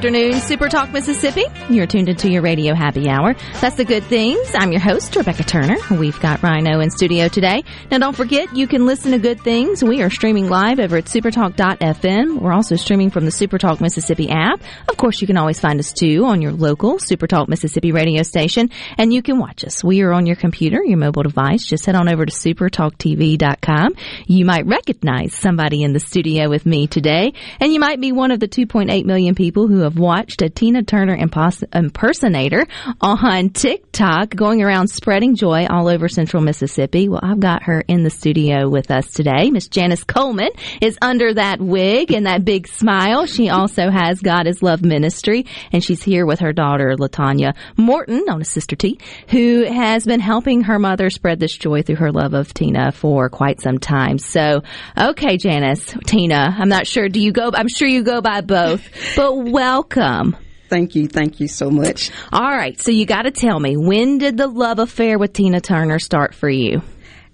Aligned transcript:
Afternoon, 0.00 0.40
Super 0.40 0.70
Talk 0.70 0.90
Mississippi. 0.94 1.44
You're 1.68 1.86
tuned 1.86 2.08
into 2.08 2.30
your 2.30 2.40
radio 2.40 2.74
happy 2.74 3.10
hour. 3.10 3.34
That's 3.60 3.76
the 3.76 3.84
good 3.84 4.02
things. 4.04 4.50
I'm 4.54 4.72
your 4.72 4.80
host, 4.80 5.14
Rebecca 5.14 5.44
Turner. 5.44 5.76
We've 5.90 6.18
got 6.20 6.42
Rhino 6.42 6.80
in 6.80 6.90
studio 6.90 7.28
today. 7.28 7.64
Now, 7.90 7.98
don't 7.98 8.16
forget, 8.16 8.56
you 8.56 8.66
can 8.66 8.86
listen 8.86 9.12
to 9.12 9.18
good 9.18 9.42
things. 9.42 9.84
We 9.84 10.00
are 10.00 10.08
streaming 10.08 10.48
live 10.48 10.80
over 10.80 10.96
at 10.96 11.04
supertalk.fm. 11.04 12.38
We're 12.38 12.54
also 12.54 12.76
streaming 12.76 13.10
from 13.10 13.26
the 13.26 13.30
Supertalk 13.30 13.82
Mississippi 13.82 14.30
app. 14.30 14.62
Of 14.88 14.96
course, 14.96 15.20
you 15.20 15.26
can 15.26 15.36
always 15.36 15.60
find 15.60 15.78
us 15.78 15.92
too 15.92 16.24
on 16.24 16.40
your 16.40 16.52
local 16.52 16.94
Supertalk 16.94 17.48
Mississippi 17.48 17.92
radio 17.92 18.22
station, 18.22 18.70
and 18.96 19.12
you 19.12 19.20
can 19.20 19.38
watch 19.38 19.66
us. 19.66 19.84
We 19.84 20.00
are 20.00 20.14
on 20.14 20.24
your 20.24 20.36
computer, 20.36 20.82
your 20.82 20.96
mobile 20.96 21.24
device. 21.24 21.66
Just 21.66 21.84
head 21.84 21.94
on 21.94 22.08
over 22.08 22.24
to 22.24 22.32
supertalktv.com. 22.32 23.96
You 24.26 24.46
might 24.46 24.64
recognize 24.64 25.34
somebody 25.34 25.82
in 25.82 25.92
the 25.92 26.00
studio 26.00 26.48
with 26.48 26.64
me 26.64 26.86
today, 26.86 27.34
and 27.60 27.70
you 27.70 27.80
might 27.80 28.00
be 28.00 28.12
one 28.12 28.30
of 28.30 28.40
the 28.40 28.48
2.8 28.48 29.04
million 29.04 29.34
people 29.34 29.68
who 29.68 29.80
have 29.80 29.89
watched 29.98 30.42
a 30.42 30.48
Tina 30.50 30.82
Turner 30.82 31.16
impos- 31.16 31.64
impersonator 31.74 32.66
on 33.00 33.50
TikTok 33.50 34.34
going 34.34 34.62
around 34.62 34.88
spreading 34.88 35.34
joy 35.34 35.66
all 35.68 35.88
over 35.88 36.08
central 36.08 36.42
Mississippi. 36.42 37.08
Well, 37.08 37.20
I've 37.22 37.40
got 37.40 37.64
her 37.64 37.82
in 37.86 38.02
the 38.02 38.10
studio 38.10 38.68
with 38.68 38.90
us 38.90 39.10
today. 39.10 39.50
Miss 39.50 39.68
Janice 39.68 40.04
Coleman 40.04 40.50
is 40.80 40.98
under 41.02 41.34
that 41.34 41.60
wig 41.60 42.12
and 42.12 42.26
that 42.26 42.44
big 42.44 42.68
smile. 42.68 43.26
She 43.26 43.48
also 43.48 43.90
has 43.90 44.20
God 44.20 44.46
is 44.46 44.62
Love 44.62 44.82
Ministry 44.82 45.46
and 45.72 45.82
she's 45.82 46.02
here 46.02 46.26
with 46.26 46.40
her 46.40 46.52
daughter, 46.52 46.94
Latanya 46.98 47.54
Morton, 47.76 48.24
known 48.26 48.40
as 48.40 48.48
Sister 48.48 48.76
T, 48.76 48.98
who 49.28 49.64
has 49.64 50.04
been 50.04 50.20
helping 50.20 50.62
her 50.62 50.78
mother 50.78 51.10
spread 51.10 51.40
this 51.40 51.56
joy 51.56 51.82
through 51.82 51.96
her 51.96 52.12
love 52.12 52.34
of 52.34 52.52
Tina 52.54 52.92
for 52.92 53.28
quite 53.28 53.60
some 53.60 53.78
time. 53.78 54.18
So, 54.18 54.62
okay, 54.96 55.36
Janice, 55.36 55.94
Tina, 56.06 56.54
I'm 56.58 56.68
not 56.68 56.86
sure. 56.86 57.08
Do 57.08 57.20
you 57.20 57.32
go, 57.32 57.50
I'm 57.54 57.68
sure 57.68 57.88
you 57.88 58.02
go 58.02 58.20
by 58.20 58.40
both, 58.40 58.82
but 59.16 59.36
welcome. 59.80 60.36
Thank 60.68 60.94
you. 60.94 61.08
Thank 61.08 61.40
you 61.40 61.48
so 61.48 61.70
much. 61.70 62.10
All 62.32 62.42
right, 62.50 62.80
so 62.80 62.90
you 62.90 63.06
got 63.06 63.22
to 63.22 63.30
tell 63.30 63.58
me, 63.58 63.76
when 63.76 64.18
did 64.18 64.36
the 64.36 64.46
love 64.46 64.78
affair 64.78 65.18
with 65.18 65.32
Tina 65.32 65.60
Turner 65.60 65.98
start 65.98 66.34
for 66.34 66.48
you? 66.50 66.82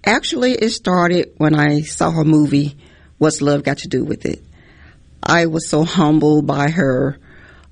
Actually, 0.05 0.53
it 0.53 0.71
started 0.71 1.33
when 1.37 1.55
I 1.55 1.81
saw 1.81 2.13
her 2.13 2.25
movie, 2.25 2.77
What's 3.19 3.43
Love 3.43 3.65
Got 3.65 3.79
to 3.79 3.89
Do 3.89 4.05
with 4.05 4.25
It? 4.25 4.43
I 5.23 5.47
was 5.47 5.69
so 5.69 5.83
humbled 5.85 6.47
by 6.47 6.71
her 6.71 7.19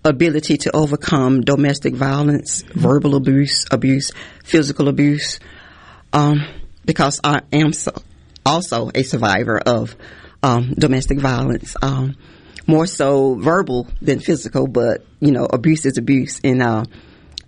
ability 0.04 0.58
to 0.58 0.76
overcome 0.76 1.42
domestic 1.42 1.94
violence, 1.94 2.62
verbal 2.62 3.14
abuse, 3.14 3.64
abuse, 3.70 4.10
physical 4.42 4.88
abuse, 4.88 5.38
um, 6.12 6.44
because 6.84 7.20
I 7.22 7.42
am 7.52 7.72
so, 7.72 7.92
also 8.44 8.90
a 8.92 9.04
survivor 9.04 9.56
of 9.56 9.94
um, 10.42 10.74
domestic 10.74 11.20
violence. 11.20 11.76
Um, 11.80 12.16
more 12.66 12.86
so 12.86 13.34
verbal 13.34 13.88
than 14.00 14.20
physical, 14.20 14.66
but 14.66 15.04
you 15.20 15.32
know, 15.32 15.44
abuse 15.44 15.84
is 15.86 15.98
abuse, 15.98 16.40
and 16.42 16.62
uh, 16.62 16.84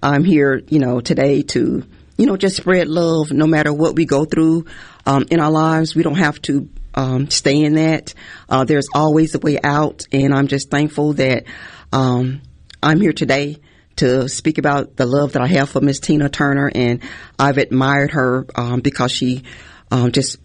I'm 0.02 0.24
here, 0.24 0.62
you 0.68 0.78
know, 0.78 1.00
today 1.00 1.42
to 1.42 1.84
you 2.16 2.26
know 2.26 2.36
just 2.36 2.56
spread 2.56 2.88
love, 2.88 3.30
no 3.30 3.46
matter 3.46 3.72
what 3.72 3.96
we 3.96 4.04
go 4.04 4.24
through 4.24 4.66
um, 5.04 5.26
in 5.30 5.40
our 5.40 5.50
lives. 5.50 5.94
We 5.94 6.02
don't 6.02 6.16
have 6.16 6.40
to 6.42 6.68
um, 6.94 7.30
stay 7.30 7.62
in 7.62 7.74
that. 7.74 8.14
Uh, 8.48 8.64
there's 8.64 8.88
always 8.94 9.34
a 9.34 9.38
way 9.38 9.58
out, 9.62 10.06
and 10.12 10.34
I'm 10.34 10.48
just 10.48 10.70
thankful 10.70 11.14
that 11.14 11.44
um, 11.92 12.42
I'm 12.82 13.00
here 13.00 13.12
today 13.12 13.58
to 13.96 14.28
speak 14.28 14.58
about 14.58 14.96
the 14.96 15.06
love 15.06 15.32
that 15.32 15.42
I 15.42 15.46
have 15.46 15.70
for 15.70 15.80
Miss 15.80 16.00
Tina 16.00 16.28
Turner, 16.28 16.70
and 16.74 17.02
I've 17.38 17.58
admired 17.58 18.10
her 18.12 18.46
um, 18.54 18.80
because 18.80 19.12
she 19.12 19.44
um, 19.90 20.12
just 20.12 20.38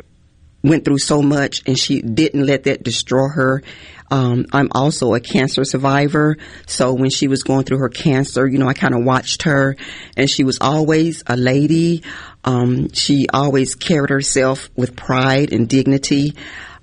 went 0.64 0.86
through 0.86 1.00
so 1.00 1.22
much, 1.22 1.64
and 1.66 1.78
she 1.78 2.02
didn't 2.02 2.46
let 2.46 2.64
that 2.64 2.84
destroy 2.84 3.28
her. 3.30 3.64
Um, 4.12 4.48
I'm 4.52 4.68
also 4.72 5.14
a 5.14 5.22
cancer 5.22 5.64
survivor. 5.64 6.38
So 6.68 6.94
when 6.94 7.10
she 7.10 7.30
was 7.30 7.44
going 7.44 7.64
through 7.64 7.78
her 7.78 7.90
cancer, 7.90 8.46
you 8.46 8.58
know, 8.58 8.68
I 8.68 8.74
kind 8.74 8.94
of 8.94 9.06
watched 9.06 9.44
her 9.44 9.78
and 10.18 10.30
she 10.30 10.44
was 10.44 10.58
always 10.60 11.24
a 11.28 11.38
lady. 11.38 12.04
Um, 12.44 12.92
she 12.92 13.28
always 13.34 13.74
carried 13.74 14.10
herself 14.10 14.70
with 14.76 14.98
pride 14.98 15.54
and 15.54 15.68
dignity. 15.70 16.36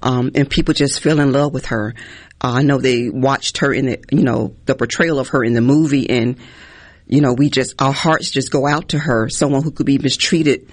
Um, 0.03 0.31
and 0.35 0.49
people 0.49 0.73
just 0.73 1.03
fell 1.03 1.21
in 1.21 1.33
love 1.33 1.53
with 1.53 1.67
her. 1.67 1.95
Uh, 2.43 2.53
I 2.55 2.63
know 2.63 2.79
they 2.79 3.11
watched 3.11 3.59
her 3.59 3.75
in 3.75 3.87
the, 3.87 4.01
you 4.11 4.23
know, 4.23 4.55
the 4.65 4.75
portrayal 4.75 5.19
of 5.19 5.29
her 5.29 5.45
in 5.45 5.53
the 5.53 5.61
movie 5.61 6.09
and, 6.09 6.37
you 7.07 7.21
know, 7.21 7.35
we 7.35 7.51
just, 7.51 7.81
our 7.83 7.93
hearts 7.93 8.31
just 8.31 8.51
go 8.51 8.67
out 8.67 8.91
to 8.91 8.99
her, 8.99 9.29
someone 9.29 9.63
who 9.63 9.71
could 9.71 9.87
be 9.87 9.99
mistreated 9.99 10.67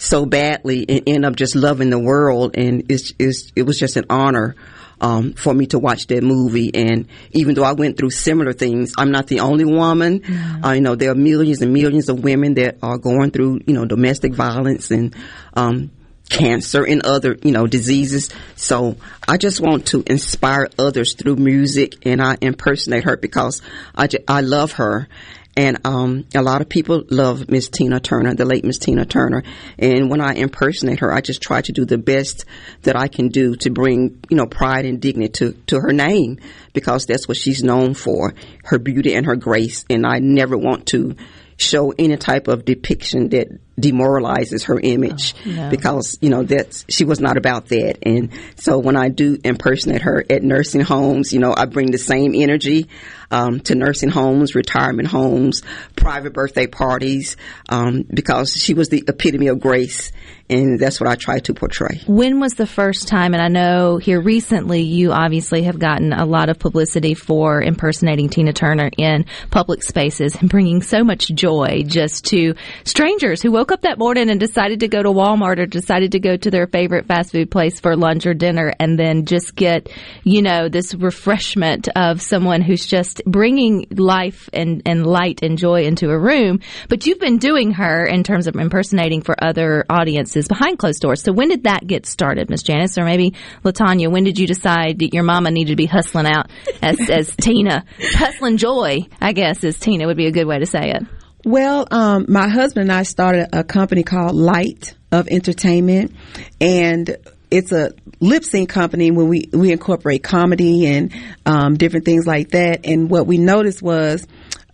so 0.00 0.24
badly 0.24 0.86
and 0.88 1.02
end 1.06 1.24
up 1.24 1.36
just 1.36 1.54
loving 1.54 1.90
the 1.90 1.98
world. 1.98 2.56
And 2.56 2.90
it's, 2.90 3.12
it's, 3.18 3.52
it 3.54 3.64
was 3.64 3.78
just 3.78 3.96
an 3.96 4.06
honor 4.08 4.56
um, 5.00 5.34
for 5.34 5.52
me 5.52 5.66
to 5.66 5.78
watch 5.78 6.06
that 6.08 6.22
movie. 6.22 6.74
And 6.74 7.06
even 7.32 7.54
though 7.54 7.64
I 7.64 7.72
went 7.72 7.98
through 7.98 8.10
similar 8.10 8.52
things, 8.52 8.94
I'm 8.96 9.10
not 9.10 9.26
the 9.26 9.40
only 9.40 9.64
woman. 9.64 10.20
Mm-hmm. 10.20 10.64
Uh, 10.64 10.72
you 10.72 10.80
know, 10.80 10.94
there 10.94 11.10
are 11.10 11.14
millions 11.14 11.60
and 11.60 11.72
millions 11.72 12.08
of 12.08 12.24
women 12.24 12.54
that 12.54 12.78
are 12.82 12.98
going 12.98 13.30
through, 13.30 13.60
you 13.66 13.74
know, 13.74 13.84
domestic 13.84 14.32
violence 14.34 14.90
and, 14.90 15.14
um, 15.54 15.90
cancer 16.30 16.86
and 16.86 17.02
other, 17.04 17.36
you 17.42 17.50
know, 17.50 17.66
diseases. 17.66 18.30
So 18.56 18.96
I 19.28 19.36
just 19.36 19.60
want 19.60 19.86
to 19.88 20.02
inspire 20.06 20.68
others 20.78 21.14
through 21.14 21.36
music 21.36 22.06
and 22.06 22.22
I 22.22 22.38
impersonate 22.40 23.04
her 23.04 23.16
because 23.16 23.60
I, 23.94 24.06
just, 24.06 24.24
I 24.28 24.40
love 24.40 24.72
her 24.72 25.08
and 25.56 25.78
um, 25.84 26.26
a 26.34 26.42
lot 26.42 26.60
of 26.60 26.68
people 26.68 27.04
love 27.10 27.50
Miss 27.50 27.68
Tina 27.68 27.98
Turner, 28.00 28.34
the 28.34 28.44
late 28.44 28.64
Miss 28.64 28.78
Tina 28.78 29.04
Turner. 29.04 29.42
And 29.78 30.08
when 30.08 30.20
I 30.20 30.34
impersonate 30.34 31.00
her, 31.00 31.12
I 31.12 31.20
just 31.20 31.42
try 31.42 31.60
to 31.62 31.72
do 31.72 31.84
the 31.84 31.98
best 31.98 32.44
that 32.82 32.96
I 32.96 33.08
can 33.08 33.28
do 33.28 33.56
to 33.56 33.70
bring, 33.70 34.22
you 34.30 34.36
know, 34.36 34.46
pride 34.46 34.84
and 34.84 35.00
dignity 35.00 35.32
to, 35.32 35.52
to 35.66 35.80
her 35.80 35.92
name 35.92 36.38
because 36.72 37.06
that's 37.06 37.26
what 37.26 37.36
she's 37.36 37.62
known 37.62 37.94
for, 37.94 38.34
her 38.64 38.78
beauty 38.78 39.14
and 39.14 39.26
her 39.26 39.36
grace. 39.36 39.84
And 39.90 40.06
I 40.06 40.20
never 40.20 40.56
want 40.56 40.86
to 40.88 41.16
show 41.56 41.92
any 41.98 42.16
type 42.16 42.48
of 42.48 42.64
depiction 42.64 43.30
that 43.30 43.48
demoralizes 43.78 44.64
her 44.64 44.80
image 44.80 45.34
oh, 45.46 45.50
no. 45.50 45.70
because 45.70 46.18
you 46.20 46.30
know 46.30 46.42
that 46.42 46.84
she 46.88 47.04
was 47.04 47.20
not 47.20 47.36
about 47.36 47.66
that 47.68 47.98
and 48.02 48.30
so 48.56 48.78
when 48.78 48.96
i 48.96 49.08
do 49.08 49.38
impersonate 49.44 50.02
her 50.02 50.24
at 50.30 50.42
nursing 50.42 50.80
homes 50.80 51.32
you 51.32 51.38
know 51.38 51.54
i 51.56 51.66
bring 51.66 51.90
the 51.90 51.98
same 51.98 52.34
energy 52.34 52.88
um, 53.30 53.60
to 53.60 53.74
nursing 53.74 54.08
homes 54.08 54.54
retirement 54.54 55.08
homes 55.08 55.62
private 55.96 56.32
birthday 56.32 56.66
parties 56.66 57.36
um, 57.68 58.04
because 58.12 58.52
she 58.52 58.74
was 58.74 58.88
the 58.88 59.04
epitome 59.06 59.48
of 59.48 59.60
grace 59.60 60.12
and 60.50 60.80
that's 60.80 61.00
what 61.00 61.08
I 61.08 61.14
try 61.14 61.38
to 61.38 61.54
portray. 61.54 62.00
When 62.08 62.40
was 62.40 62.54
the 62.54 62.66
first 62.66 63.06
time? 63.06 63.34
And 63.34 63.42
I 63.42 63.46
know 63.46 63.98
here 63.98 64.20
recently 64.20 64.80
you 64.80 65.12
obviously 65.12 65.62
have 65.62 65.78
gotten 65.78 66.12
a 66.12 66.26
lot 66.26 66.48
of 66.48 66.58
publicity 66.58 67.14
for 67.14 67.62
impersonating 67.62 68.28
Tina 68.28 68.52
Turner 68.52 68.90
in 68.98 69.26
public 69.50 69.84
spaces 69.84 70.34
and 70.34 70.50
bringing 70.50 70.82
so 70.82 71.04
much 71.04 71.28
joy 71.28 71.84
just 71.86 72.24
to 72.26 72.56
strangers 72.82 73.40
who 73.40 73.52
woke 73.52 73.70
up 73.70 73.82
that 73.82 73.98
morning 73.98 74.28
and 74.28 74.40
decided 74.40 74.80
to 74.80 74.88
go 74.88 75.02
to 75.02 75.08
Walmart 75.08 75.58
or 75.58 75.66
decided 75.66 76.12
to 76.12 76.18
go 76.18 76.36
to 76.36 76.50
their 76.50 76.66
favorite 76.66 77.06
fast 77.06 77.30
food 77.30 77.48
place 77.48 77.78
for 77.78 77.96
lunch 77.96 78.26
or 78.26 78.34
dinner 78.34 78.74
and 78.80 78.98
then 78.98 79.26
just 79.26 79.54
get, 79.54 79.88
you 80.24 80.42
know, 80.42 80.68
this 80.68 80.94
refreshment 80.94 81.88
of 81.94 82.20
someone 82.20 82.60
who's 82.60 82.86
just 82.86 83.19
bringing 83.26 83.86
life 83.90 84.48
and, 84.52 84.82
and 84.86 85.06
light 85.06 85.40
and 85.42 85.58
joy 85.58 85.84
into 85.84 86.10
a 86.10 86.18
room. 86.18 86.60
But 86.88 87.06
you've 87.06 87.18
been 87.18 87.38
doing 87.38 87.72
her 87.72 88.04
in 88.04 88.22
terms 88.22 88.46
of 88.46 88.56
impersonating 88.56 89.22
for 89.22 89.34
other 89.42 89.84
audiences 89.88 90.48
behind 90.48 90.78
closed 90.78 91.00
doors. 91.00 91.22
So 91.22 91.32
when 91.32 91.48
did 91.48 91.64
that 91.64 91.86
get 91.86 92.06
started, 92.06 92.50
Miss 92.50 92.62
Janice, 92.62 92.98
or 92.98 93.04
maybe 93.04 93.34
Latanya? 93.64 94.10
When 94.10 94.24
did 94.24 94.38
you 94.38 94.46
decide 94.46 94.98
that 95.00 95.14
your 95.14 95.22
mama 95.22 95.50
needed 95.50 95.70
to 95.70 95.76
be 95.76 95.86
hustling 95.86 96.26
out 96.26 96.50
as 96.82 96.98
as 97.10 97.34
Tina, 97.36 97.84
hustling 97.98 98.56
joy? 98.56 99.00
I 99.20 99.32
guess 99.32 99.62
as 99.64 99.78
Tina 99.78 100.06
would 100.06 100.16
be 100.16 100.26
a 100.26 100.32
good 100.32 100.46
way 100.46 100.58
to 100.58 100.66
say 100.66 100.90
it. 100.90 101.02
Well, 101.44 101.86
um, 101.90 102.26
my 102.28 102.48
husband 102.48 102.90
and 102.90 102.92
I 102.92 103.02
started 103.02 103.48
a 103.52 103.64
company 103.64 104.02
called 104.02 104.34
Light 104.34 104.94
of 105.10 105.26
Entertainment, 105.28 106.14
and 106.60 107.16
it's 107.50 107.72
a 107.72 107.92
lip 108.20 108.44
sync 108.44 108.68
company 108.68 109.10
when 109.10 109.28
we 109.28 109.48
we 109.52 109.72
incorporate 109.72 110.22
comedy 110.22 110.86
and 110.86 111.12
um, 111.46 111.76
different 111.76 112.04
things 112.04 112.26
like 112.26 112.50
that. 112.50 112.86
And 112.86 113.10
what 113.10 113.26
we 113.26 113.38
noticed 113.38 113.82
was 113.82 114.26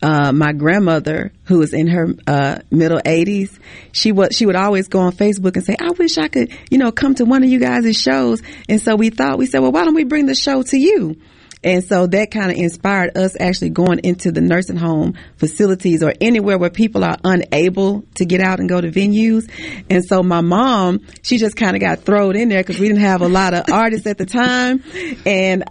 uh, 0.02 0.32
my 0.32 0.52
grandmother, 0.52 1.32
who 1.44 1.58
was 1.58 1.73
in 1.73 1.87
her 1.88 2.08
uh, 2.26 2.58
middle 2.70 2.99
80s, 2.99 3.58
she 3.93 4.12
was 4.12 4.37
she 4.37 4.46
would 4.46 4.56
always 4.56 4.88
go 4.88 5.00
on 5.00 5.12
Facebook 5.12 5.56
and 5.56 5.64
say, 5.64 5.76
"I 5.78 5.90
wish 5.90 6.19
I 6.19 6.28
could, 6.28 6.52
you 6.70 6.78
know, 6.78 6.93
come 6.93 7.14
to 7.17 7.25
one 7.25 7.43
of 7.43 7.49
you 7.49 7.58
guys' 7.58 7.96
shows." 7.96 8.43
And 8.69 8.81
so 8.81 8.94
we 8.94 9.11
thought 9.11 9.38
we 9.38 9.46
said, 9.46 9.61
"Well, 9.61 9.73
why 9.73 9.84
don't 9.84 9.94
we 9.94 10.05
bring 10.05 10.26
the 10.26 10.34
show 10.34 10.62
to 10.62 10.78
you?" 10.78 11.17
And 11.66 11.82
so 11.82 12.06
that 12.06 12.30
kind 12.30 12.52
of 12.52 12.56
inspired 12.56 13.18
us 13.18 13.36
actually 13.38 13.70
going 13.70 13.98
into 14.04 14.30
the 14.30 14.40
nursing 14.40 14.76
home 14.76 15.14
facilities 15.36 16.00
or 16.00 16.14
anywhere 16.20 16.58
where 16.58 16.70
people 16.70 17.02
are 17.02 17.18
unable 17.24 18.02
to 18.14 18.24
get 18.24 18.40
out 18.40 18.60
and 18.60 18.68
go 18.68 18.80
to 18.80 18.88
venues. 18.88 19.50
And 19.90 20.04
so 20.04 20.22
my 20.22 20.42
mom, 20.42 21.00
she 21.22 21.38
just 21.38 21.56
kind 21.56 21.74
of 21.74 21.80
got 21.80 22.02
thrown 22.02 22.36
in 22.36 22.48
there 22.48 22.62
because 22.62 22.78
we 22.78 22.86
didn't 22.86 23.02
have 23.02 23.20
a 23.20 23.28
lot 23.28 23.52
of 23.52 23.64
artists 23.72 24.06
at 24.06 24.16
the 24.16 24.26
time. 24.26 24.84
And 25.26 25.64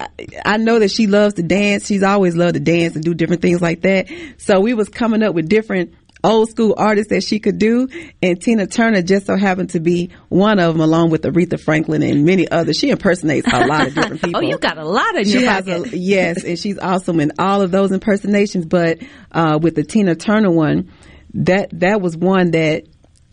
I 0.45 0.57
know 0.57 0.79
that 0.79 0.91
she 0.91 1.07
loves 1.07 1.35
to 1.35 1.43
dance. 1.43 1.87
She's 1.87 2.03
always 2.03 2.35
loved 2.35 2.55
to 2.55 2.59
dance 2.59 2.95
and 2.95 3.03
do 3.03 3.13
different 3.13 3.41
things 3.41 3.61
like 3.61 3.81
that. 3.83 4.07
So 4.37 4.59
we 4.59 4.73
was 4.73 4.89
coming 4.89 5.23
up 5.23 5.33
with 5.33 5.47
different 5.47 5.93
old 6.25 6.49
school 6.49 6.73
artists 6.77 7.11
that 7.11 7.23
she 7.23 7.39
could 7.39 7.59
do, 7.59 7.87
and 8.21 8.41
Tina 8.41 8.67
Turner 8.67 9.01
just 9.01 9.27
so 9.27 9.37
happened 9.37 9.69
to 9.71 9.79
be 9.79 10.09
one 10.29 10.59
of 10.59 10.73
them, 10.73 10.81
along 10.81 11.11
with 11.11 11.23
Aretha 11.23 11.59
Franklin 11.59 12.01
and 12.03 12.25
many 12.25 12.49
others. 12.49 12.77
She 12.77 12.89
impersonates 12.89 13.47
a 13.51 13.65
lot 13.65 13.87
of 13.87 13.95
different 13.95 14.21
people. 14.23 14.41
oh, 14.43 14.47
you 14.47 14.57
got 14.57 14.77
a 14.77 14.85
lot 14.85 15.15
in 15.15 15.25
she 15.25 15.39
your 15.39 15.49
has 15.49 15.67
a 15.67 15.97
yes, 15.97 16.43
and 16.43 16.57
she's 16.57 16.79
awesome 16.79 17.19
in 17.19 17.33
all 17.39 17.61
of 17.61 17.71
those 17.71 17.91
impersonations. 17.91 18.65
But 18.65 18.99
uh, 19.31 19.59
with 19.61 19.75
the 19.75 19.83
Tina 19.83 20.15
Turner 20.15 20.51
one, 20.51 20.91
that 21.35 21.69
that 21.79 22.01
was 22.01 22.17
one 22.17 22.51
that 22.51 22.85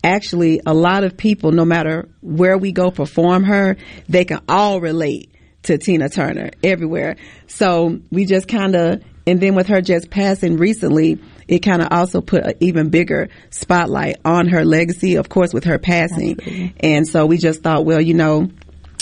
actually 0.03 0.61
a 0.65 0.73
lot 0.73 1.03
of 1.03 1.17
people, 1.17 1.51
no 1.51 1.65
matter 1.65 2.09
where 2.21 2.57
we 2.57 2.71
go 2.71 2.91
perform 2.91 3.43
her, 3.45 3.77
they 4.07 4.25
can 4.25 4.41
all 4.47 4.81
relate 4.81 5.33
to 5.63 5.77
Tina 5.77 6.09
Turner 6.09 6.51
everywhere. 6.61 7.15
So 7.47 7.99
we 8.11 8.25
just 8.25 8.47
kind 8.47 8.75
of, 8.75 9.03
and 9.25 9.39
then 9.39 9.55
with 9.55 9.67
her 9.67 9.81
just 9.81 10.09
passing 10.09 10.57
recently, 10.57 11.19
it 11.53 11.59
kind 11.59 11.81
of 11.83 11.89
also 11.91 12.19
put 12.19 12.43
an 12.43 12.53
even 12.59 12.89
bigger 12.89 13.29
spotlight 13.51 14.17
on 14.25 14.47
her 14.47 14.65
legacy, 14.65 15.15
of 15.15 15.29
course, 15.29 15.53
with 15.53 15.65
her 15.65 15.77
passing. 15.77 16.73
And 16.79 17.07
so 17.07 17.27
we 17.27 17.37
just 17.37 17.61
thought, 17.61 17.85
well, 17.85 18.01
you 18.01 18.15
know, 18.15 18.49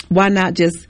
why 0.09 0.27
not 0.27 0.53
just 0.53 0.87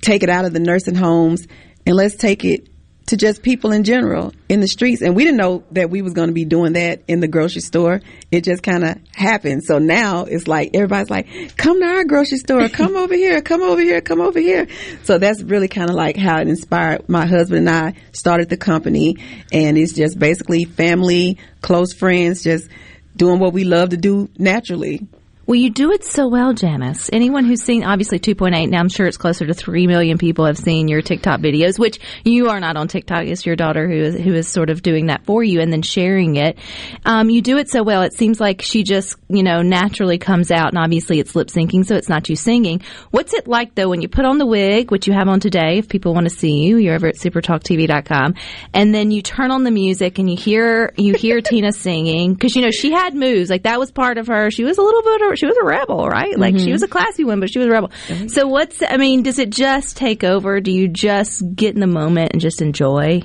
take 0.00 0.22
it 0.22 0.28
out 0.28 0.44
of 0.44 0.52
the 0.52 0.60
nursing 0.60 0.94
homes 0.94 1.46
and 1.84 1.96
let's 1.96 2.14
take 2.14 2.44
it 2.44 2.68
to 3.06 3.16
just 3.16 3.42
people 3.42 3.72
in 3.72 3.84
general 3.84 4.32
in 4.48 4.60
the 4.60 4.68
streets. 4.68 5.02
And 5.02 5.16
we 5.16 5.24
didn't 5.24 5.38
know 5.38 5.64
that 5.72 5.90
we 5.90 6.02
was 6.02 6.12
going 6.12 6.28
to 6.28 6.34
be 6.34 6.44
doing 6.44 6.74
that 6.74 7.02
in 7.08 7.20
the 7.20 7.28
grocery 7.28 7.60
store. 7.60 8.00
It 8.30 8.44
just 8.44 8.62
kind 8.62 8.84
of 8.84 8.98
happened. 9.12 9.64
So 9.64 9.78
now 9.78 10.24
it's 10.24 10.46
like 10.46 10.70
everybody's 10.74 11.10
like, 11.10 11.56
come 11.56 11.80
to 11.80 11.86
our 11.86 12.04
grocery 12.04 12.38
store, 12.38 12.68
come 12.68 12.96
over 12.96 13.14
here, 13.14 13.40
come 13.42 13.62
over 13.62 13.80
here, 13.80 14.00
come 14.00 14.20
over 14.20 14.38
here. 14.38 14.68
So 15.02 15.18
that's 15.18 15.42
really 15.42 15.68
kind 15.68 15.90
of 15.90 15.96
like 15.96 16.16
how 16.16 16.40
it 16.40 16.48
inspired 16.48 17.08
my 17.08 17.26
husband 17.26 17.68
and 17.68 17.70
I 17.70 17.94
started 18.12 18.48
the 18.48 18.56
company. 18.56 19.16
And 19.52 19.76
it's 19.76 19.92
just 19.92 20.18
basically 20.18 20.64
family, 20.64 21.38
close 21.60 21.92
friends, 21.92 22.42
just 22.42 22.68
doing 23.16 23.38
what 23.40 23.52
we 23.52 23.64
love 23.64 23.90
to 23.90 23.96
do 23.96 24.30
naturally. 24.38 25.06
Well, 25.52 25.60
you 25.60 25.68
do 25.68 25.92
it 25.92 26.02
so 26.02 26.28
well, 26.28 26.54
Janice. 26.54 27.10
Anyone 27.12 27.44
who's 27.44 27.62
seen, 27.62 27.84
obviously 27.84 28.18
2.8, 28.18 28.70
now 28.70 28.80
I'm 28.80 28.88
sure 28.88 29.06
it's 29.06 29.18
closer 29.18 29.46
to 29.46 29.52
3 29.52 29.86
million 29.86 30.16
people 30.16 30.46
have 30.46 30.56
seen 30.56 30.88
your 30.88 31.02
TikTok 31.02 31.40
videos, 31.40 31.78
which 31.78 32.00
you 32.24 32.48
are 32.48 32.58
not 32.58 32.78
on 32.78 32.88
TikTok. 32.88 33.26
It's 33.26 33.44
your 33.44 33.54
daughter 33.54 33.86
who 33.86 33.96
is, 33.96 34.14
who 34.14 34.32
is 34.32 34.48
sort 34.48 34.70
of 34.70 34.80
doing 34.80 35.08
that 35.08 35.26
for 35.26 35.44
you 35.44 35.60
and 35.60 35.70
then 35.70 35.82
sharing 35.82 36.36
it. 36.36 36.56
Um, 37.04 37.28
you 37.28 37.42
do 37.42 37.58
it 37.58 37.68
so 37.68 37.82
well. 37.82 38.00
It 38.00 38.14
seems 38.14 38.40
like 38.40 38.62
she 38.62 38.82
just, 38.82 39.16
you 39.28 39.42
know, 39.42 39.60
naturally 39.60 40.16
comes 40.16 40.50
out 40.50 40.68
and 40.68 40.78
obviously 40.78 41.20
it's 41.20 41.36
lip 41.36 41.48
syncing, 41.48 41.84
so 41.84 41.96
it's 41.96 42.08
not 42.08 42.30
you 42.30 42.34
singing. 42.34 42.80
What's 43.10 43.34
it 43.34 43.46
like 43.46 43.74
though 43.74 43.90
when 43.90 44.00
you 44.00 44.08
put 44.08 44.24
on 44.24 44.38
the 44.38 44.46
wig, 44.46 44.90
which 44.90 45.06
you 45.06 45.12
have 45.12 45.28
on 45.28 45.38
today, 45.38 45.76
if 45.76 45.86
people 45.86 46.14
want 46.14 46.30
to 46.30 46.34
see 46.34 46.62
you, 46.64 46.78
you're 46.78 46.94
over 46.94 47.08
at 47.08 47.16
supertalktv.com, 47.16 48.36
and 48.72 48.94
then 48.94 49.10
you 49.10 49.20
turn 49.20 49.50
on 49.50 49.64
the 49.64 49.70
music 49.70 50.18
and 50.18 50.30
you 50.30 50.36
hear, 50.38 50.94
you 50.96 51.12
hear 51.12 51.40
Tina 51.42 51.72
singing, 51.72 52.36
cause 52.36 52.56
you 52.56 52.62
know, 52.62 52.70
she 52.70 52.90
had 52.90 53.14
moves, 53.14 53.50
like 53.50 53.64
that 53.64 53.78
was 53.78 53.90
part 53.90 54.16
of 54.16 54.28
her. 54.28 54.50
She 54.50 54.64
was 54.64 54.78
a 54.78 54.82
little 54.82 55.02
bit 55.02 55.20
of, 55.20 55.41
she 55.42 55.46
was 55.46 55.56
a 55.56 55.64
rebel, 55.64 56.06
right? 56.06 56.38
Like 56.38 56.56
she 56.56 56.70
was 56.70 56.84
a 56.84 56.88
classy 56.88 57.24
one, 57.24 57.40
but 57.40 57.50
she 57.50 57.58
was 57.58 57.66
a 57.66 57.70
rebel. 57.70 57.90
So 58.28 58.46
what's, 58.46 58.80
I 58.80 58.96
mean, 58.96 59.24
does 59.24 59.40
it 59.40 59.50
just 59.50 59.96
take 59.96 60.22
over? 60.22 60.60
Do 60.60 60.70
you 60.70 60.86
just 60.86 61.42
get 61.56 61.74
in 61.74 61.80
the 61.80 61.88
moment 61.88 62.30
and 62.32 62.40
just 62.40 62.62
enjoy? 62.62 63.22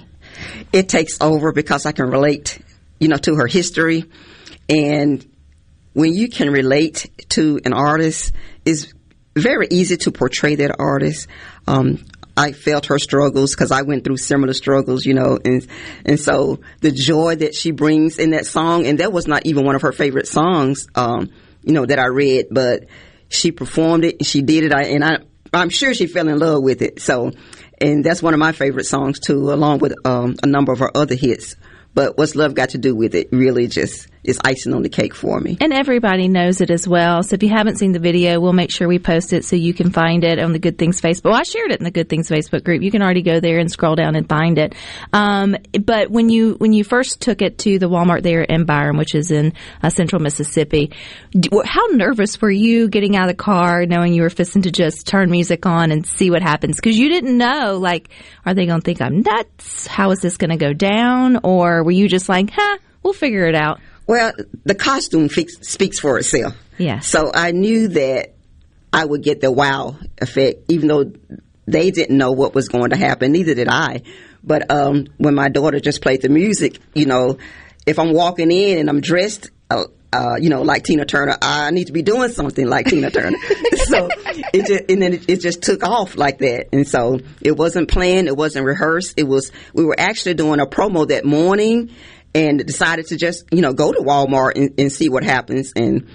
it 0.71 0.89
takes 0.89 1.19
over 1.21 1.51
because 1.51 1.85
I 1.85 1.91
can 1.91 2.09
relate, 2.09 2.59
you 2.99 3.07
know, 3.07 3.17
to 3.17 3.35
her 3.35 3.47
history. 3.47 4.05
And 4.69 5.25
when 5.93 6.13
you 6.13 6.29
can 6.29 6.49
relate 6.51 7.09
to 7.29 7.59
an 7.63 7.73
artist, 7.73 8.33
it's 8.65 8.93
very 9.35 9.67
easy 9.69 9.97
to 9.97 10.11
portray 10.11 10.55
that 10.55 10.75
artist. 10.79 11.27
Um, 11.67 12.03
I 12.35 12.51
felt 12.51 12.87
her 12.87 12.99
struggles 12.99 13.55
because 13.55 13.71
I 13.71 13.81
went 13.81 14.03
through 14.03 14.17
similar 14.17 14.53
struggles, 14.53 15.05
you 15.05 15.15
know, 15.15 15.39
and 15.43 15.65
and 16.05 16.19
so 16.19 16.59
the 16.81 16.91
joy 16.91 17.35
that 17.37 17.55
she 17.55 17.71
brings 17.71 18.19
in 18.19 18.31
that 18.31 18.45
song, 18.45 18.85
and 18.85 18.99
that 18.99 19.11
was 19.11 19.27
not 19.27 19.45
even 19.45 19.65
one 19.65 19.75
of 19.75 19.81
her 19.81 19.91
favorite 19.91 20.27
songs, 20.27 20.87
um, 20.93 21.31
you 21.67 21.73
know, 21.73 21.85
that 21.85 21.99
I 21.99 22.05
read, 22.05 22.47
but 22.49 22.85
she 23.29 23.51
performed 23.51 24.05
it, 24.05 24.15
and 24.19 24.25
she 24.25 24.41
did 24.41 24.63
it, 24.63 24.73
I, 24.73 24.83
and 24.83 25.03
I 25.03 25.19
I'm 25.53 25.69
sure 25.69 25.93
she 25.93 26.07
fell 26.07 26.27
in 26.27 26.39
love 26.39 26.63
with 26.63 26.81
it. 26.81 27.01
So, 27.01 27.31
and 27.79 28.03
that's 28.03 28.21
one 28.21 28.33
of 28.33 28.39
my 28.39 28.51
favorite 28.51 28.85
songs 28.85 29.19
too, 29.19 29.51
along 29.51 29.79
with 29.79 29.93
um, 30.05 30.35
a 30.43 30.47
number 30.47 30.71
of 30.71 30.79
her 30.79 30.95
other 30.95 31.15
hits. 31.15 31.55
But 31.93 32.17
what's 32.17 32.35
love 32.35 32.53
got 32.53 32.69
to 32.69 32.77
do 32.77 32.95
with 32.95 33.15
it? 33.15 33.29
Really, 33.31 33.67
just 33.67 34.07
is 34.27 34.37
icing 34.43 34.73
on 34.73 34.83
the 34.83 34.89
cake 34.89 35.15
for 35.15 35.39
me. 35.39 35.57
And 35.61 35.73
everybody 35.73 36.27
knows 36.27 36.59
it 36.59 36.69
as 36.69 36.87
well. 36.87 37.23
So 37.23 37.35
if 37.35 37.43
you 37.43 37.49
haven't 37.49 37.77
seen 37.77 37.93
the 37.93 37.99
video, 37.99 38.39
we'll 38.39 38.53
make 38.53 38.71
sure 38.71 38.87
we 38.87 38.99
post 38.99 39.31
it 39.31 39.45
so 39.45 39.55
you 39.55 39.73
can 39.73 39.91
find 39.91 40.23
it 40.23 40.37
on 40.37 40.51
the 40.51 40.59
Good 40.59 40.77
Things 40.77 40.99
Facebook. 41.01 41.25
Well, 41.25 41.35
I 41.35 41.43
shared 41.43 41.71
it 41.71 41.79
in 41.79 41.85
the 41.85 41.91
Good 41.91 42.09
Things 42.09 42.29
Facebook 42.29 42.63
group. 42.63 42.83
You 42.83 42.91
can 42.91 43.01
already 43.01 43.21
go 43.21 43.39
there 43.39 43.57
and 43.57 43.71
scroll 43.71 43.95
down 43.95 44.15
and 44.15 44.27
find 44.27 44.57
it. 44.57 44.75
Um, 45.13 45.55
but 45.83 46.11
when 46.11 46.29
you 46.29 46.55
when 46.55 46.73
you 46.73 46.83
first 46.83 47.21
took 47.21 47.41
it 47.41 47.57
to 47.59 47.79
the 47.79 47.89
Walmart 47.89 48.23
there 48.23 48.41
in 48.41 48.65
Byram, 48.65 48.97
which 48.97 49.15
is 49.15 49.31
in 49.31 49.53
uh, 49.81 49.89
Central 49.89 50.21
Mississippi, 50.21 50.91
how 51.65 51.85
nervous 51.87 52.41
were 52.41 52.51
you 52.51 52.89
getting 52.89 53.15
out 53.15 53.29
of 53.29 53.37
the 53.37 53.43
car, 53.43 53.85
knowing 53.85 54.13
you 54.13 54.23
were 54.23 54.29
fisting 54.29 54.63
to 54.63 54.71
just 54.71 55.07
turn 55.07 55.31
music 55.31 55.65
on 55.65 55.91
and 55.91 56.05
see 56.05 56.29
what 56.29 56.41
happens? 56.41 56.75
Because 56.75 56.97
you 56.97 57.07
didn't 57.07 57.37
know, 57.37 57.77
like, 57.77 58.09
are 58.45 58.53
they 58.53 58.65
going 58.65 58.81
to 58.81 58.85
think 58.85 59.01
I'm 59.01 59.21
nuts? 59.21 59.87
How 59.87 60.11
is 60.11 60.19
this 60.19 60.35
going 60.35 60.51
to 60.51 60.57
go 60.57 60.73
down? 60.73 61.39
Or 61.43 61.83
were 61.83 61.91
you 61.91 62.09
just 62.09 62.27
like, 62.27 62.49
huh, 62.51 62.77
we'll 63.03 63.13
figure 63.13 63.47
it 63.47 63.55
out? 63.55 63.79
Well, 64.07 64.31
the 64.63 64.75
costume 64.75 65.29
fix, 65.29 65.67
speaks 65.67 65.99
for 65.99 66.17
itself. 66.17 66.55
Yes. 66.77 67.07
So 67.07 67.31
I 67.33 67.51
knew 67.51 67.89
that 67.89 68.35
I 68.93 69.03
would 69.03 69.21
get 69.21 69.41
the 69.41 69.51
wow 69.51 69.97
effect, 70.19 70.71
even 70.71 70.87
though 70.87 71.11
they 71.65 71.91
didn't 71.91 72.17
know 72.17 72.31
what 72.31 72.55
was 72.55 72.69
going 72.69 72.91
to 72.91 72.97
happen. 72.97 73.33
Neither 73.33 73.53
did 73.53 73.67
I. 73.67 74.01
But 74.43 74.71
um, 74.71 75.07
when 75.17 75.35
my 75.35 75.49
daughter 75.49 75.79
just 75.79 76.01
played 76.01 76.21
the 76.21 76.29
music, 76.29 76.79
you 76.93 77.05
know, 77.05 77.37
if 77.85 77.99
I'm 77.99 78.13
walking 78.13 78.49
in 78.49 78.79
and 78.79 78.89
I'm 78.89 79.01
dressed, 79.01 79.49
uh, 79.69 79.85
uh, 80.13 80.35
you 80.39 80.49
know, 80.49 80.61
like 80.61 80.83
Tina 80.83 81.05
Turner, 81.05 81.35
I 81.41 81.69
need 81.71 81.87
to 81.87 81.93
be 81.93 82.01
doing 82.01 82.29
something 82.29 82.65
like 82.65 82.85
Tina 82.85 83.11
Turner. 83.11 83.37
so 83.85 84.07
it 84.53 84.65
just, 84.65 84.89
and 84.89 85.01
then 85.01 85.13
it, 85.13 85.29
it 85.29 85.41
just 85.41 85.61
took 85.61 85.85
off 85.85 86.15
like 86.15 86.39
that. 86.39 86.69
And 86.71 86.87
so 86.87 87.19
it 87.41 87.57
wasn't 87.57 87.89
planned, 87.89 88.27
it 88.27 88.37
wasn't 88.37 88.65
rehearsed. 88.65 89.15
It 89.17 89.23
was 89.23 89.51
we 89.73 89.83
were 89.83 89.99
actually 89.99 90.35
doing 90.35 90.61
a 90.61 90.65
promo 90.65 91.07
that 91.09 91.25
morning 91.25 91.91
and 92.37 92.63
decided 92.65 93.07
to 93.07 93.17
just 93.17 93.45
you 93.51 93.61
know 93.61 93.73
go 93.73 93.91
to 93.91 93.99
Walmart 93.99 94.51
and, 94.55 94.73
and 94.77 94.91
see 94.91 95.09
what 95.09 95.23
happens 95.23 95.73
and. 95.75 96.07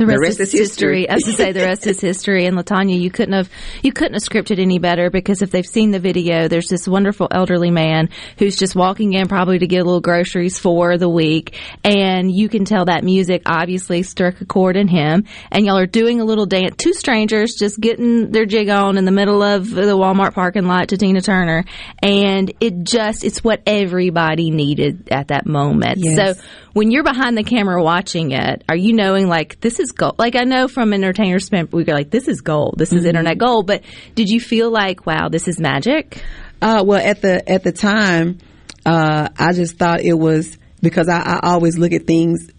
The 0.00 0.06
rest, 0.06 0.20
rest 0.22 0.40
is 0.40 0.54
is 0.54 0.60
history. 0.60 1.00
history. 1.00 1.08
As 1.10 1.22
to 1.24 1.32
say, 1.34 1.52
the 1.52 1.60
rest 1.60 1.86
is 1.86 2.00
history. 2.10 2.46
And 2.46 2.56
Latanya, 2.56 2.98
you 2.98 3.10
couldn't 3.10 3.34
have 3.34 3.50
you 3.82 3.92
couldn't 3.92 4.14
have 4.14 4.22
scripted 4.22 4.58
any 4.58 4.78
better 4.78 5.10
because 5.10 5.42
if 5.42 5.50
they've 5.50 5.66
seen 5.66 5.90
the 5.90 5.98
video, 5.98 6.48
there's 6.48 6.68
this 6.68 6.88
wonderful 6.88 7.28
elderly 7.30 7.70
man 7.70 8.08
who's 8.38 8.56
just 8.56 8.74
walking 8.74 9.12
in 9.12 9.28
probably 9.28 9.58
to 9.58 9.66
get 9.66 9.80
a 9.80 9.84
little 9.84 10.00
groceries 10.00 10.58
for 10.58 10.96
the 10.96 11.08
week, 11.08 11.54
and 11.84 12.32
you 12.32 12.48
can 12.48 12.64
tell 12.64 12.86
that 12.86 13.04
music 13.04 13.42
obviously 13.44 14.02
struck 14.02 14.40
a 14.40 14.46
chord 14.46 14.78
in 14.78 14.88
him. 14.88 15.26
And 15.50 15.66
y'all 15.66 15.76
are 15.76 15.86
doing 15.86 16.22
a 16.22 16.24
little 16.24 16.46
dance. 16.46 16.76
Two 16.78 16.94
strangers 16.94 17.56
just 17.58 17.78
getting 17.78 18.30
their 18.30 18.46
jig 18.46 18.70
on 18.70 18.96
in 18.96 19.04
the 19.04 19.12
middle 19.12 19.42
of 19.42 19.68
the 19.68 19.98
Walmart 19.98 20.32
parking 20.32 20.64
lot 20.64 20.88
to 20.88 20.96
Tina 20.96 21.20
Turner, 21.20 21.66
and 22.02 22.50
it 22.60 22.84
just 22.84 23.22
it's 23.22 23.44
what 23.44 23.60
everybody 23.66 24.50
needed 24.50 25.10
at 25.10 25.28
that 25.28 25.44
moment. 25.44 25.98
Yes. 25.98 26.38
So 26.38 26.42
when 26.72 26.90
you're 26.90 27.04
behind 27.04 27.36
the 27.36 27.42
camera 27.42 27.82
watching 27.82 28.32
it, 28.32 28.64
are 28.66 28.76
you 28.76 28.94
knowing 28.94 29.28
like 29.28 29.60
this 29.60 29.78
is 29.80 29.89
gold? 29.92 30.18
Like 30.18 30.36
I 30.36 30.44
know 30.44 30.68
from 30.68 30.92
entertainers 30.92 31.50
we 31.50 31.84
go 31.84 31.92
like 31.92 32.10
this 32.10 32.28
is 32.28 32.40
gold, 32.40 32.74
this 32.78 32.92
is 32.92 33.04
internet 33.04 33.38
gold. 33.38 33.66
But 33.66 33.82
did 34.14 34.28
you 34.28 34.40
feel 34.40 34.70
like 34.70 35.06
wow, 35.06 35.28
this 35.28 35.48
is 35.48 35.60
magic? 35.60 36.22
Uh, 36.62 36.82
well, 36.86 37.00
at 37.00 37.22
the 37.22 37.48
at 37.50 37.62
the 37.62 37.72
time, 37.72 38.38
uh, 38.84 39.28
I 39.36 39.52
just 39.52 39.78
thought 39.78 40.00
it 40.00 40.14
was 40.14 40.58
because 40.82 41.08
I, 41.08 41.20
I 41.20 41.40
always 41.42 41.78
look 41.78 41.92
at 41.92 42.06
things 42.06 42.50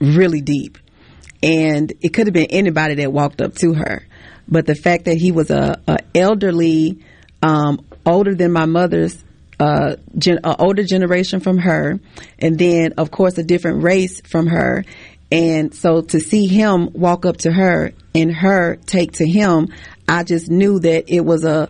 really 0.00 0.40
deep, 0.40 0.78
and 1.42 1.92
it 2.00 2.10
could 2.10 2.26
have 2.26 2.34
been 2.34 2.46
anybody 2.50 2.96
that 2.96 3.12
walked 3.12 3.40
up 3.40 3.54
to 3.56 3.74
her, 3.74 4.06
but 4.46 4.66
the 4.66 4.74
fact 4.74 5.06
that 5.06 5.16
he 5.16 5.32
was 5.32 5.50
a, 5.50 5.80
a 5.88 5.98
elderly, 6.14 7.00
um, 7.42 7.84
older 8.06 8.34
than 8.34 8.52
my 8.52 8.66
mother's. 8.66 9.24
Uh, 9.60 9.96
gen- 10.16 10.38
a 10.44 10.56
older 10.62 10.84
generation 10.84 11.40
from 11.40 11.58
her, 11.58 11.98
and 12.38 12.56
then 12.60 12.92
of 12.96 13.10
course 13.10 13.36
a 13.38 13.42
different 13.42 13.82
race 13.82 14.20
from 14.20 14.46
her, 14.46 14.84
and 15.30 15.74
so 15.74 16.00
to 16.00 16.20
see 16.20 16.46
him 16.46 16.92
walk 16.92 17.26
up 17.26 17.38
to 17.38 17.52
her 17.52 17.92
and 18.14 18.34
her 18.34 18.76
take 18.86 19.12
to 19.12 19.28
him, 19.28 19.68
I 20.08 20.24
just 20.24 20.50
knew 20.50 20.78
that 20.80 21.04
it 21.08 21.20
was 21.20 21.44
a 21.44 21.68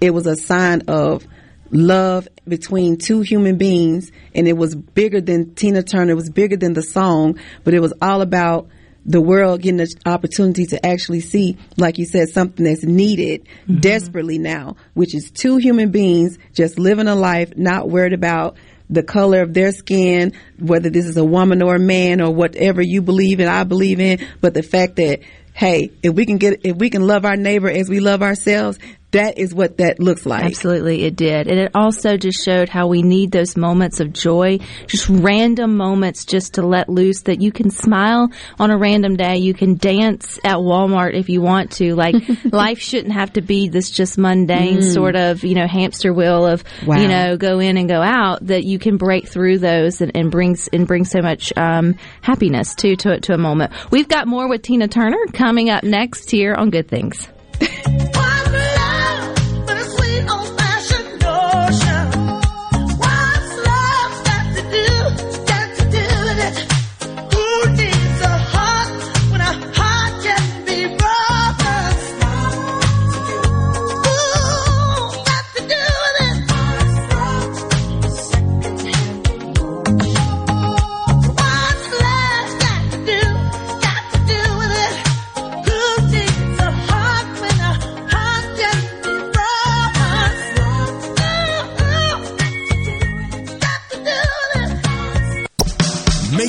it 0.00 0.10
was 0.10 0.26
a 0.26 0.36
sign 0.36 0.82
of 0.88 1.26
love 1.70 2.28
between 2.46 2.96
two 2.96 3.20
human 3.20 3.56
beings. 3.56 4.10
And 4.34 4.48
it 4.48 4.56
was 4.56 4.74
bigger 4.74 5.20
than 5.20 5.54
Tina 5.54 5.82
Turner, 5.82 6.12
it 6.12 6.16
was 6.16 6.30
bigger 6.30 6.56
than 6.56 6.72
the 6.72 6.82
song, 6.82 7.38
but 7.64 7.74
it 7.74 7.80
was 7.80 7.92
all 8.00 8.20
about 8.20 8.68
the 9.04 9.20
world 9.20 9.62
getting 9.62 9.78
the 9.78 9.94
opportunity 10.04 10.66
to 10.66 10.84
actually 10.84 11.20
see, 11.20 11.56
like 11.76 11.98
you 11.98 12.04
said, 12.04 12.28
something 12.28 12.64
that's 12.64 12.82
needed 12.82 13.44
mm-hmm. 13.62 13.78
desperately 13.78 14.38
now, 14.38 14.76
which 14.94 15.14
is 15.14 15.30
two 15.30 15.56
human 15.56 15.90
beings 15.90 16.38
just 16.52 16.78
living 16.78 17.08
a 17.08 17.14
life, 17.14 17.56
not 17.56 17.88
worried 17.88 18.12
about 18.12 18.56
the 18.90 19.02
color 19.02 19.42
of 19.42 19.54
their 19.54 19.72
skin, 19.72 20.32
whether 20.58 20.90
this 20.90 21.06
is 21.06 21.16
a 21.16 21.24
woman 21.24 21.62
or 21.62 21.76
a 21.76 21.80
man 21.80 22.20
or 22.20 22.32
whatever 22.32 22.82
you 22.82 23.02
believe 23.02 23.40
in, 23.40 23.48
I 23.48 23.64
believe 23.64 24.00
in, 24.00 24.26
but 24.40 24.54
the 24.54 24.62
fact 24.62 24.96
that, 24.96 25.20
hey, 25.52 25.90
if 26.02 26.14
we 26.14 26.26
can 26.26 26.38
get, 26.38 26.60
if 26.64 26.76
we 26.76 26.90
can 26.90 27.06
love 27.06 27.24
our 27.24 27.36
neighbor 27.36 27.68
as 27.68 27.88
we 27.88 28.00
love 28.00 28.22
ourselves, 28.22 28.78
that 29.12 29.38
is 29.38 29.54
what 29.54 29.78
that 29.78 30.00
looks 30.00 30.26
like. 30.26 30.44
Absolutely, 30.44 31.04
it 31.04 31.16
did. 31.16 31.48
And 31.48 31.58
it 31.58 31.70
also 31.74 32.16
just 32.18 32.44
showed 32.44 32.68
how 32.68 32.88
we 32.88 33.02
need 33.02 33.32
those 33.32 33.56
moments 33.56 34.00
of 34.00 34.12
joy, 34.12 34.58
just 34.86 35.08
random 35.08 35.76
moments 35.76 36.26
just 36.26 36.54
to 36.54 36.62
let 36.66 36.90
loose 36.90 37.22
that 37.22 37.40
you 37.40 37.50
can 37.50 37.70
smile 37.70 38.30
on 38.58 38.70
a 38.70 38.76
random 38.76 39.16
day. 39.16 39.38
You 39.38 39.54
can 39.54 39.76
dance 39.76 40.38
at 40.44 40.56
Walmart 40.56 41.14
if 41.14 41.30
you 41.30 41.40
want 41.40 41.72
to. 41.72 41.94
Like, 41.94 42.16
life 42.52 42.80
shouldn't 42.80 43.14
have 43.14 43.32
to 43.34 43.40
be 43.40 43.68
this 43.68 43.90
just 43.90 44.18
mundane 44.18 44.82
sort 44.82 45.16
of, 45.16 45.42
you 45.42 45.54
know, 45.54 45.66
hamster 45.66 46.12
wheel 46.12 46.46
of, 46.46 46.62
Wow. 46.86 47.00
you 47.00 47.08
know, 47.08 47.36
go 47.38 47.60
in 47.60 47.78
and 47.78 47.88
go 47.88 48.02
out 48.02 48.46
that 48.46 48.64
you 48.64 48.78
can 48.78 48.98
break 48.98 49.26
through 49.26 49.58
those 49.58 50.00
and, 50.02 50.12
and 50.14 50.30
brings, 50.30 50.68
and 50.68 50.86
bring 50.86 51.04
so 51.06 51.22
much, 51.22 51.52
um, 51.56 51.94
happiness 52.20 52.74
to, 52.76 52.94
to, 52.96 53.20
to 53.20 53.32
a 53.32 53.38
moment. 53.38 53.72
We've 53.90 54.08
got 54.08 54.26
more 54.28 54.48
with 54.48 54.62
Tina 54.62 54.88
Turner 54.88 55.24
coming 55.32 55.70
up 55.70 55.82
next 55.82 56.30
here 56.30 56.54
on 56.54 56.68
Good 56.70 56.88
Things. 56.88 57.28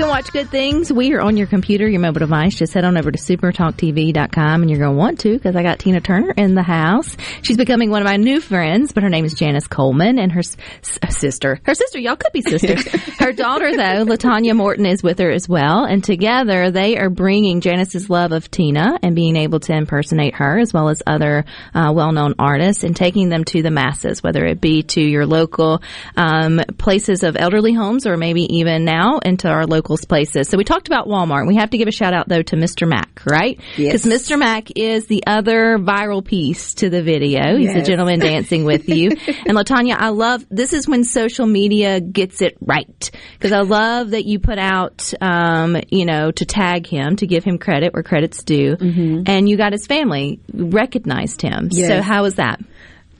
Can 0.00 0.08
watch 0.08 0.32
good 0.32 0.48
things. 0.48 0.90
We 0.90 1.12
are 1.12 1.20
on 1.20 1.36
your 1.36 1.46
computer, 1.46 1.86
your 1.86 2.00
mobile 2.00 2.20
device. 2.20 2.54
Just 2.54 2.72
head 2.72 2.84
on 2.84 2.96
over 2.96 3.10
to 3.10 3.18
supertalktv.com 3.18 4.62
and 4.62 4.70
you're 4.70 4.78
going 4.78 4.92
to 4.92 4.98
want 4.98 5.20
to 5.20 5.34
because 5.34 5.54
I 5.54 5.62
got 5.62 5.78
Tina 5.78 6.00
Turner 6.00 6.32
in 6.38 6.54
the 6.54 6.62
house. 6.62 7.18
She's 7.42 7.58
becoming 7.58 7.90
one 7.90 8.00
of 8.00 8.06
my 8.06 8.16
new 8.16 8.40
friends, 8.40 8.92
but 8.92 9.02
her 9.02 9.10
name 9.10 9.26
is 9.26 9.34
Janice 9.34 9.66
Coleman 9.66 10.18
and 10.18 10.32
her 10.32 10.38
s- 10.38 10.56
s- 11.02 11.18
sister, 11.18 11.60
her 11.64 11.74
sister, 11.74 11.98
y'all 11.98 12.16
could 12.16 12.32
be 12.32 12.40
sisters. 12.40 12.86
her 13.18 13.32
daughter 13.32 13.76
though, 13.76 14.06
Latanya 14.06 14.56
Morton 14.56 14.86
is 14.86 15.02
with 15.02 15.18
her 15.18 15.30
as 15.30 15.46
well. 15.46 15.84
And 15.84 16.02
together 16.02 16.70
they 16.70 16.96
are 16.96 17.10
bringing 17.10 17.60
Janice's 17.60 18.08
love 18.08 18.32
of 18.32 18.50
Tina 18.50 18.98
and 19.02 19.14
being 19.14 19.36
able 19.36 19.60
to 19.60 19.74
impersonate 19.74 20.34
her 20.36 20.58
as 20.58 20.72
well 20.72 20.88
as 20.88 21.02
other 21.06 21.44
uh, 21.74 21.92
well-known 21.94 22.36
artists 22.38 22.84
and 22.84 22.96
taking 22.96 23.28
them 23.28 23.44
to 23.44 23.60
the 23.62 23.70
masses, 23.70 24.22
whether 24.22 24.46
it 24.46 24.62
be 24.62 24.82
to 24.82 25.02
your 25.02 25.26
local 25.26 25.82
um, 26.16 26.58
places 26.78 27.22
of 27.22 27.36
elderly 27.36 27.74
homes 27.74 28.06
or 28.06 28.16
maybe 28.16 28.42
even 28.56 28.86
now 28.86 29.18
into 29.18 29.46
our 29.46 29.66
locals 29.90 30.04
places. 30.04 30.48
So 30.48 30.56
we 30.56 30.64
talked 30.64 30.86
about 30.88 31.06
Walmart. 31.08 31.46
We 31.46 31.56
have 31.56 31.70
to 31.70 31.78
give 31.78 31.88
a 31.88 31.92
shout 31.92 32.14
out 32.14 32.28
though 32.28 32.42
to 32.42 32.56
Mr. 32.56 32.88
Mac, 32.88 33.22
right? 33.26 33.58
Yes. 33.76 34.04
Because 34.04 34.22
Mr. 34.28 34.38
Mac 34.38 34.68
is 34.76 35.06
the 35.06 35.24
other 35.26 35.78
viral 35.78 36.24
piece 36.24 36.74
to 36.74 36.88
the 36.90 37.02
video. 37.02 37.56
He's 37.56 37.74
Yes. 37.74 37.86
gentleman 37.86 38.20
dancing 38.30 38.64
with 38.64 38.88
you. 38.88 39.10
and 39.10 39.56
Latanya, 39.56 39.96
I 39.98 40.10
love 40.10 40.44
this 40.50 40.72
is 40.72 40.86
when 40.88 41.02
social 41.04 41.46
media 41.46 42.00
gets 42.00 42.40
it 42.40 42.56
right 42.60 43.10
because 43.32 43.52
I 43.52 43.60
love 43.60 44.10
that 44.10 44.24
you 44.26 44.38
put 44.38 44.58
out, 44.58 45.12
um, 45.20 45.76
you 45.90 46.04
know, 46.04 46.30
to 46.30 46.44
tag 46.44 46.86
him 46.86 47.16
to 47.16 47.26
give 47.26 47.42
him 47.44 47.58
credit 47.58 47.92
where 47.92 48.02
credit's 48.02 48.42
due, 48.44 48.76
and 48.80 49.48
you 49.48 49.56
got 49.56 49.72
his 49.72 49.86
family 49.86 50.40
recognized 50.52 51.42
him. 51.42 51.70
So 51.72 52.00
how 52.02 52.22
was 52.22 52.36
that? 52.36 52.60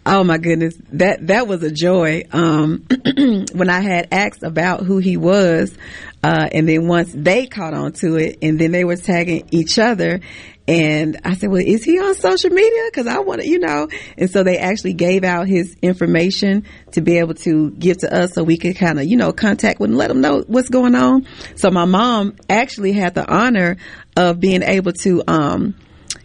Oh 0.06 0.24
my 0.24 0.38
goodness, 0.38 0.74
that 0.92 1.26
that 1.26 1.46
was 1.46 1.62
a 1.62 1.70
joy. 1.70 2.24
Um, 2.32 2.86
when 3.52 3.68
I 3.68 3.80
had 3.80 4.08
asked 4.12 4.42
about 4.42 4.80
who 4.80 4.96
he 4.96 5.18
was, 5.18 5.76
uh, 6.22 6.48
and 6.50 6.66
then 6.66 6.88
once 6.88 7.12
they 7.14 7.46
caught 7.46 7.74
on 7.74 7.92
to 7.94 8.16
it, 8.16 8.38
and 8.40 8.58
then 8.58 8.72
they 8.72 8.84
were 8.84 8.96
tagging 8.96 9.46
each 9.50 9.78
other, 9.78 10.20
and 10.66 11.20
I 11.22 11.34
said, 11.34 11.50
"Well, 11.50 11.62
is 11.62 11.84
he 11.84 11.98
on 11.98 12.14
social 12.14 12.48
media? 12.48 12.82
Because 12.86 13.08
I 13.08 13.18
want 13.18 13.42
to, 13.42 13.46
you 13.46 13.58
know." 13.58 13.88
And 14.16 14.30
so 14.30 14.42
they 14.42 14.56
actually 14.56 14.94
gave 14.94 15.22
out 15.22 15.48
his 15.48 15.76
information 15.82 16.64
to 16.92 17.02
be 17.02 17.18
able 17.18 17.34
to 17.34 17.70
give 17.72 17.98
to 17.98 18.14
us, 18.14 18.32
so 18.32 18.42
we 18.42 18.56
could 18.56 18.76
kind 18.76 18.98
of, 18.98 19.04
you 19.04 19.18
know, 19.18 19.32
contact 19.32 19.80
with 19.80 19.90
and 19.90 19.98
let 19.98 20.08
them 20.08 20.22
know 20.22 20.44
what's 20.46 20.70
going 20.70 20.94
on. 20.94 21.26
So 21.56 21.70
my 21.70 21.84
mom 21.84 22.36
actually 22.48 22.92
had 22.92 23.14
the 23.14 23.30
honor 23.30 23.76
of 24.16 24.40
being 24.40 24.62
able 24.62 24.94
to. 24.94 25.22
Um, 25.26 25.74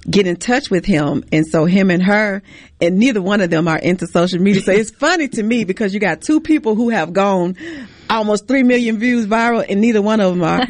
get 0.10 0.27
in 0.27 0.36
touch 0.36 0.70
with 0.70 0.86
him. 0.86 1.24
And 1.32 1.46
so 1.46 1.65
him 1.65 1.89
and 1.89 2.04
her, 2.04 2.42
and 2.82 2.98
neither 2.98 3.22
one 3.22 3.42
of 3.42 3.50
them 3.50 3.68
are 3.68 3.77
into 3.77 4.08
social 4.08 4.39
media. 4.39 4.62
So 4.62 4.72
it's 4.72 4.92
funny 4.92 5.27
to 5.30 5.44
me 5.44 5.63
because 5.63 5.94
you 5.94 6.00
got 6.00 6.22
two 6.22 6.42
people 6.42 6.75
who 6.75 6.89
have 6.89 7.13
gone 7.13 7.56
almost 8.09 8.47
three 8.47 8.63
million 8.63 8.97
views 8.97 9.25
viral 9.27 9.65
and 9.67 9.81
neither 9.81 10.01
one 10.01 10.19
of 10.19 10.38
them 10.38 10.43
are 10.43 10.65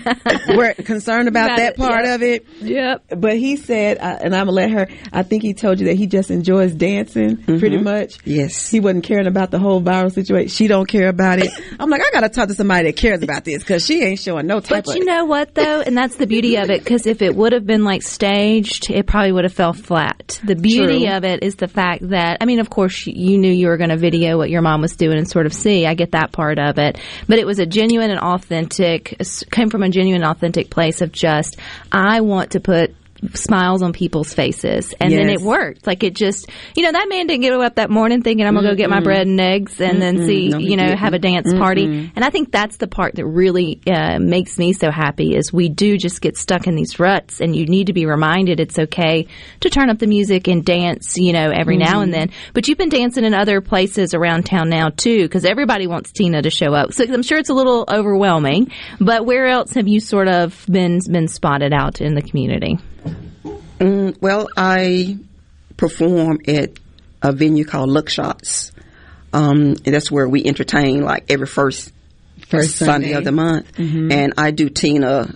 were 0.56 0.74
concerned 0.74 1.28
about 1.28 1.46
About 1.46 1.58
that 1.58 1.74
it, 1.74 1.78
part 1.78 2.06
yeah. 2.06 2.16
of 2.16 2.22
it. 2.24 2.46
Yep. 2.62 3.04
But 3.18 3.38
he 3.38 3.56
said, 3.58 3.98
uh, 3.98 4.18
and 4.22 4.36
I'm 4.36 4.46
gonna 4.48 4.52
let 4.52 4.72
her. 4.72 4.88
I 5.12 5.24
think 5.24 5.44
he 5.44 5.54
told 5.54 5.80
you 5.80 5.88
that 5.88 5.96
he 5.96 6.08
just 6.08 6.32
enjoys 6.32 6.74
dancing 6.74 7.38
pretty 7.38 7.78
much. 7.78 8.18
Yes. 8.26 8.70
he 8.70 8.80
wasn't 8.80 9.04
caring 9.04 9.28
about 9.28 9.52
the 9.52 9.60
whole 9.60 9.82
viral 9.82 10.12
situation. 10.12 10.50
She 10.50 10.68
don't 10.68 10.88
care 10.88 11.08
about 11.10 11.40
it. 11.40 11.52
I'm 11.80 11.90
like, 11.90 12.02
I 12.02 12.10
gotta 12.12 12.30
talk 12.30 12.48
to 12.48 12.54
somebody 12.56 12.88
that 12.90 12.98
cares 12.98 13.22
about 13.22 13.44
this 13.46 13.60
because 13.64 13.86
she 13.86 14.02
ain't 14.04 14.20
showing 14.20 14.48
no 14.48 14.60
type 14.60 14.86
But 14.86 14.96
of. 14.96 14.96
you 14.98 15.06
know 15.06 15.26
what 15.26 15.54
though, 15.56 15.82
and 15.82 15.96
that's 15.98 16.16
the 16.16 16.28
beauty 16.28 16.56
of 16.58 16.70
it. 16.70 16.84
Because 16.84 17.06
if 17.08 17.22
it 17.22 17.36
would 17.36 17.54
have 17.54 17.66
been 17.66 17.84
like 17.84 18.02
staged, 18.02 18.90
it 18.90 19.06
probably 19.08 19.32
would 19.32 19.44
have 19.44 19.54
fell 19.54 19.74
flat. 19.74 20.40
The 20.44 20.56
beauty 20.56 21.06
True. 21.06 21.16
of 21.16 21.24
it 21.24 21.44
is 21.44 21.56
the 21.56 21.68
fact 21.68 22.10
that 22.10 22.38
I 22.42 22.46
mean, 22.46 22.60
of 22.60 22.70
course, 22.70 23.06
you 23.08 23.38
knew 23.38 23.52
you 23.52 23.68
were 23.68 23.78
going 23.78 23.90
to 23.90 23.98
video 23.98 24.38
what 24.38 24.50
your 24.50 24.62
mom 24.62 24.82
was 24.82 24.96
doing 24.96 25.18
and 25.18 25.30
sort 25.30 25.46
of 25.46 25.54
see. 25.54 25.86
I 25.86 25.94
get 25.94 26.12
that 26.12 26.32
part 26.32 26.60
of 26.60 26.78
it, 26.80 26.98
but 27.28 27.40
it 27.40 27.46
was 27.46 27.60
a 27.60 27.66
genuine 27.66 28.12
and 28.12 28.20
authentic. 28.20 29.16
Came 29.52 29.70
from 29.70 29.84
a 29.84 29.90
genuine, 29.90 30.24
authentic 30.24 30.70
place 30.70 31.02
of 31.02 31.12
just 31.12 31.58
I 31.92 32.22
want 32.22 32.52
to 32.52 32.60
put 32.60 32.96
smiles 33.34 33.82
on 33.82 33.94
people's 33.94 34.34
faces. 34.34 34.94
And 35.00 35.12
then 35.12 35.30
it 35.30 35.42
worked. 35.42 35.88
Like 35.88 36.04
it 36.04 36.16
just 36.16 36.50
you 36.76 36.84
know 36.84 36.92
that 36.92 37.08
man 37.10 37.28
didn't 37.28 37.42
get 37.42 37.54
up 37.54 37.76
that 37.76 37.90
morning 37.90 38.22
thinking 38.22 38.46
i'm 38.46 38.54
gonna 38.56 38.70
go 38.70 38.76
get 38.76 38.90
my 38.90 39.00
bread 39.00 39.26
and 39.28 39.40
eggs 39.40 39.80
and 39.80 40.02
then 40.02 40.26
see 40.26 40.50
No, 40.50 40.58
you 40.58 40.76
know 40.76 40.86
didn't. 40.88 41.00
have 41.00 41.14
a 41.14 41.20
dance 41.20 41.54
party. 41.54 41.86
And 42.16 42.24
i 42.26 42.30
think 42.30 42.52
that's 42.52 42.78
the 42.78 42.88
part 42.88 43.16
that 43.16 43.26
really 43.26 43.82
uh, 43.88 44.20
makes 44.20 44.58
me 44.58 44.74
so 44.74 44.92
happy 44.92 45.36
is 45.36 45.54
we 45.54 45.70
do 45.70 45.98
just 45.98 46.22
get 46.22 46.38
stuck 46.38 46.68
in 46.68 46.76
these 46.76 47.00
ruts 47.00 47.40
and 47.42 47.56
you 47.56 47.66
need 47.66 47.88
to 47.88 47.94
be 47.94 48.06
reminded 48.06 48.60
it's 48.60 48.78
okay 48.78 49.28
to 49.62 49.70
turn 49.70 49.90
up 49.90 50.00
the 50.00 50.08
music 50.08 50.48
and 50.48 50.66
dance 50.66 51.18
you 51.18 51.32
know 51.34 51.50
every 51.52 51.78
now 51.78 52.02
and 52.02 52.14
then. 52.14 52.30
But 52.54 52.68
you've 52.68 52.78
been 52.78 52.90
dancing 52.90 53.24
in 53.24 53.34
other 53.34 53.62
places 53.62 54.14
around 54.14 54.46
town 54.46 54.70
now 54.70 54.90
too 54.90 55.24
because 55.24 55.46
everybody 55.46 55.88
wants 55.88 56.12
tina 56.12 56.42
to 56.42 56.50
show 56.50 56.74
up. 56.74 56.94
So 56.94 57.06
i'm 57.06 57.24
sure 57.24 57.38
it's 57.38 57.50
a 57.50 57.54
little 57.54 57.86
overwhelming 57.88 58.72
but 59.00 59.26
where 59.26 59.48
else 59.48 59.74
have 59.74 59.88
you 59.88 60.00
sort 60.00 60.28
of 60.28 60.66
been 60.70 61.00
been 61.10 61.28
spotted 61.28 61.74
out 61.74 62.02
in 62.02 62.14
the 62.16 62.22
community 62.22 62.78
Mm, 63.80 64.22
well, 64.22 64.48
I 64.56 65.18
perform 65.78 66.40
at 66.48 66.72
a 67.22 67.32
venue 67.32 67.66
called 67.66 67.90
Look 67.90 68.10
Shots. 68.10 68.72
Um, 69.34 69.74
that's 69.74 70.10
where 70.10 70.28
we 70.30 70.44
entertain 70.46 71.02
like 71.04 71.26
every 71.30 71.48
first 71.48 71.92
First 72.48 72.76
Sunday. 72.76 73.08
Sunday. 73.08 73.14
of 73.14 73.24
the 73.24 73.32
month. 73.32 73.80
And 73.80 74.34
I 74.38 74.52
do 74.52 74.70
Tina 74.70 75.34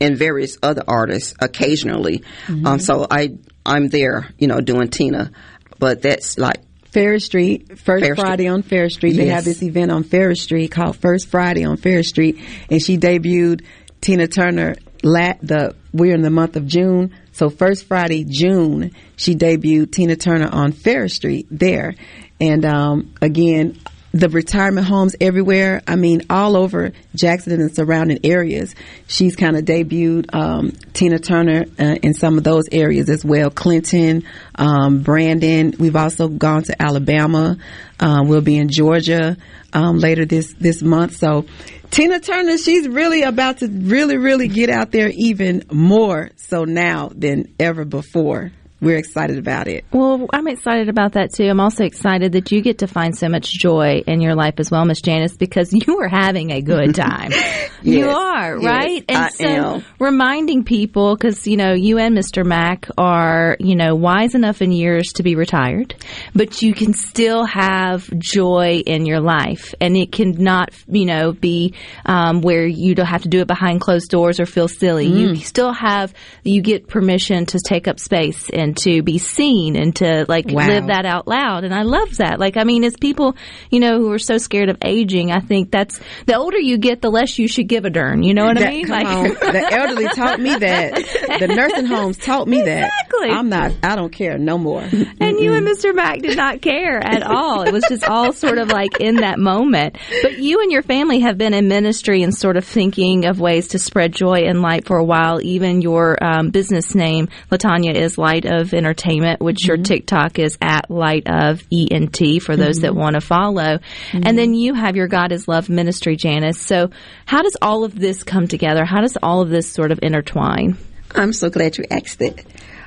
and 0.00 0.16
various 0.16 0.58
other 0.62 0.82
artists 0.86 1.34
occasionally. 1.40 2.24
Um, 2.48 2.78
so 2.80 3.06
I 3.10 3.34
I'm 3.64 3.88
there, 3.88 4.28
you 4.38 4.48
know, 4.48 4.60
doing 4.60 4.88
Tina, 4.88 5.30
but 5.78 6.02
that's 6.02 6.36
like 6.38 6.58
Farish 6.90 7.24
Street, 7.26 7.78
First 7.78 8.04
Farish 8.04 8.18
Friday 8.18 8.44
Street. 8.44 8.48
on 8.48 8.62
Farish 8.62 8.94
Street. 8.94 9.12
They 9.16 9.26
Yes. 9.26 9.34
have 9.36 9.44
this 9.44 9.62
event 9.62 9.90
on 9.92 10.02
Farish 10.04 10.40
Street 10.40 10.70
called 10.70 10.96
First 10.96 11.28
Friday 11.28 11.64
on 11.64 11.76
Farish 11.76 12.08
Street, 12.08 12.38
and 12.70 12.82
she 12.82 12.96
debuted 12.98 13.62
Tina 14.00 14.26
Turner 14.26 14.74
la- 15.02 15.34
the 15.42 15.74
we're 15.92 16.14
in 16.14 16.22
the 16.22 16.30
month 16.30 16.56
of 16.56 16.66
June, 16.66 17.12
so 17.38 17.48
first 17.48 17.86
Friday 17.86 18.24
June 18.24 18.90
she 19.16 19.34
debuted 19.34 19.92
Tina 19.92 20.16
Turner 20.16 20.48
on 20.50 20.72
Farish 20.72 21.14
Street 21.14 21.46
there, 21.50 21.94
and 22.40 22.64
um, 22.64 23.14
again 23.22 23.78
the 24.12 24.28
retirement 24.28 24.86
homes 24.86 25.14
everywhere. 25.20 25.82
I 25.86 25.96
mean, 25.96 26.22
all 26.30 26.56
over 26.56 26.92
Jackson 27.14 27.60
and 27.60 27.74
surrounding 27.74 28.20
areas. 28.24 28.74
She's 29.06 29.36
kind 29.36 29.56
of 29.56 29.64
debuted 29.64 30.34
um, 30.34 30.72
Tina 30.92 31.18
Turner 31.18 31.66
uh, 31.78 31.96
in 32.02 32.14
some 32.14 32.38
of 32.38 32.44
those 32.44 32.64
areas 32.72 33.08
as 33.10 33.24
well. 33.24 33.50
Clinton, 33.50 34.24
um, 34.54 35.02
Brandon. 35.02 35.74
We've 35.78 35.96
also 35.96 36.28
gone 36.28 36.62
to 36.64 36.82
Alabama. 36.82 37.58
Um, 38.00 38.28
we'll 38.28 38.40
be 38.40 38.56
in 38.56 38.68
Georgia 38.68 39.36
um, 39.72 39.98
later 39.98 40.24
this 40.24 40.54
this 40.54 40.82
month. 40.82 41.16
So. 41.16 41.46
Tina 41.90 42.20
Turner, 42.20 42.58
she's 42.58 42.86
really 42.86 43.22
about 43.22 43.58
to 43.58 43.68
really, 43.68 44.16
really 44.16 44.48
get 44.48 44.70
out 44.70 44.92
there 44.92 45.10
even 45.14 45.64
more 45.72 46.30
so 46.36 46.64
now 46.64 47.10
than 47.14 47.54
ever 47.58 47.84
before. 47.84 48.52
We're 48.80 48.96
excited 48.98 49.38
about 49.38 49.66
it. 49.66 49.84
Well, 49.92 50.26
I'm 50.32 50.46
excited 50.46 50.88
about 50.88 51.12
that 51.14 51.34
too. 51.34 51.44
I'm 51.48 51.58
also 51.58 51.84
excited 51.84 52.32
that 52.32 52.52
you 52.52 52.60
get 52.62 52.78
to 52.78 52.86
find 52.86 53.16
so 53.18 53.28
much 53.28 53.50
joy 53.50 54.04
in 54.06 54.20
your 54.20 54.36
life 54.36 54.54
as 54.58 54.70
well, 54.70 54.84
Miss 54.84 55.00
Janice, 55.00 55.36
because 55.36 55.72
you 55.86 55.98
are 55.98 56.08
having 56.08 56.52
a 56.52 56.62
good 56.62 56.94
time. 56.94 57.32
you 57.82 58.06
Yes. 58.06 58.16
are, 58.16 58.56
Yes, 58.58 58.64
right? 58.64 59.04
and 59.08 59.18
I 59.18 59.28
so 59.30 59.44
am. 59.46 59.84
reminding 59.98 60.62
people, 60.64 61.16
because, 61.16 61.46
you 61.48 61.56
know, 61.56 61.72
you 61.72 61.98
and 61.98 62.16
Mr. 62.16 62.44
Mack 62.46 62.88
are, 62.96 63.56
you 63.58 63.74
know, 63.74 63.96
wise 63.96 64.34
enough 64.36 64.62
in 64.62 64.70
years 64.70 65.08
to 65.14 65.22
be 65.24 65.34
retired, 65.34 65.96
but 66.34 66.62
you 66.62 66.72
can 66.72 66.92
still 66.94 67.44
have 67.44 68.08
joy 68.18 68.82
in 68.86 69.06
your 69.06 69.20
life. 69.20 69.74
And 69.80 69.96
it 69.96 70.12
cannot, 70.12 70.70
you 70.86 71.04
know, 71.04 71.32
be 71.32 71.74
um, 72.06 72.42
where 72.42 72.64
you 72.66 72.94
don't 72.94 73.06
have 73.06 73.22
to 73.22 73.28
do 73.28 73.40
it 73.40 73.48
behind 73.48 73.80
closed 73.80 74.08
doors 74.10 74.38
or 74.38 74.46
feel 74.46 74.68
silly. 74.68 75.08
Mm. 75.08 75.18
You 75.30 75.44
still 75.44 75.72
have, 75.72 76.14
you 76.44 76.62
get 76.62 76.86
permission 76.86 77.46
to 77.46 77.58
take 77.58 77.88
up 77.88 77.98
space 77.98 78.48
and 78.68 78.76
to 78.76 79.02
be 79.02 79.18
seen 79.18 79.76
and 79.76 79.96
to 79.96 80.26
like 80.28 80.46
Wow. 80.48 80.66
live 80.66 80.86
that 80.88 81.06
out 81.06 81.26
loud. 81.26 81.64
And 81.64 81.74
I 81.74 81.82
love 81.82 82.16
that. 82.18 82.38
Like, 82.38 82.56
I 82.56 82.64
mean, 82.64 82.84
as 82.84 82.94
people, 83.00 83.34
you 83.70 83.80
know, 83.80 83.98
who 83.98 84.12
are 84.12 84.18
so 84.18 84.36
scared 84.38 84.68
of 84.68 84.76
aging, 84.84 85.32
I 85.32 85.40
think 85.40 85.70
that's 85.70 85.98
the 86.26 86.34
older 86.36 86.58
you 86.58 86.76
get, 86.78 87.00
the 87.00 87.10
less 87.10 87.38
you 87.38 87.48
should 87.48 87.66
give 87.68 87.84
a 87.84 87.90
darn. 87.90 88.22
You 88.22 88.34
know 88.34 88.44
what 88.44 88.58
I 88.58 88.60
That- 88.60 88.72
mean? 88.72 88.86
come 88.86 89.06
on. 89.06 89.24
the 89.24 89.68
elderly 89.72 90.08
taught 90.08 90.40
me 90.40 90.54
that. 90.56 90.94
The 91.40 91.48
nursing 91.48 91.86
homes 91.86 92.18
taught 92.18 92.46
me 92.48 92.62
that. 92.62 92.92
Exactly. 93.06 93.30
I'm 93.30 93.48
not. 93.48 93.72
I 93.82 93.96
don't 93.96 94.12
care 94.12 94.36
no 94.38 94.58
more. 94.58 94.82
And 94.82 95.38
you 95.40 95.52
and 95.54 95.66
Mr. 95.66 95.94
Mack 95.94 96.20
did 96.20 96.36
not 96.36 96.60
care 96.60 96.98
at 97.02 97.22
all. 97.22 97.62
It 97.62 97.72
was 97.72 97.84
just 97.88 98.04
all 98.04 98.32
sort 98.32 98.58
of 98.58 98.68
like 98.68 99.00
in 99.00 99.16
that 99.16 99.38
moment. 99.38 99.96
But 100.22 100.38
you 100.38 100.60
and 100.60 100.70
your 100.72 100.82
family 100.82 101.20
have 101.20 101.38
been 101.38 101.54
in 101.54 101.68
ministry 101.68 102.22
and 102.22 102.34
sort 102.34 102.56
of 102.56 102.64
thinking 102.64 103.24
of 103.26 103.40
ways 103.40 103.68
to 103.68 103.78
spread 103.78 104.12
joy 104.12 104.42
and 104.46 104.60
light 104.62 104.86
for 104.86 104.96
a 104.98 105.04
while. 105.04 105.40
Even 105.40 105.80
your 105.80 106.16
um, 106.22 106.50
business 106.50 106.94
name, 106.94 107.28
Latanya, 107.50 107.94
is 107.94 108.18
Light 108.18 108.44
of 108.44 108.57
Entertainment, 108.74 109.40
which 109.40 109.66
your 109.66 109.76
TikTok 109.76 110.38
is 110.38 110.58
at 110.60 110.90
Light 110.90 111.24
of 111.26 111.62
ENT 111.72 112.42
for 112.42 112.56
those 112.56 112.80
that 112.80 112.94
want 112.94 113.14
to 113.14 113.20
follow. 113.20 113.78
And 114.12 114.38
then 114.38 114.54
you 114.54 114.74
have 114.74 114.96
your 114.96 115.08
God 115.08 115.32
is 115.32 115.48
Love 115.48 115.68
ministry, 115.68 116.16
Janice. 116.16 116.60
So 116.60 116.90
how 117.26 117.42
does 117.42 117.56
all 117.62 117.84
of 117.84 117.98
this 117.98 118.22
come 118.22 118.48
together? 118.48 118.84
How 118.84 119.00
does 119.00 119.16
all 119.22 119.40
of 119.40 119.48
this 119.50 119.70
sort 119.70 119.92
of 119.92 120.00
intertwine? 120.02 120.76
I'm 121.14 121.32
so 121.32 121.50
glad 121.50 121.78
you 121.78 121.84
asked 121.90 122.18
that. 122.18 122.44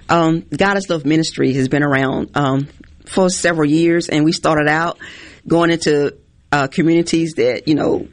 Um, 0.10 0.46
God 0.56 0.78
is 0.78 0.90
Love 0.90 1.06
Ministry 1.06 1.54
has 1.54 1.70
been 1.70 1.84
around 1.84 2.36
um, 2.36 2.68
for 3.06 3.30
several 3.30 3.70
years, 3.70 4.10
and 4.10 4.26
we 4.26 4.32
started 4.32 4.68
out 4.68 5.00
going 5.48 5.72
into 5.72 6.18
uh, 6.52 6.68
communities 6.68 7.36
that 7.36 7.68
you 7.68 7.76
know 7.76 8.08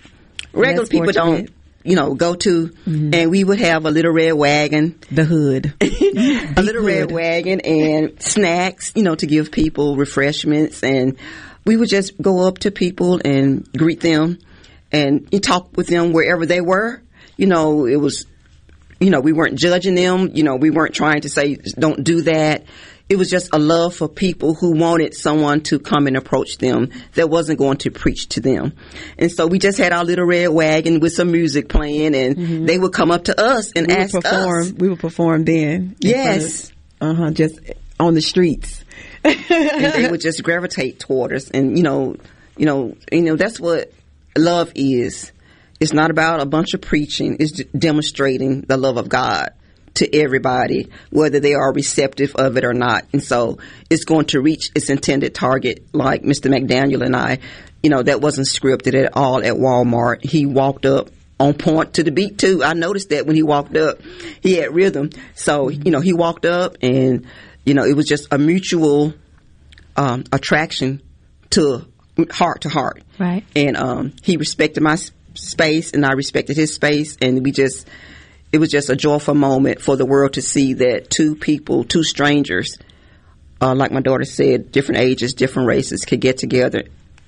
regular 0.53 0.83
Less 0.83 0.89
people 0.89 1.13
don't 1.13 1.29
fortunate. 1.37 1.53
You 1.89 1.97
know 1.97 2.15
go 2.15 2.35
to, 2.35 2.69
mm-hmm. 2.69 3.15
and 3.15 3.31
we 3.31 3.43
would 3.43 3.61
have 3.61 3.87
a 3.87 3.91
little 3.91 4.13
red 4.13 4.33
wagon, 4.33 4.99
The 5.11 5.25
hood. 5.25 5.75
a 5.81 6.63
little 6.63 6.85
red 6.85 7.11
wagon, 7.11 7.61
and 7.61 8.23
snacks, 8.23 8.93
you 8.95 9.03
know, 9.03 9.15
to 9.15 9.27
give 9.27 9.51
people 9.51 9.97
refreshments, 9.97 10.83
and 10.83 11.17
we 11.65 11.77
would 11.77 11.89
just 11.89 12.21
go 12.21 12.47
up 12.47 12.59
to 12.59 12.71
people 12.71 13.21
and 13.25 13.67
greet 13.73 14.01
them, 14.01 14.39
and 14.93 15.27
you 15.33 15.41
talk 15.41 15.77
with 15.77 15.87
them 15.87 16.13
wherever 16.13 16.47
they 16.47 16.61
were. 16.61 17.03
You 17.37 17.47
know, 17.47 17.87
it 17.87 17.97
was 17.97 18.27
you 19.01 19.11
know, 19.11 19.21
we 19.21 19.33
weren't 19.33 19.59
judging 19.59 19.95
them. 19.95 20.31
You 20.35 20.43
know, 20.43 20.57
we 20.57 20.71
weren't 20.71 20.95
trying 20.95 21.23
to 21.23 21.29
say, 21.29 21.57
don't 21.79 22.03
do 22.03 22.23
that. 22.23 22.65
It 23.09 23.17
was 23.17 23.31
just 23.31 23.49
a 23.55 23.59
love 23.59 23.95
for 23.95 24.07
people 24.07 24.55
who 24.55 24.73
wanted 24.73 25.15
someone 25.15 25.63
to 25.63 25.79
come 25.79 26.07
and 26.07 26.17
approach 26.17 26.59
them 26.59 26.91
that 27.15 27.31
wasn't 27.31 27.59
going 27.59 27.79
to 27.79 27.91
preach 27.91 28.29
to 28.31 28.41
them. 28.41 28.75
And 29.19 29.33
so 29.33 29.47
we 29.47 29.59
just 29.59 29.79
had 29.79 29.93
our 29.93 30.05
little 30.05 30.27
red 30.27 30.49
wagon 30.49 31.01
with 31.01 31.15
some 31.15 31.33
music 31.33 31.71
playing 31.71 32.15
and 32.15 32.69
they 32.69 32.79
would 32.79 32.93
come 32.93 33.11
up 33.11 33.25
to 33.25 33.41
us 33.41 33.73
and 33.73 33.87
we 33.87 33.95
would 33.95 34.03
ask 34.03 34.15
perform. 34.15 34.63
us. 34.63 34.73
We 34.73 34.89
would 34.91 34.99
perform 34.99 35.45
then. 35.45 35.97
Yes. 36.01 36.71
Uh 37.01 37.15
huh. 37.15 37.31
Just 37.31 37.61
on 37.99 38.13
the 38.13 38.21
streets. 38.21 38.85
and 39.25 39.95
they 39.95 40.09
would 40.11 40.21
just 40.21 40.43
gravitate 40.43 41.01
toward 41.01 41.33
us. 41.33 41.51
And 41.51 41.77
you 41.79 41.83
know, 41.83 42.17
you 42.57 42.67
know, 42.67 42.95
you 43.11 43.23
know 43.23 43.37
that's 43.37 43.59
what 43.59 43.91
love 44.37 44.71
is. 44.75 45.33
It's 45.81 45.93
not 45.93 46.11
about 46.11 46.41
a 46.41 46.47
bunch 46.47 46.75
of 46.75 46.81
preaching. 46.81 47.37
It's 47.41 47.53
d- 47.53 47.65
demonstrating 47.77 48.63
the 48.63 48.77
love 48.77 48.97
of 48.97 49.09
God 49.09 49.51
to 49.99 50.17
everybody, 50.17 50.91
whether 51.11 51.41
they 51.41 51.55
are 51.55 51.73
receptive 51.73 52.35
of 52.37 52.57
it 52.57 52.65
or 52.65 52.75
not. 52.75 53.05
And 53.13 53.23
so 53.23 53.59
it's 53.91 54.05
going 54.05 54.27
to 54.27 54.41
reach 54.41 54.71
its 54.75 54.91
intended 54.91 55.35
target. 55.35 55.87
Like 55.93 56.23
Mr. 56.23 56.51
McDaniel 56.51 57.05
and 57.05 57.15
I, 57.15 57.39
you 57.83 57.91
know, 57.91 58.03
that 58.03 58.21
wasn't 58.21 58.49
scripted 58.49 58.95
at 58.95 59.17
all 59.17 59.39
at 59.39 59.55
Walmart. 59.55 60.25
He 60.25 60.47
walked 60.47 60.87
up 60.87 61.11
on 61.41 61.55
point 61.55 61.95
to 61.95 62.03
the 62.03 62.11
beat 62.11 62.39
too. 62.39 62.65
I 62.65 62.75
noticed 62.75 63.11
that 63.11 63.27
when 63.27 63.37
he 63.37 63.43
walked 63.43 63.77
up, 63.77 64.01
he 64.41 64.55
had 64.55 64.75
rhythm. 64.75 65.11
So 65.35 65.69
you 65.69 65.91
know, 65.91 66.01
he 66.01 66.13
walked 66.13 66.45
up 66.45 66.77
and 66.83 67.27
you 67.65 67.75
know, 67.75 67.85
it 67.85 67.95
was 67.95 68.07
just 68.07 68.29
a 68.31 68.39
mutual 68.39 69.13
um, 69.97 70.25
attraction 70.33 71.03
to 71.51 71.87
heart 72.31 72.63
to 72.63 72.69
heart. 72.69 73.03
Right. 73.19 73.45
And 73.55 73.77
um, 73.77 74.13
he 74.23 74.37
respected 74.37 74.83
my 74.83 74.97
space, 75.35 75.93
and 75.93 76.07
I 76.07 76.13
respected 76.13 76.57
his 76.57 76.75
space, 76.75 77.17
and 77.21 77.45
we 77.45 77.53
just. 77.53 77.87
It 78.53 78.59
was 78.59 78.71
just 78.71 78.89
a 78.89 78.97
joyful 78.97 79.35
moment 79.35 79.81
for 79.81 79.97
the 79.97 80.07
world 80.07 80.35
to 80.35 80.43
see 80.43 80.75
that 80.75 81.11
two 81.11 81.35
people, 81.37 81.85
two 81.85 82.03
strangers, 82.03 82.79
uh, 83.61 83.75
like 83.75 83.93
my 83.93 84.01
daughter 84.01 84.25
said, 84.25 84.73
different 84.73 85.01
ages, 85.01 85.35
different 85.35 85.69
races, 85.69 86.05
could 86.05 86.21
get 86.21 86.39
together 86.39 86.85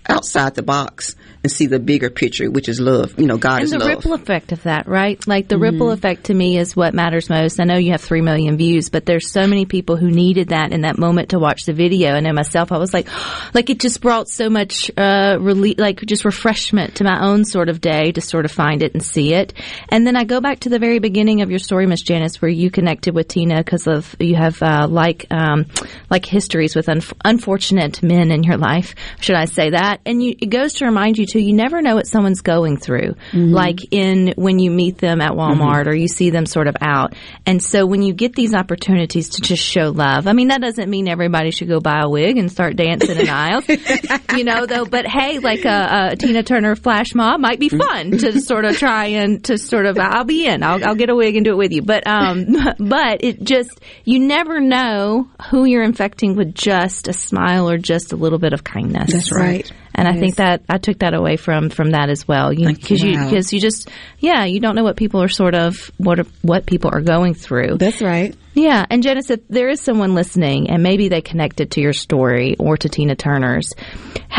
outside 0.09 0.55
the 0.55 0.63
box 0.63 1.15
and 1.43 1.51
see 1.51 1.67
the 1.67 1.79
bigger 1.79 2.11
picture, 2.11 2.51
which 2.51 2.69
is 2.69 2.81
love. 2.81 3.19
You 3.19 3.27
know, 3.27 3.39
God 3.39 3.57
and 3.57 3.65
is 3.65 3.71
the 3.71 3.79
ripple 3.79 4.13
effect 4.13 4.53
of 4.53 4.63
that, 4.65 4.87
right? 4.87 5.25
Like 5.27 5.49
the 5.49 5.59
ripple 5.59 5.91
effect 5.91 6.25
to 6.25 6.35
me 6.35 6.59
is 6.59 6.77
what 6.77 6.93
matters 6.93 7.31
most. 7.31 7.61
I 7.61 7.65
know 7.65 7.77
you 7.77 7.93
have 7.93 8.03
three 8.03 8.21
million 8.21 8.59
views, 8.59 8.91
but 8.91 9.07
there's 9.07 9.31
so 9.31 9.47
many 9.47 9.65
people 9.65 9.97
who 9.97 10.11
needed 10.11 10.49
that 10.49 10.73
in 10.73 10.83
that 10.83 10.99
moment 10.99 11.31
to 11.31 11.39
watch 11.39 11.65
the 11.65 11.73
video. 11.73 12.15
And 12.15 12.29
I 12.29 12.33
myself, 12.33 12.73
I 12.73 12.79
was 12.79 12.93
like, 12.93 13.09
like 13.55 13.71
it 13.71 13.81
just 13.81 14.01
brought 14.03 14.29
so 14.29 14.51
much, 14.51 14.91
uh, 14.97 15.39
relief, 15.41 15.79
like 15.79 16.01
just 16.01 16.25
refreshment 16.25 16.97
to 16.97 17.05
my 17.05 17.25
own 17.27 17.45
sort 17.45 17.71
of 17.71 17.81
day 17.81 18.13
to 18.13 18.21
sort 18.21 18.45
of 18.45 18.53
find 18.53 18.83
it 18.83 18.93
and 18.93 19.03
see 19.03 19.33
it. 19.33 19.55
And 19.89 20.07
then 20.07 20.17
I 20.17 20.25
go 20.25 20.41
back 20.41 20.61
to 20.61 20.69
the 20.69 20.79
very 20.79 20.99
beginning 20.99 21.41
of 21.41 21.51
your 21.51 21.59
story, 21.59 21.87
Miss 21.87 22.03
Janice, 22.03 22.43
where 22.43 22.51
you 22.51 22.71
connected 22.71 23.15
with 23.15 23.29
Tina 23.29 23.59
because 23.59 23.87
of 23.87 24.15
you 24.21 24.37
have 24.37 24.63
uh, 24.63 24.87
like 24.89 25.27
um, 25.31 25.67
like 26.11 26.27
histories 26.27 26.77
with 26.77 26.87
unf- 26.87 27.15
unfortunate 27.25 28.03
men 28.03 28.31
in 28.31 28.43
your 28.43 28.59
life, 28.59 28.95
should 29.21 29.37
I 29.37 29.47
say 29.47 29.71
that? 29.71 29.90
And 30.05 30.23
you, 30.23 30.35
it 30.39 30.51
goes 30.51 30.75
to 30.75 30.85
remind 30.85 31.19
you 31.19 31.27
too, 31.27 31.41
you 31.41 31.53
never 31.53 31.83
know 31.83 31.95
what 31.95 32.07
someone's 32.07 32.41
going 32.41 32.77
through. 32.77 33.15
Mm-hmm. 33.33 33.53
Like 33.53 33.79
in 33.91 34.35
when 34.37 34.59
you 34.59 34.71
meet 34.71 34.99
them 34.99 35.21
at 35.21 35.33
Walmart 35.33 35.83
mm-hmm. 35.83 35.89
or 35.89 35.95
you 35.95 36.09
see 36.09 36.31
them 36.31 36.47
sort 36.47 36.67
of 36.67 36.77
out. 36.81 37.15
And 37.47 37.63
so 37.63 37.87
when 37.87 38.03
you 38.03 38.13
get 38.13 38.35
these 38.35 38.55
opportunities 38.55 39.31
to 39.31 39.43
just 39.43 39.63
show 39.63 39.91
love, 39.91 40.27
I 40.27 40.33
mean 40.33 40.49
that 40.49 40.61
doesn't 40.61 40.89
mean 40.89 41.09
everybody 41.09 41.51
should 41.51 41.69
go 41.69 41.81
buy 41.81 42.01
a 42.03 42.09
wig 42.09 42.37
and 42.37 42.51
start 42.51 42.77
dancing 42.77 43.19
in 43.19 43.29
aisles, 43.29 43.69
you 44.37 44.45
know. 44.45 44.67
Though, 44.67 44.85
but 44.85 45.07
hey, 45.07 45.39
like 45.39 45.65
a, 45.65 46.11
a 46.13 46.17
Tina 46.17 46.43
Turner 46.43 46.77
flash 46.77 47.15
mob 47.15 47.41
might 47.41 47.59
be 47.59 47.69
fun 47.69 48.13
to 48.13 48.17
mm-hmm. 48.17 48.39
sort 48.39 48.65
of 48.65 48.77
try 48.77 49.07
and 49.07 49.43
to 49.45 49.59
sort 49.59 49.87
of 49.87 49.99
I'll 49.99 50.25
be 50.25 50.47
in. 50.47 50.63
I'll, 50.63 50.85
I'll 50.85 50.95
get 50.95 51.11
a 51.11 51.15
wig 51.15 51.37
and 51.37 51.45
do 51.45 51.53
it 51.53 51.57
with 51.57 51.73
you. 51.73 51.83
But 51.83 52.07
um, 52.07 52.47
but 52.79 53.25
it 53.25 53.43
just 53.43 53.81
you 54.05 54.19
never 54.19 54.61
know 54.61 55.29
who 55.51 55.65
you're 55.65 55.83
infecting 55.83 56.37
with 56.37 56.55
just 56.55 57.09
a 57.09 57.13
smile 57.13 57.69
or 57.69 57.79
just 57.79 58.13
a 58.13 58.17
little 58.17 58.39
bit 58.39 58.53
of 58.53 58.65
kindness. 58.65 59.13
That's 59.13 59.33
right. 59.33 59.71
And 59.95 60.09
I 60.09 60.19
think 60.19 60.37
that 60.37 60.63
I 60.69 60.79
took 60.79 61.01
that 61.01 61.15
away 61.15 61.37
from 61.37 61.71
from 61.71 61.91
that 61.91 62.11
as 62.11 62.27
well. 62.27 62.49
Thank 62.49 62.61
you. 62.61 62.75
Because 62.75 63.03
you 63.03 63.13
Wow. 63.19 63.29
because 63.29 63.53
you 63.53 63.61
just 63.61 63.89
yeah 64.19 64.45
you 64.45 64.61
don't 64.61 64.75
know 64.75 64.85
what 64.85 64.97
people 64.97 65.23
are 65.23 65.29
sort 65.29 65.55
of 65.55 65.91
what 65.99 66.21
are, 66.21 66.27
what 66.43 66.67
people 66.67 66.91
are 66.93 67.01
going 67.01 67.35
through. 67.35 67.77
That's 67.79 68.01
right. 68.01 68.35
Yeah, 68.53 68.85
and 68.91 69.03
Janice, 69.03 69.31
if 69.31 69.47
there 69.49 69.69
is 69.69 69.81
someone 69.81 70.15
listening 70.15 70.71
and 70.71 70.83
maybe 70.83 71.09
they 71.09 71.21
connected 71.21 71.71
to 71.73 71.81
your 71.81 71.93
story 71.93 72.57
or 72.59 72.77
to 72.77 72.89
Tina 72.89 73.15
Turner's, 73.15 73.73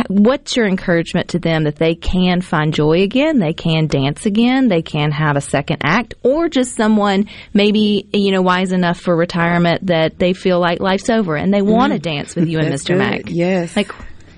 what's 0.09 0.57
your 0.57 0.67
encouragement 0.67 1.29
to 1.29 1.39
them 1.39 1.63
that 1.63 1.77
they 1.77 1.95
can 1.95 2.41
find 2.41 2.73
joy 2.73 3.03
again, 3.03 3.39
they 3.39 3.53
can 3.53 3.87
dance 3.87 4.25
again, 4.25 4.67
they 4.67 4.81
can 4.81 5.11
have 5.11 5.37
a 5.37 5.41
second 5.41 5.77
act, 5.83 6.15
or 6.23 6.49
just 6.49 6.75
someone 6.75 7.29
maybe 7.53 8.07
you 8.11 8.31
know 8.31 8.41
wise 8.41 8.73
enough 8.73 8.99
for 8.99 9.15
retirement 9.15 9.87
that 9.87 10.19
they 10.19 10.33
feel 10.33 10.59
like 10.59 10.81
life's 10.81 11.09
over 11.09 11.37
and 11.37 11.53
they 11.53 11.61
want 11.61 11.93
to 11.93 11.99
mm-hmm. 11.99 12.17
dance 12.17 12.35
with 12.35 12.49
you 12.49 12.59
and 12.59 12.67
Mr. 12.73 12.87
good. 12.89 12.97
Mack. 12.97 13.21
Yes. 13.27 13.75
like 13.77 13.91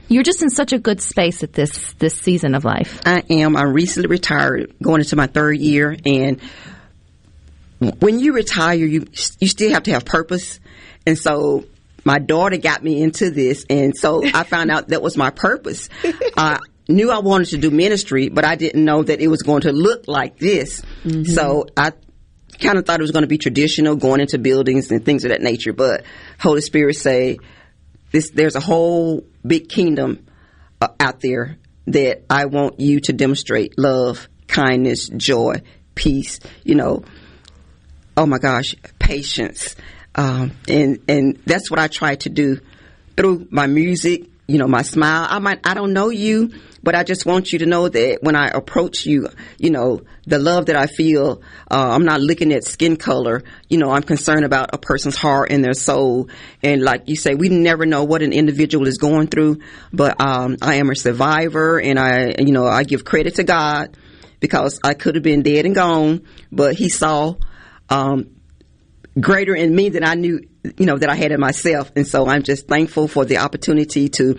you're 0.07 0.23
just 0.23 0.41
in 0.41 0.49
such 0.49 0.73
a 0.73 0.79
good 0.79 1.01
space 1.01 1.43
at 1.43 1.53
this 1.53 1.93
this 1.93 2.15
season 2.15 2.55
of 2.55 2.65
life. 2.65 3.01
I 3.05 3.23
am. 3.29 3.55
I'm 3.55 3.73
recently 3.73 4.07
retired, 4.07 4.73
going 4.81 5.01
into 5.01 5.15
my 5.15 5.27
third 5.27 5.57
year, 5.57 5.95
and 6.05 6.39
when 7.99 8.19
you 8.19 8.33
retire, 8.33 8.75
you 8.75 9.07
you 9.39 9.47
still 9.47 9.71
have 9.71 9.83
to 9.83 9.91
have 9.91 10.05
purpose, 10.05 10.59
and 11.05 11.17
so 11.17 11.65
my 12.05 12.19
daughter 12.19 12.57
got 12.57 12.83
me 12.83 13.01
into 13.01 13.31
this, 13.31 13.65
and 13.69 13.95
so 13.97 14.23
I 14.25 14.43
found 14.43 14.71
out 14.71 14.89
that 14.89 15.01
was 15.01 15.17
my 15.17 15.29
purpose. 15.29 15.89
I 16.37 16.59
knew 16.87 17.11
I 17.11 17.19
wanted 17.19 17.49
to 17.49 17.57
do 17.57 17.71
ministry, 17.71 18.29
but 18.29 18.45
I 18.45 18.55
didn't 18.55 18.83
know 18.83 19.03
that 19.03 19.21
it 19.21 19.27
was 19.27 19.41
going 19.41 19.61
to 19.61 19.71
look 19.71 20.07
like 20.07 20.37
this. 20.37 20.81
Mm-hmm. 21.03 21.23
So 21.23 21.67
I 21.77 21.93
kind 22.59 22.77
of 22.77 22.85
thought 22.85 22.99
it 22.99 23.03
was 23.03 23.11
going 23.11 23.23
to 23.23 23.27
be 23.27 23.37
traditional, 23.37 23.95
going 23.95 24.19
into 24.19 24.37
buildings 24.37 24.91
and 24.91 25.03
things 25.03 25.23
of 25.23 25.29
that 25.29 25.41
nature. 25.41 25.73
But 25.73 26.03
Holy 26.39 26.61
Spirit 26.61 26.95
say, 26.95 27.39
this, 28.13 28.29
there's 28.29 28.55
a 28.55 28.61
whole 28.61 29.25
big 29.45 29.67
kingdom 29.67 30.25
uh, 30.79 30.89
out 30.99 31.19
there 31.19 31.57
that 31.87 32.23
I 32.29 32.45
want 32.45 32.79
you 32.79 33.01
to 33.01 33.13
demonstrate 33.13 33.77
love, 33.77 34.29
kindness, 34.47 35.09
joy, 35.09 35.55
peace. 35.95 36.39
You 36.63 36.75
know, 36.75 37.03
oh 38.15 38.25
my 38.25 38.37
gosh, 38.37 38.75
patience, 38.99 39.75
um, 40.15 40.51
and 40.69 40.99
and 41.09 41.39
that's 41.45 41.69
what 41.69 41.79
I 41.79 41.87
try 41.87 42.15
to 42.17 42.29
do 42.29 42.61
through 43.17 43.47
my 43.49 43.67
music. 43.67 44.29
You 44.47 44.57
know, 44.57 44.67
my 44.67 44.81
smile. 44.81 45.25
I 45.29 45.39
might 45.39 45.65
I 45.65 45.73
don't 45.73 45.93
know 45.93 46.09
you, 46.09 46.51
but 46.81 46.95
I 46.95 47.03
just 47.03 47.25
want 47.25 47.53
you 47.53 47.59
to 47.59 47.65
know 47.65 47.87
that 47.87 48.19
when 48.21 48.35
I 48.35 48.47
approach 48.47 49.05
you, 49.05 49.29
you 49.57 49.69
know, 49.69 50.01
the 50.25 50.37
love 50.39 50.65
that 50.67 50.75
I 50.75 50.87
feel. 50.87 51.41
Uh, 51.69 51.89
I'm 51.91 52.05
not 52.05 52.21
looking 52.21 52.51
at 52.51 52.63
skin 52.63 52.97
color. 52.97 53.43
You 53.69 53.77
know, 53.77 53.91
I'm 53.91 54.03
concerned 54.03 54.45
about 54.45 54.71
a 54.73 54.77
person's 54.77 55.15
heart 55.15 55.51
and 55.51 55.63
their 55.63 55.73
soul. 55.73 56.29
And 56.61 56.81
like 56.81 57.07
you 57.07 57.15
say, 57.15 57.35
we 57.35 57.49
never 57.49 57.85
know 57.85 58.03
what 58.03 58.21
an 58.21 58.33
individual 58.33 58.87
is 58.87 58.97
going 58.97 59.27
through. 59.27 59.59
But 59.91 60.19
um, 60.19 60.57
I 60.61 60.75
am 60.75 60.89
a 60.89 60.95
survivor, 60.95 61.79
and 61.79 61.97
I, 61.97 62.35
you 62.39 62.51
know, 62.51 62.65
I 62.65 62.83
give 62.83 63.05
credit 63.05 63.35
to 63.35 63.43
God 63.43 63.97
because 64.39 64.79
I 64.83 64.93
could 64.93 65.15
have 65.15 65.23
been 65.23 65.41
dead 65.41 65.65
and 65.65 65.73
gone, 65.73 66.23
but 66.51 66.75
He 66.75 66.89
saw 66.89 67.35
um, 67.89 68.35
greater 69.19 69.55
in 69.55 69.73
me 69.73 69.89
than 69.89 70.03
I 70.03 70.15
knew, 70.15 70.41
you 70.77 70.85
know, 70.85 70.97
that 70.97 71.09
I 71.09 71.15
had 71.15 71.31
in 71.31 71.39
myself. 71.39 71.91
And 71.95 72.07
so 72.07 72.27
I'm 72.27 72.43
just 72.43 72.67
thankful 72.67 73.07
for 73.07 73.25
the 73.25 73.37
opportunity 73.37 74.09
to, 74.09 74.37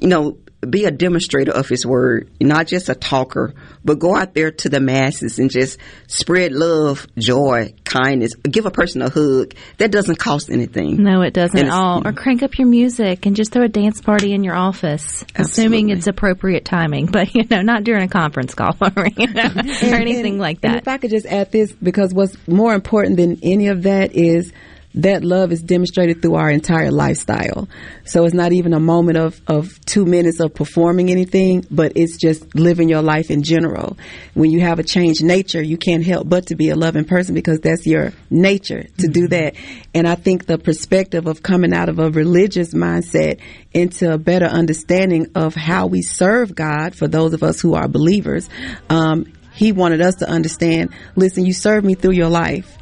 you 0.00 0.08
know, 0.08 0.38
be 0.68 0.84
a 0.86 0.90
demonstrator 0.90 1.52
of 1.52 1.68
His 1.68 1.84
Word, 1.86 2.30
not 2.40 2.66
just 2.66 2.88
a 2.88 2.94
talker, 2.94 3.54
but 3.84 3.98
go 3.98 4.16
out 4.16 4.34
there 4.34 4.50
to 4.50 4.68
the 4.68 4.80
masses 4.80 5.38
and 5.38 5.50
just 5.50 5.78
spread 6.08 6.50
love, 6.52 7.06
joy, 7.18 7.74
kindness. 7.84 8.34
Give 8.36 8.64
a 8.66 8.70
person 8.70 9.02
a 9.02 9.10
hug. 9.10 9.54
That 9.76 9.92
doesn't 9.92 10.18
cost 10.18 10.50
anything. 10.50 11.02
No, 11.02 11.20
it 11.20 11.34
doesn't 11.34 11.56
And 11.58 11.68
at 11.68 11.74
all. 11.74 12.06
Or 12.08 12.12
crank 12.12 12.42
up 12.42 12.58
your 12.58 12.66
music 12.66 13.26
and 13.26 13.36
just 13.36 13.52
throw 13.52 13.64
a 13.64 13.68
dance 13.68 14.00
party 14.00 14.32
in 14.32 14.42
your 14.42 14.56
office, 14.56 15.24
assuming 15.36 15.90
it's 15.90 16.06
appropriate 16.06 16.64
timing. 16.64 17.06
But 17.12 17.34
you 17.34 17.44
know, 17.48 17.60
not 17.62 17.84
during 17.84 18.02
a 18.02 18.08
conference 18.08 18.54
call 18.54 18.76
or, 18.96 19.06
you 19.16 19.26
know, 19.32 19.50
or 19.54 19.94
anything 19.94 20.32
And- 20.34 20.38
like 20.40 20.58
And 20.62 20.74
that. 20.74 20.82
if 20.82 20.88
I 20.88 20.96
could 20.98 21.10
just 21.10 21.26
add 21.26 21.52
this, 21.52 21.70
because 21.72 22.12
what's 22.14 22.36
more 22.48 22.74
important 22.74 23.18
than 23.18 23.38
any 23.42 23.68
of 23.68 23.82
that 23.84 24.14
is 24.16 24.52
that 24.96 25.22
love 25.22 25.52
is 25.52 25.62
demonstrated 25.62 26.22
through 26.22 26.34
our 26.34 26.50
entire 26.50 26.90
lifestyle. 26.90 27.68
So 28.04 28.24
it's 28.24 28.34
not 28.34 28.52
even 28.52 28.72
a 28.72 28.80
moment 28.80 29.18
of, 29.18 29.40
of 29.46 29.78
two 29.84 30.06
minutes 30.06 30.40
of 30.40 30.54
performing 30.54 31.10
anything, 31.10 31.66
but 31.70 31.92
it's 31.96 32.16
just 32.16 32.54
living 32.54 32.88
your 32.88 33.02
life 33.02 33.30
in 33.30 33.42
general. 33.42 33.98
When 34.34 34.50
you 34.50 34.60
have 34.60 34.78
a 34.78 34.82
changed 34.82 35.22
nature, 35.22 35.62
you 35.62 35.76
can't 35.76 36.04
help 36.04 36.28
but 36.28 36.46
to 36.46 36.56
be 36.56 36.70
a 36.70 36.76
loving 36.76 37.04
person 37.04 37.34
because 37.34 37.60
that's 37.60 37.86
your 37.86 38.12
nature 38.30 38.86
to 38.98 39.08
do 39.08 39.28
that. 39.28 39.54
And 39.94 40.08
I 40.08 40.14
think 40.14 40.46
the 40.46 40.58
perspective 40.58 41.26
of 41.26 41.42
coming 41.42 41.74
out 41.74 41.90
of 41.90 41.98
a 41.98 42.10
religious 42.10 42.72
mindset 42.72 43.40
into 43.72 44.12
a 44.12 44.18
better 44.18 44.46
understanding 44.46 45.30
of 45.34 45.54
how 45.54 45.86
we 45.86 46.00
serve 46.00 46.54
God 46.54 46.94
for 46.94 47.06
those 47.06 47.34
of 47.34 47.42
us 47.42 47.60
who 47.60 47.74
are 47.74 47.86
believers, 47.86 48.48
um, 48.88 49.32
he 49.52 49.72
wanted 49.72 50.00
us 50.00 50.16
to 50.16 50.28
understand, 50.28 50.90
listen, 51.16 51.44
you 51.44 51.52
serve 51.52 51.84
me 51.84 51.94
through 51.94 52.12
your 52.12 52.28
life, 52.28 52.76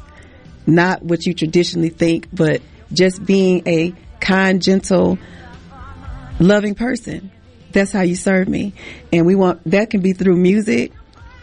not 0.67 1.03
what 1.03 1.25
you 1.25 1.33
traditionally 1.33 1.89
think, 1.89 2.27
but 2.33 2.61
just 2.91 3.23
being 3.25 3.67
a 3.67 3.93
kind, 4.19 4.61
gentle, 4.61 5.17
loving 6.39 6.75
person. 6.75 7.31
That's 7.71 7.91
how 7.91 8.01
you 8.01 8.15
serve 8.15 8.47
me. 8.47 8.73
And 9.11 9.25
we 9.25 9.35
want, 9.35 9.61
that 9.65 9.89
can 9.89 10.01
be 10.01 10.13
through 10.13 10.37
music 10.37 10.93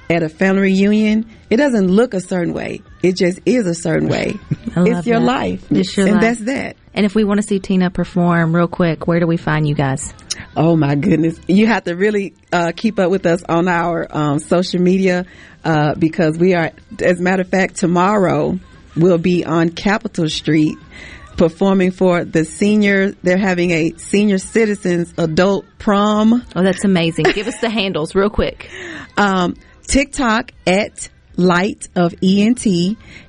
at 0.08 0.22
a 0.22 0.28
family 0.28 0.62
reunion. 0.62 1.28
It 1.50 1.56
doesn't 1.56 1.88
look 1.88 2.14
a 2.14 2.20
certain 2.20 2.54
way. 2.54 2.82
It 3.02 3.16
just 3.16 3.40
is 3.46 3.66
a 3.66 3.74
certain 3.74 4.08
way. 4.08 4.38
It's 4.74 5.06
your 5.06 5.20
that. 5.20 5.26
life. 5.26 5.70
It's 5.70 5.94
your 5.94 6.06
and 6.06 6.14
life. 6.14 6.22
that's 6.22 6.40
that. 6.46 6.76
And 6.94 7.04
if 7.04 7.14
we 7.14 7.24
want 7.24 7.42
to 7.42 7.46
see 7.46 7.60
Tina 7.60 7.90
perform 7.90 8.56
real 8.56 8.68
quick, 8.68 9.06
where 9.06 9.20
do 9.20 9.26
we 9.26 9.36
find 9.36 9.68
you 9.68 9.74
guys? 9.74 10.14
Oh 10.56 10.76
my 10.76 10.94
goodness. 10.94 11.38
You 11.46 11.66
have 11.66 11.84
to 11.84 11.94
really 11.94 12.32
uh, 12.50 12.72
keep 12.74 12.98
up 12.98 13.10
with 13.10 13.26
us 13.26 13.42
on 13.42 13.68
our 13.68 14.06
um, 14.10 14.38
social 14.38 14.80
media 14.80 15.26
uh, 15.62 15.94
because 15.94 16.38
we 16.38 16.54
are, 16.54 16.70
as 17.00 17.20
a 17.20 17.22
matter 17.22 17.42
of 17.42 17.48
fact, 17.48 17.76
tomorrow 17.76 18.58
we'll 18.96 19.18
be 19.18 19.44
on 19.44 19.70
Capitol 19.70 20.28
Street 20.28 20.78
performing 21.36 21.90
for 21.90 22.24
the 22.24 22.44
senior. 22.44 23.12
They're 23.22 23.38
having 23.38 23.70
a 23.70 23.92
senior 23.96 24.38
citizens 24.38 25.12
adult 25.18 25.64
prom. 25.78 26.44
Oh, 26.54 26.62
that's 26.62 26.84
amazing. 26.84 27.24
Give 27.34 27.46
us 27.48 27.60
the 27.60 27.70
handles 27.70 28.14
real 28.14 28.30
quick. 28.30 28.70
Um, 29.16 29.56
TikTok 29.86 30.52
at 30.66 31.08
Light 31.36 31.88
of 31.96 32.14
ENT, 32.22 32.64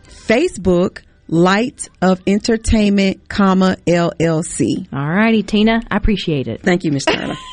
Facebook 0.08 1.02
Light 1.28 1.89
of 2.02 2.21
Entertainment, 2.28 3.30
comma 3.30 3.78
LLC. 3.88 4.88
All 4.93 5.10
righty, 5.10 5.41
Tina. 5.43 5.82
I 5.89 5.97
appreciate 5.97 6.47
it. 6.47 6.62
Thank 6.62 6.84
you, 6.84 6.91
Miss 6.91 7.06
Turner. 7.06 7.36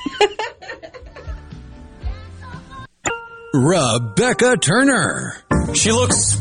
Rebecca 3.54 4.56
Turner. 4.58 5.36
She 5.74 5.90
looks 5.92 6.40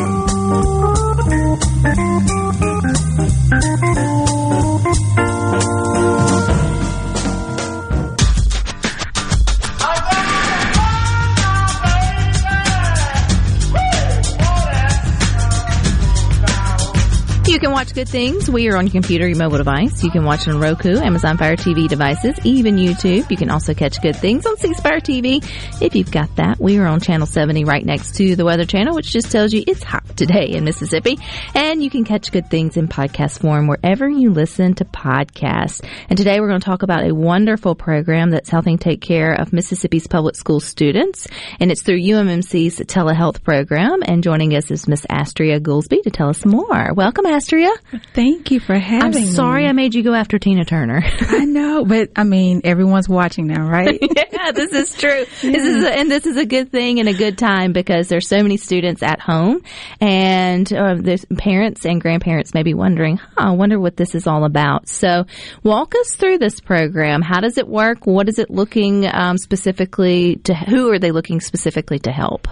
Watch 17.91 17.95
Good 17.95 18.09
Things. 18.09 18.49
We 18.49 18.69
are 18.69 18.77
on 18.77 18.85
your 18.85 18.91
computer, 18.91 19.27
your 19.27 19.37
mobile 19.37 19.57
device. 19.57 20.03
You 20.03 20.11
can 20.11 20.23
watch 20.23 20.47
on 20.47 20.59
Roku, 20.59 20.97
Amazon 20.97 21.37
Fire 21.37 21.55
TV 21.55 21.87
devices, 21.87 22.37
even 22.45 22.75
YouTube. 22.75 23.29
You 23.29 23.37
can 23.37 23.49
also 23.49 23.73
catch 23.73 24.01
Good 24.01 24.15
Things 24.15 24.45
on 24.45 24.57
C 24.57 24.73
Spire 24.73 24.99
TV 24.99 25.43
if 25.81 25.95
you've 25.95 26.11
got 26.11 26.33
that. 26.37 26.59
We 26.59 26.77
are 26.77 26.85
on 26.85 26.99
channel 27.01 27.27
70 27.27 27.65
right 27.65 27.85
next 27.85 28.15
to 28.15 28.35
the 28.35 28.45
Weather 28.45 28.65
Channel, 28.65 28.95
which 28.95 29.11
just 29.11 29.31
tells 29.31 29.53
you 29.53 29.63
it's 29.67 29.83
hot 29.83 30.05
today 30.15 30.51
in 30.51 30.63
Mississippi. 30.63 31.17
And 31.53 31.83
you 31.83 31.89
can 31.89 32.03
catch 32.03 32.31
Good 32.31 32.49
Things 32.49 32.77
in 32.77 32.87
podcast 32.87 33.39
form 33.39 33.67
wherever 33.67 34.07
you 34.07 34.31
listen 34.31 34.73
to 34.75 34.85
podcasts. 34.85 35.85
And 36.09 36.17
today 36.17 36.39
we're 36.39 36.49
going 36.49 36.61
to 36.61 36.65
talk 36.65 36.83
about 36.83 37.05
a 37.05 37.13
wonderful 37.13 37.75
program 37.75 38.29
that's 38.29 38.49
helping 38.49 38.77
take 38.77 39.01
care 39.01 39.33
of 39.33 39.53
Mississippi's 39.53 40.07
public 40.07 40.35
school 40.35 40.59
students. 40.59 41.27
And 41.59 41.71
it's 41.71 41.81
through 41.81 41.99
UMMC's 41.99 42.79
telehealth 42.79 43.43
program. 43.43 44.01
And 44.05 44.23
joining 44.23 44.55
us 44.55 44.71
is 44.71 44.87
Miss 44.87 45.05
Astria 45.09 45.59
Goolsby 45.59 46.03
to 46.03 46.09
tell 46.09 46.29
us 46.29 46.45
more. 46.45 46.93
Welcome, 46.93 47.25
Astria. 47.25 47.71
Thank 48.13 48.51
you 48.51 48.59
for 48.59 48.77
having 48.77 49.11
me. 49.11 49.17
I'm 49.17 49.27
me. 49.27 49.31
sorry 49.31 49.65
I 49.65 49.73
made 49.73 49.93
you 49.93 50.03
go 50.03 50.13
after 50.13 50.39
Tina 50.39 50.63
Turner. 50.65 51.03
I 51.21 51.45
know, 51.45 51.83
but 51.83 52.11
I 52.15 52.23
mean, 52.23 52.61
everyone's 52.63 53.09
watching 53.09 53.47
now, 53.47 53.67
right? 53.67 53.99
yeah, 54.31 54.51
this 54.51 54.71
is 54.71 54.95
true. 54.95 55.25
This 55.41 55.65
is 55.65 55.83
a, 55.83 55.91
and 55.91 56.09
this 56.09 56.25
is 56.25 56.37
a 56.37 56.45
good 56.45 56.71
thing 56.71 56.99
and 56.99 57.09
a 57.09 57.13
good 57.13 57.37
time 57.37 57.73
because 57.73 58.07
there's 58.07 58.27
so 58.27 58.41
many 58.41 58.57
students 58.57 59.03
at 59.03 59.19
home, 59.19 59.61
and 59.99 60.71
uh, 60.71 60.95
there's 60.99 61.25
parents 61.37 61.85
and 61.85 61.99
grandparents 61.99 62.53
may 62.53 62.63
be 62.63 62.73
wondering, 62.73 63.17
huh, 63.17 63.27
I 63.37 63.51
wonder 63.51 63.79
what 63.79 63.97
this 63.97 64.15
is 64.15 64.27
all 64.27 64.45
about. 64.45 64.87
So, 64.87 65.25
walk 65.63 65.93
us 65.95 66.15
through 66.15 66.37
this 66.37 66.59
program. 66.59 67.21
How 67.21 67.41
does 67.41 67.57
it 67.57 67.67
work? 67.67 68.07
What 68.07 68.29
is 68.29 68.39
it 68.39 68.49
looking 68.49 69.05
um, 69.05 69.37
specifically 69.37 70.37
to? 70.43 70.53
Who 70.53 70.91
are 70.91 70.99
they 70.99 71.11
looking 71.11 71.41
specifically 71.41 71.99
to 71.99 72.11
help? 72.11 72.47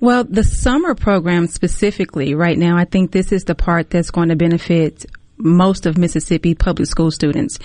Well, 0.00 0.24
the 0.24 0.44
summer 0.44 0.94
program 0.94 1.46
specifically, 1.46 2.34
right 2.34 2.58
now, 2.58 2.76
I 2.76 2.84
think 2.84 3.10
this 3.12 3.32
is 3.32 3.44
the 3.44 3.54
part 3.54 3.90
that's 3.90 4.10
going 4.10 4.28
to 4.28 4.36
benefit 4.36 5.06
most 5.38 5.86
of 5.86 5.98
Mississippi 5.98 6.54
public 6.54 6.86
school 6.88 7.10
students. 7.10 7.58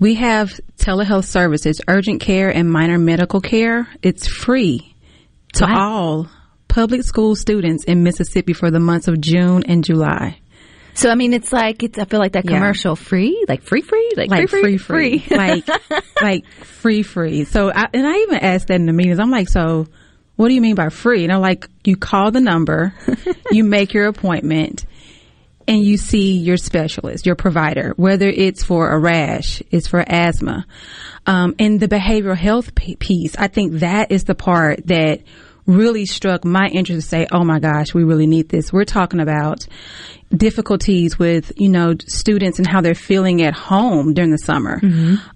We 0.00 0.14
have 0.16 0.60
telehealth 0.78 1.24
services, 1.24 1.80
urgent 1.88 2.20
care 2.20 2.50
and 2.50 2.70
minor 2.70 2.98
medical 2.98 3.40
care. 3.40 3.88
It's 4.02 4.26
free 4.26 4.94
to 5.54 5.64
Wow. 5.64 5.78
all 5.78 6.28
public 6.68 7.02
school 7.04 7.34
students 7.36 7.84
in 7.84 8.02
Mississippi 8.02 8.52
for 8.52 8.70
the 8.70 8.80
months 8.80 9.08
of 9.08 9.20
June 9.20 9.62
and 9.66 9.84
July. 9.84 10.38
So, 10.96 11.08
I 11.10 11.14
mean, 11.16 11.32
it's 11.32 11.52
like 11.52 11.82
it's. 11.82 11.98
I 11.98 12.04
feel 12.04 12.20
like 12.20 12.32
that 12.32 12.44
Yeah. 12.44 12.52
commercial 12.52 12.94
free, 12.94 13.44
like 13.48 13.62
free, 13.62 13.80
free, 13.80 14.12
like, 14.16 14.30
like 14.30 14.48
free, 14.48 14.76
free, 14.76 14.78
free, 14.78 15.24
like 15.36 15.64
like 16.22 16.46
free, 16.62 17.02
free. 17.02 17.44
So, 17.44 17.70
I, 17.72 17.86
and 17.92 18.06
I 18.06 18.16
even 18.18 18.36
asked 18.36 18.68
that 18.68 18.74
in 18.76 18.86
the 18.86 18.92
meetings. 18.92 19.18
I'm 19.18 19.30
like, 19.30 19.48
so 19.48 19.86
what 20.36 20.48
do 20.48 20.54
you 20.54 20.60
mean 20.60 20.74
by 20.74 20.88
free? 20.88 21.24
And 21.24 21.32
I'm 21.32 21.40
like, 21.40 21.68
you 21.84 21.96
call 21.96 22.30
the 22.30 22.40
number, 22.40 22.94
you 23.50 23.64
make 23.64 23.94
your 23.94 24.06
appointment, 24.06 24.84
and 25.66 25.82
you 25.82 25.96
see 25.96 26.38
your 26.38 26.56
specialist, 26.56 27.26
your 27.26 27.36
provider, 27.36 27.94
whether 27.96 28.28
it's 28.28 28.64
for 28.64 28.90
a 28.90 28.98
rash, 28.98 29.62
it's 29.70 29.86
for 29.86 30.04
asthma, 30.06 30.66
um, 31.26 31.54
and 31.58 31.80
the 31.80 31.88
behavioral 31.88 32.36
health 32.36 32.74
piece. 32.74 33.36
I 33.36 33.48
think 33.48 33.74
that 33.74 34.10
is 34.10 34.24
the 34.24 34.34
part 34.34 34.86
that 34.88 35.22
really 35.66 36.04
struck 36.04 36.44
my 36.44 36.66
interest 36.66 37.02
to 37.02 37.08
say, 37.08 37.26
oh 37.32 37.44
my 37.44 37.58
gosh, 37.58 37.94
we 37.94 38.04
really 38.04 38.26
need 38.26 38.48
this. 38.48 38.72
We're 38.72 38.84
talking 38.84 39.20
about 39.20 39.66
difficulties 40.36 41.18
with, 41.18 41.52
you 41.56 41.68
know, 41.68 41.94
students 42.06 42.58
and 42.58 42.66
how 42.66 42.80
they're 42.80 42.94
feeling 42.94 43.42
at 43.42 43.54
home 43.54 44.14
during 44.14 44.30
the 44.30 44.38
summer. 44.38 44.80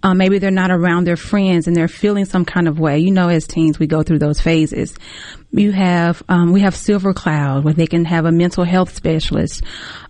Um, 0.03 0.19
maybe 0.19 0.39
they're 0.39 0.51
not 0.51 0.71
around 0.71 1.07
their 1.07 1.17
friends 1.17 1.67
and 1.67 1.77
they're 1.77 1.89
feeling 1.89 2.25
some 2.25 2.45
kind 2.45 2.69
of 2.69 2.79
way. 2.79 2.99
You 2.99 3.11
know, 3.11 3.29
as 3.29 3.47
teens, 3.47 3.79
we 3.79 3.87
go 3.87 4.03
through 4.03 4.19
those 4.19 4.41
phases. 4.41 4.95
You 5.51 5.73
have, 5.73 6.23
um, 6.29 6.53
we 6.53 6.61
have 6.61 6.77
Silver 6.77 7.15
Cloud 7.15 7.65
where 7.65 7.75
they 7.75 7.87
can 7.87 8.05
have 8.05 8.27
a 8.27 8.33
mental 8.33 8.65
health 8.65 8.95
specialist. 8.95 9.63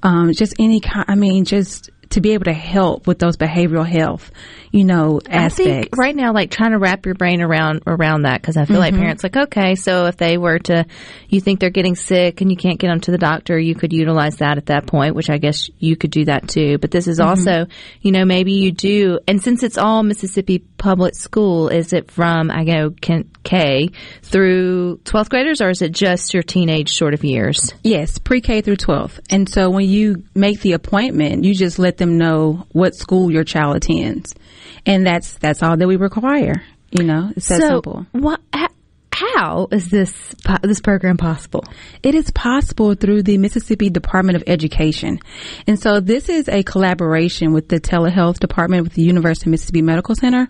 Um, 0.03 0.33
just 0.33 0.55
any 0.59 0.81
kind, 0.81 1.05
I 1.09 1.14
mean, 1.14 1.44
just 1.44 1.90
to 2.11 2.20
be 2.20 2.33
able 2.33 2.44
to 2.44 2.53
help 2.53 3.07
with 3.07 3.18
those 3.18 3.37
behavioral 3.37 3.87
health, 3.87 4.31
you 4.70 4.85
know, 4.85 5.20
I 5.31 5.48
think 5.48 5.96
right 5.96 6.14
now, 6.14 6.33
like 6.33 6.50
trying 6.50 6.72
to 6.72 6.78
wrap 6.78 7.07
your 7.07 7.14
brain 7.14 7.40
around 7.40 7.83
around 7.87 8.22
that 8.22 8.40
because 8.40 8.57
I 8.57 8.64
feel 8.64 8.78
like 8.78 8.92
mm-hmm. 8.92 9.02
parents 9.02 9.22
like, 9.22 9.37
okay, 9.37 9.74
so 9.74 10.07
if 10.07 10.16
they 10.16 10.38
were 10.38 10.59
to, 10.61 10.87
you 11.28 11.40
think 11.40 11.61
they're 11.61 11.70
getting 11.70 11.96
sick 11.96 12.40
and 12.40 12.50
you 12.50 12.57
can't 12.57 12.78
get 12.78 12.88
them 12.88 13.00
to 13.00 13.11
the 13.11 13.18
doctor, 13.18 13.59
you 13.59 13.74
could 13.74 13.92
utilize 13.92 14.37
that 14.37 14.59
at 14.59 14.66
that 14.66 14.87
point, 14.87 15.14
which 15.14 15.31
I 15.31 15.38
guess 15.38 15.68
you 15.78 15.96
could 15.96 16.11
do 16.11 16.26
that 16.26 16.48
too. 16.48 16.78
But 16.78 16.90
this 16.90 17.09
is 17.09 17.18
mm-hmm. 17.18 17.28
also, 17.28 17.66
you 18.02 18.12
know, 18.12 18.24
maybe 18.24 18.52
you 18.52 18.72
do, 18.72 19.20
and 19.26 19.42
since 19.42 19.62
it's 19.62 19.78
all 19.78 20.02
Mississippi 20.02 20.59
public 20.59 21.14
school, 21.14 21.68
is 21.68 21.92
it 21.92 22.11
from 22.11 22.50
I 22.50 22.64
go 22.64 22.90
K- 22.90 23.24
K 23.42 23.90
through 24.22 24.98
twelfth 25.04 25.31
graders, 25.31 25.61
or 25.61 25.70
is 25.70 25.83
it 25.83 25.92
just 25.92 26.35
your 26.35 26.42
teenage 26.42 26.94
sort 26.94 27.14
of 27.14 27.24
years? 27.24 27.72
Yes, 27.83 28.18
pre-K 28.18 28.61
through 28.61 28.76
12th. 28.76 29.20
And 29.31 29.48
so 29.48 29.70
when 29.70 29.88
you 29.88 30.24
make 30.35 30.61
the 30.61 30.72
appointment, 30.72 31.44
you 31.44 31.54
just 31.54 31.78
let 31.78 31.96
them 31.96 32.18
know 32.18 32.66
what 32.72 32.94
school 32.94 33.31
your 33.31 33.44
child 33.44 33.76
attends. 33.76 34.35
And 34.86 35.06
that's 35.06 35.34
that's 35.38 35.62
all 35.62 35.76
that 35.76 35.86
we 35.86 35.96
require. 35.96 36.62
You 36.90 37.04
know, 37.04 37.32
it's 37.36 37.48
that 37.48 37.60
so, 37.60 37.68
simple. 37.68 38.06
What? 38.12 38.40
How 39.12 39.66
is 39.72 39.90
this 39.90 40.14
this 40.62 40.80
program 40.80 41.16
possible? 41.16 41.64
It 42.04 42.14
is 42.14 42.30
possible 42.30 42.94
through 42.94 43.24
the 43.24 43.36
Mississippi 43.36 43.90
Department 43.90 44.36
of 44.36 44.44
Education. 44.46 45.18
And 45.66 45.78
so 45.78 45.98
this 45.98 46.28
is 46.28 46.48
a 46.48 46.62
collaboration 46.62 47.52
with 47.52 47.68
the 47.68 47.80
telehealth 47.80 48.38
department 48.38 48.84
with 48.84 48.92
the 48.92 49.02
University 49.02 49.48
of 49.48 49.52
Mississippi 49.52 49.82
Medical 49.82 50.14
Center 50.14 50.48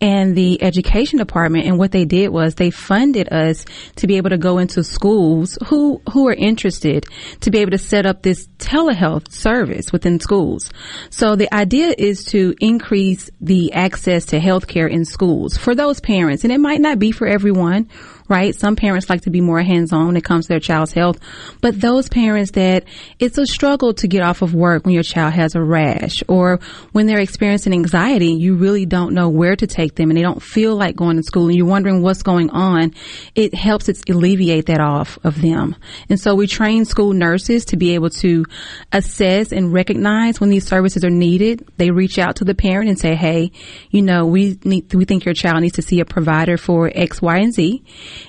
and 0.00 0.36
the 0.36 0.62
education 0.62 1.18
department. 1.18 1.66
And 1.66 1.78
what 1.78 1.92
they 1.92 2.04
did 2.04 2.28
was 2.28 2.54
they 2.54 2.70
funded 2.70 3.32
us 3.32 3.64
to 3.96 4.06
be 4.06 4.16
able 4.16 4.30
to 4.30 4.38
go 4.38 4.58
into 4.58 4.82
schools 4.84 5.58
who, 5.66 6.00
who 6.10 6.28
are 6.28 6.34
interested 6.34 7.06
to 7.40 7.50
be 7.50 7.58
able 7.58 7.72
to 7.72 7.78
set 7.78 8.06
up 8.06 8.22
this 8.22 8.46
telehealth 8.58 9.30
service 9.30 9.92
within 9.92 10.20
schools. 10.20 10.70
So 11.10 11.36
the 11.36 11.52
idea 11.54 11.94
is 11.96 12.24
to 12.26 12.54
increase 12.60 13.30
the 13.40 13.72
access 13.72 14.26
to 14.26 14.40
healthcare 14.40 14.90
in 14.90 15.04
schools 15.04 15.56
for 15.56 15.74
those 15.74 16.00
parents. 16.00 16.44
And 16.44 16.52
it 16.52 16.60
might 16.60 16.80
not 16.80 16.98
be 16.98 17.12
for 17.12 17.26
everyone 17.26 17.88
right? 18.28 18.54
Some 18.54 18.76
parents 18.76 19.10
like 19.10 19.22
to 19.22 19.30
be 19.30 19.40
more 19.40 19.60
hands-on 19.62 20.06
when 20.06 20.16
it 20.16 20.24
comes 20.24 20.46
to 20.46 20.48
their 20.48 20.60
child's 20.60 20.92
health, 20.92 21.18
but 21.60 21.80
those 21.80 22.08
parents 22.08 22.52
that 22.52 22.84
it's 23.18 23.38
a 23.38 23.46
struggle 23.46 23.94
to 23.94 24.08
get 24.08 24.22
off 24.22 24.42
of 24.42 24.54
work 24.54 24.84
when 24.84 24.94
your 24.94 25.02
child 25.02 25.34
has 25.34 25.54
a 25.54 25.62
rash 25.62 26.22
or 26.28 26.60
when 26.92 27.06
they're 27.06 27.20
experiencing 27.20 27.72
anxiety, 27.72 28.32
you 28.32 28.56
really 28.56 28.86
don't 28.86 29.14
know 29.14 29.28
where 29.28 29.56
to 29.56 29.66
take 29.66 29.94
them 29.94 30.10
and 30.10 30.16
they 30.16 30.22
don't 30.22 30.42
feel 30.42 30.76
like 30.76 30.96
going 30.96 31.16
to 31.16 31.22
school 31.22 31.48
and 31.48 31.56
you're 31.56 31.66
wondering 31.66 32.02
what's 32.02 32.22
going 32.22 32.50
on. 32.50 32.94
It 33.34 33.54
helps 33.54 33.88
it 33.88 34.08
alleviate 34.08 34.66
that 34.66 34.80
off 34.80 35.18
of 35.24 35.40
them. 35.40 35.76
And 36.08 36.18
so 36.18 36.34
we 36.34 36.46
train 36.46 36.84
school 36.84 37.12
nurses 37.12 37.64
to 37.66 37.76
be 37.76 37.94
able 37.94 38.10
to 38.10 38.44
assess 38.92 39.52
and 39.52 39.72
recognize 39.72 40.40
when 40.40 40.50
these 40.50 40.66
services 40.66 41.04
are 41.04 41.10
needed. 41.10 41.66
They 41.76 41.90
reach 41.90 42.18
out 42.18 42.36
to 42.36 42.44
the 42.44 42.54
parent 42.54 42.88
and 42.88 42.98
say, 42.98 43.14
Hey, 43.14 43.52
you 43.90 44.02
know, 44.02 44.26
we 44.26 44.58
need, 44.64 44.92
we 44.94 45.04
think 45.04 45.24
your 45.24 45.34
child 45.34 45.60
needs 45.62 45.76
to 45.76 45.82
see 45.82 46.00
a 46.00 46.04
provider 46.04 46.56
for 46.56 46.90
X, 46.94 47.20
Y, 47.20 47.38
and 47.38 47.52
Z. 47.52 47.82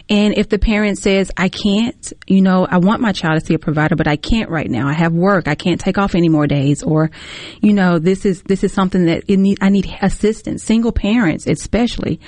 And 0.09 0.37
if 0.37 0.49
the 0.49 0.59
parent 0.59 0.97
says, 0.97 1.31
I 1.37 1.49
can't, 1.49 2.13
you 2.27 2.41
know, 2.41 2.65
I 2.65 2.77
want 2.77 3.01
my 3.01 3.11
child 3.11 3.39
to 3.39 3.45
see 3.45 3.53
a 3.53 3.59
provider, 3.59 3.95
but 3.95 4.07
I 4.07 4.15
can't 4.15 4.49
right 4.49 4.69
now. 4.69 4.87
I 4.87 4.93
have 4.93 5.13
work. 5.13 5.47
I 5.47 5.55
can't 5.55 5.79
take 5.79 5.97
off 5.97 6.15
any 6.15 6.29
more 6.29 6.47
days. 6.47 6.83
Or, 6.83 7.11
you 7.61 7.73
know, 7.73 7.99
this 7.99 8.25
is, 8.25 8.43
this 8.43 8.63
is 8.63 8.73
something 8.73 9.05
that 9.05 9.27
need, 9.29 9.57
I 9.61 9.69
need 9.69 9.91
assistance. 10.01 10.63
Single 10.63 10.91
parents, 10.91 11.47
especially. 11.47 12.19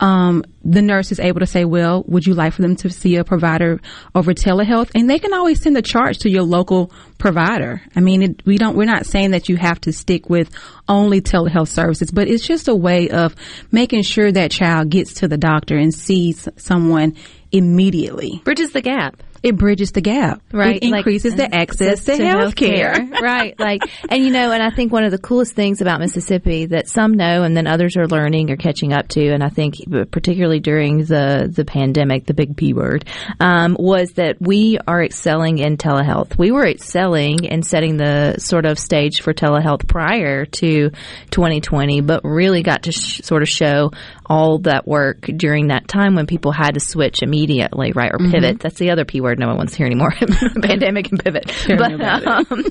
Um, 0.00 0.44
the 0.64 0.82
nurse 0.82 1.12
is 1.12 1.20
able 1.20 1.40
to 1.40 1.46
say, 1.46 1.64
well, 1.64 2.02
would 2.06 2.26
you 2.26 2.34
like 2.34 2.54
for 2.54 2.62
them 2.62 2.76
to 2.76 2.90
see 2.90 3.16
a 3.16 3.24
provider 3.24 3.80
over 4.14 4.32
telehealth? 4.32 4.90
And 4.94 5.08
they 5.08 5.18
can 5.18 5.34
always 5.34 5.60
send 5.60 5.76
a 5.76 5.82
charge 5.82 6.18
to 6.20 6.30
your 6.30 6.42
local 6.42 6.90
provider. 7.18 7.82
I 7.94 8.00
mean, 8.00 8.22
it, 8.22 8.46
we 8.46 8.58
don't, 8.58 8.76
we're 8.76 8.84
not 8.84 9.06
saying 9.06 9.32
that 9.32 9.48
you 9.48 9.56
have 9.56 9.80
to 9.82 9.92
stick 9.92 10.30
with 10.30 10.50
only 10.88 11.20
telehealth 11.20 11.68
services, 11.68 12.10
but 12.10 12.28
it's 12.28 12.46
just 12.46 12.68
a 12.68 12.74
way 12.74 13.10
of 13.10 13.36
making 13.70 14.02
sure 14.02 14.32
that 14.32 14.50
child 14.50 14.90
gets 14.90 15.14
to 15.14 15.28
the 15.28 15.38
doctor 15.38 15.76
and 15.76 15.92
sees 15.92 16.48
someone 16.56 17.16
immediately. 17.52 18.40
Bridges 18.44 18.72
the 18.72 18.80
gap. 18.80 19.22
It 19.44 19.58
bridges 19.58 19.92
the 19.92 20.00
gap. 20.00 20.42
right? 20.52 20.78
It 20.82 20.90
like, 20.90 21.00
increases 21.00 21.34
the 21.34 21.54
access 21.54 22.02
to, 22.06 22.16
health 22.16 22.56
care. 22.56 22.94
right? 23.22 23.54
Like, 23.60 23.82
and 24.08 24.24
you 24.24 24.30
know, 24.30 24.52
and 24.52 24.62
I 24.62 24.70
think 24.70 24.90
one 24.90 25.04
of 25.04 25.10
the 25.10 25.18
coolest 25.18 25.52
things 25.52 25.82
about 25.82 26.00
Mississippi 26.00 26.64
that 26.66 26.88
some 26.88 27.12
know 27.12 27.42
and 27.42 27.54
then 27.54 27.66
others 27.66 27.98
are 27.98 28.06
learning 28.06 28.50
or 28.50 28.56
catching 28.56 28.94
up 28.94 29.08
to, 29.08 29.28
and 29.28 29.44
I 29.44 29.50
think 29.50 29.74
particularly 30.10 30.60
during 30.60 31.04
the 31.04 31.52
the 31.54 31.66
pandemic, 31.66 32.24
the 32.24 32.32
big 32.32 32.56
P 32.56 32.72
word, 32.72 33.04
um, 33.38 33.76
was 33.78 34.12
that 34.12 34.40
we 34.40 34.78
are 34.88 35.04
excelling 35.04 35.58
in 35.58 35.76
telehealth. 35.76 36.38
We 36.38 36.50
were 36.50 36.66
excelling 36.66 37.46
and 37.46 37.66
setting 37.66 37.98
the 37.98 38.36
sort 38.38 38.64
of 38.64 38.78
stage 38.78 39.20
for 39.20 39.34
telehealth 39.34 39.86
prior 39.86 40.46
to 40.46 40.90
2020, 41.30 42.00
but 42.00 42.24
really 42.24 42.62
got 42.62 42.84
to 42.84 42.92
sh- 42.92 43.20
sort 43.22 43.42
of 43.42 43.48
show 43.50 43.90
all 44.26 44.58
that 44.60 44.86
work 44.86 45.22
during 45.22 45.68
that 45.68 45.88
time 45.88 46.14
when 46.14 46.26
people 46.26 46.52
had 46.52 46.74
to 46.74 46.80
switch 46.80 47.22
immediately, 47.22 47.92
right? 47.92 48.10
Or 48.12 48.18
pivot. 48.18 48.60
That's 48.60 48.78
the 48.78 48.90
other 48.90 49.04
P 49.04 49.20
word 49.20 49.38
no 49.38 49.48
one 49.48 49.56
wants 49.56 49.72
to 49.72 49.78
hear 49.78 49.86
anymore. 49.86 50.12
Pandemic 50.62 51.10
and 51.10 51.22
pivot. 51.22 51.50
But, 51.84 52.00
um, 52.00 52.64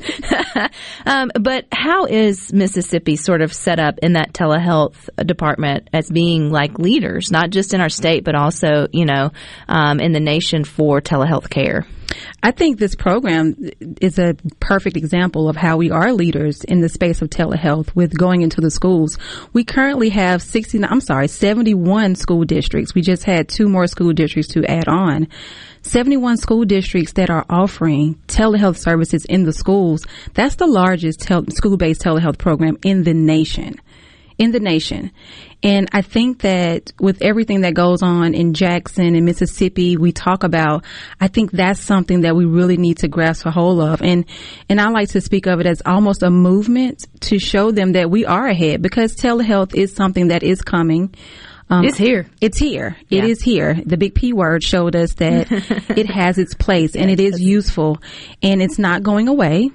um, 1.06 1.32
but 1.40 1.66
how 1.72 2.06
is 2.06 2.54
Mississippi 2.54 3.16
sort 3.16 3.42
of 3.42 3.54
set 3.54 3.80
up 3.80 4.00
in 4.02 4.14
that 4.14 4.34
telehealth 4.34 5.10
department 5.26 5.90
as 5.94 6.10
being 6.10 6.52
like 6.52 6.80
leaders, 6.80 7.32
not 7.32 7.50
just 7.50 7.74
in 7.74 7.82
our 7.82 7.90
state, 7.90 8.24
but 8.24 8.36
also, 8.36 8.88
you 8.92 9.06
know, 9.06 9.32
um, 9.68 10.00
in 10.00 10.14
the 10.14 10.20
nation 10.20 10.64
for 10.64 11.02
telehealth 11.02 11.50
care? 11.50 11.86
I 12.42 12.52
think 12.52 12.80
this 12.80 12.96
program 12.96 13.56
is 14.02 14.20
a 14.20 14.36
perfect 14.60 14.98
example 14.98 15.50
of 15.50 15.56
how 15.56 15.78
we 15.78 15.92
are 15.92 16.14
leaders 16.14 16.64
in 16.64 16.82
the 16.82 16.90
space 16.90 17.22
of 17.22 17.30
telehealth 17.30 17.96
with 17.96 18.18
going 18.18 18.42
into 18.42 18.62
the 18.62 18.72
schools. 18.72 19.18
We 19.54 19.64
currently 19.64 20.10
have 20.10 20.42
60, 20.42 20.84
I'm 20.84 21.02
sorry, 21.02 21.28
71 21.28 22.16
school 22.16 22.44
districts. 22.44 22.94
We 22.94 23.02
just 23.02 23.24
had 23.24 23.48
two 23.48 23.68
more 23.68 23.88
school 23.88 24.14
districts 24.14 24.54
to 24.54 24.66
add 24.66 24.88
on. 24.88 25.28
71 25.84 26.38
school 26.38 26.64
districts 26.64 27.14
that 27.14 27.30
are 27.30 27.46
offering 27.50 28.16
telehealth 28.28 28.78
services 28.78 29.26
in 29.26 29.44
the 29.44 29.54
schools. 29.54 30.06
That's 30.34 30.56
the 30.56 30.68
largest 30.68 31.22
tel- 31.22 31.46
school-based 31.50 32.02
telehealth 32.02 32.38
program 32.38 32.78
in 32.84 33.04
the 33.04 33.14
nation 33.14 33.76
in 34.38 34.52
the 34.52 34.60
nation. 34.60 35.12
And 35.62 35.88
I 35.94 36.02
think 36.02 36.42
that 36.42 36.92
with 37.00 37.22
everything 37.22 37.62
that 37.62 37.74
goes 37.74 38.02
on 38.04 38.34
in 38.34 38.54
Jackson 38.54 39.16
and 39.16 39.26
Mississippi, 39.26 39.96
we 39.96 40.12
talk 40.12 40.44
about, 40.44 40.84
I 41.22 41.30
think 41.30 41.52
that's 41.52 41.80
something 41.80 42.22
that 42.22 42.36
we 42.36 42.46
really 42.46 42.76
need 42.78 42.98
to 42.98 43.08
grasp 43.08 43.46
a 43.46 43.52
hold 43.52 43.80
of. 43.82 44.02
And, 44.02 44.26
and 44.68 44.82
I 44.82 44.90
like 44.90 45.10
to 45.10 45.22
speak 45.22 45.46
of 45.48 45.60
it 45.62 45.66
as 45.66 45.82
almost 45.86 46.22
a 46.24 46.30
movement 46.30 47.06
to 47.22 47.40
show 47.40 47.72
them 47.72 47.94
that 47.94 48.10
we 48.12 48.26
are 48.26 48.46
ahead 48.46 48.82
because 48.82 49.16
telehealth 49.16 49.74
is 49.74 49.96
something 49.96 50.28
that 50.28 50.44
is 50.44 50.62
coming. 50.62 51.14
Um, 51.70 51.86
It's 51.86 51.98
here. 51.98 52.28
It's 52.42 52.58
here. 52.58 52.98
It 53.10 53.24
Yeah. 53.24 53.26
is 53.26 53.42
here. 53.42 53.80
The 53.86 53.96
big 53.96 54.16
P 54.16 54.34
word 54.34 54.64
showed 54.64 54.98
us 54.98 55.14
that 55.14 55.48
it 55.98 56.08
has 56.10 56.38
its 56.38 56.54
place 56.56 56.94
and 56.96 57.10
it 57.10 57.22
is 57.22 57.40
useful 57.40 58.00
and 58.42 58.62
it's 58.62 58.78
not 58.78 59.02
going 59.02 59.30
away. 59.30 59.72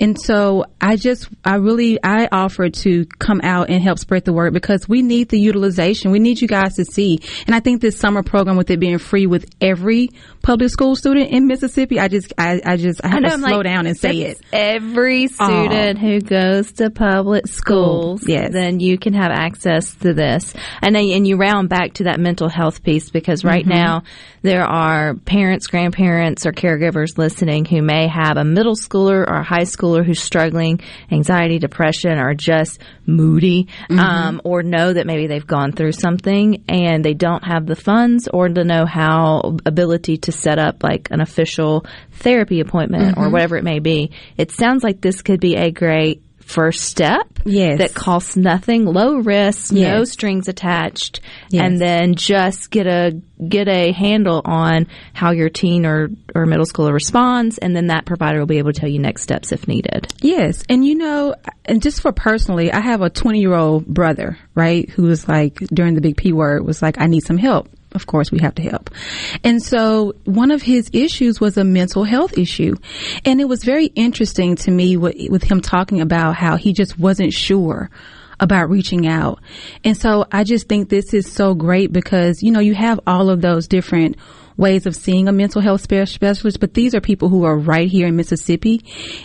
And 0.00 0.20
so 0.20 0.66
I 0.80 0.96
just, 0.96 1.28
I 1.44 1.56
really, 1.56 1.98
I 2.02 2.28
offered 2.30 2.74
to 2.74 3.04
come 3.18 3.40
out 3.42 3.70
and 3.70 3.82
help 3.82 3.98
spread 3.98 4.24
the 4.24 4.32
word 4.32 4.52
because 4.52 4.88
we 4.88 5.02
need 5.02 5.28
the 5.28 5.38
utilization. 5.38 6.10
We 6.10 6.18
need 6.18 6.40
you 6.40 6.48
guys 6.48 6.76
to 6.76 6.84
see. 6.84 7.20
And 7.46 7.54
I 7.54 7.60
think 7.60 7.80
this 7.80 7.98
summer 7.98 8.22
program 8.22 8.56
with 8.56 8.70
it 8.70 8.80
being 8.80 8.98
free 8.98 9.26
with 9.26 9.46
every 9.60 10.10
public 10.42 10.70
school 10.70 10.96
student 10.96 11.30
in 11.30 11.46
Mississippi, 11.46 11.98
I 12.00 12.08
just, 12.08 12.32
I, 12.38 12.60
I 12.64 12.76
just, 12.76 13.04
I 13.04 13.08
have 13.08 13.22
to 13.22 13.32
I'm 13.32 13.40
slow 13.40 13.56
like, 13.58 13.64
down 13.64 13.86
and 13.86 13.96
say 13.96 14.18
it. 14.22 14.40
Every 14.52 15.28
student 15.28 15.98
who 15.98 16.20
goes 16.20 16.72
to 16.74 16.90
public 16.90 17.46
schools, 17.46 18.22
yes. 18.26 18.52
then 18.52 18.80
you 18.80 18.98
can 18.98 19.14
have 19.14 19.30
access 19.30 19.94
to 19.96 20.14
this. 20.14 20.54
And 20.80 20.94
then, 20.94 21.08
and 21.10 21.26
you 21.26 21.36
round 21.36 21.68
back 21.68 21.94
to 21.94 22.04
that 22.04 22.20
mental 22.20 22.48
health 22.48 22.82
piece 22.82 23.10
because 23.10 23.44
right 23.44 23.58
Mm-hmm. 23.58 23.70
now 23.70 24.02
there 24.42 24.64
are 24.64 25.14
parents, 25.14 25.66
grandparents, 25.66 26.46
or 26.46 26.52
caregivers 26.52 27.18
listening 27.18 27.64
who 27.64 27.82
may 27.82 28.06
have 28.06 28.36
a 28.36 28.44
middle 28.44 28.76
schooler 28.76 29.28
or 29.28 29.42
high 29.42 29.62
schooler 29.62 29.87
schooler 29.88 30.04
who's 30.04 30.20
struggling, 30.20 30.80
anxiety, 31.10 31.58
depression, 31.58 32.18
or 32.18 32.34
just 32.34 32.80
moody, 33.06 33.68
um, 33.90 34.40
or 34.44 34.62
know 34.62 34.92
that 34.92 35.06
maybe 35.06 35.26
they've 35.26 35.46
gone 35.46 35.72
through 35.72 35.92
something 35.92 36.64
and 36.68 37.04
they 37.04 37.14
don't 37.14 37.44
have 37.44 37.66
the 37.66 37.76
funds 37.76 38.28
or 38.28 38.48
to 38.48 38.64
know 38.64 38.84
how 38.86 39.56
ability 39.64 40.18
to 40.18 40.32
set 40.32 40.58
up 40.58 40.82
like 40.82 41.08
an 41.10 41.20
official 41.20 41.84
therapy 42.12 42.60
appointment 42.60 43.16
or 43.16 43.30
whatever 43.30 43.56
it 43.56 43.64
may 43.64 43.78
be. 43.78 44.10
It 44.36 44.50
sounds 44.50 44.82
like 44.84 45.00
this 45.00 45.22
could 45.22 45.40
be 45.40 45.56
a 45.56 45.70
great 45.70 46.22
first 46.48 46.84
step 46.84 47.26
Yes. 47.44 47.78
that 47.78 47.94
costs 47.94 48.36
nothing, 48.36 48.86
low 48.86 49.16
risk, 49.18 49.70
no 49.72 50.04
strings 50.04 50.48
attached, 50.48 51.20
Yes. 51.50 51.62
and 51.62 51.78
then 51.80 52.14
just 52.14 52.70
get 52.70 52.86
a 52.86 53.20
get 53.46 53.68
a 53.68 53.92
handle 53.92 54.42
on 54.44 54.86
how 55.12 55.30
your 55.30 55.48
teen 55.48 55.86
or, 55.86 56.08
or 56.34 56.46
middle 56.46 56.64
schooler 56.64 56.92
responds, 56.92 57.58
and 57.58 57.76
then 57.76 57.86
that 57.88 58.04
provider 58.06 58.38
will 58.40 58.46
be 58.46 58.58
able 58.58 58.72
to 58.72 58.80
tell 58.80 58.88
you 58.88 58.98
next 58.98 59.22
steps 59.22 59.52
if 59.52 59.68
needed. 59.68 60.08
Yes, 60.20 60.64
and 60.68 60.84
you 60.84 60.94
know, 60.96 61.34
and 61.64 61.80
just 61.82 62.00
for 62.00 62.12
personally, 62.12 62.72
I 62.72 62.80
have 62.80 63.02
a 63.02 63.10
20 63.10 63.38
year 63.40 63.54
old 63.54 63.86
brother, 63.86 64.38
right, 64.54 64.88
who 64.90 65.02
was 65.04 65.28
like 65.28 65.56
during 65.72 65.94
the 65.94 66.00
big 66.00 66.16
P 66.16 66.32
word 66.32 66.64
was 66.66 66.80
like, 66.82 67.00
I 67.00 67.06
need 67.06 67.24
some 67.24 67.38
help. 67.38 67.68
Of 67.92 68.06
course, 68.06 68.30
we 68.30 68.38
have 68.40 68.54
to 68.56 68.62
help. 68.62 68.90
And 69.42 69.62
so 69.62 70.14
one 70.24 70.50
of 70.50 70.62
his 70.62 70.90
issues 70.92 71.40
was 71.40 71.56
a 71.56 71.64
mental 71.64 72.04
health 72.04 72.36
issue. 72.36 72.76
And 73.24 73.40
it 73.40 73.48
was 73.48 73.64
very 73.64 73.86
interesting 73.86 74.56
to 74.56 74.70
me 74.70 74.96
with, 74.96 75.16
with 75.30 75.42
him 75.42 75.60
talking 75.60 76.00
about 76.00 76.34
how 76.34 76.56
he 76.56 76.72
just 76.72 76.98
wasn't 76.98 77.32
sure 77.32 77.90
about 78.40 78.70
reaching 78.70 79.06
out. 79.06 79.40
And 79.84 79.96
so 79.96 80.26
I 80.30 80.44
just 80.44 80.68
think 80.68 80.88
this 80.88 81.12
is 81.14 81.30
so 81.30 81.54
great 81.54 81.92
because, 81.92 82.42
you 82.42 82.52
know, 82.52 82.60
you 82.60 82.74
have 82.74 83.00
all 83.06 83.30
of 83.30 83.40
those 83.40 83.66
different 83.66 84.16
ways 84.58 84.86
of 84.86 84.96
seeing 84.96 85.28
a 85.28 85.32
mental 85.32 85.62
health 85.62 85.80
specialist, 85.80 86.60
but 86.60 86.74
these 86.74 86.94
are 86.94 87.00
people 87.00 87.28
who 87.28 87.44
are 87.44 87.56
right 87.56 87.88
here 87.88 88.08
in 88.08 88.16
Mississippi. 88.16 88.84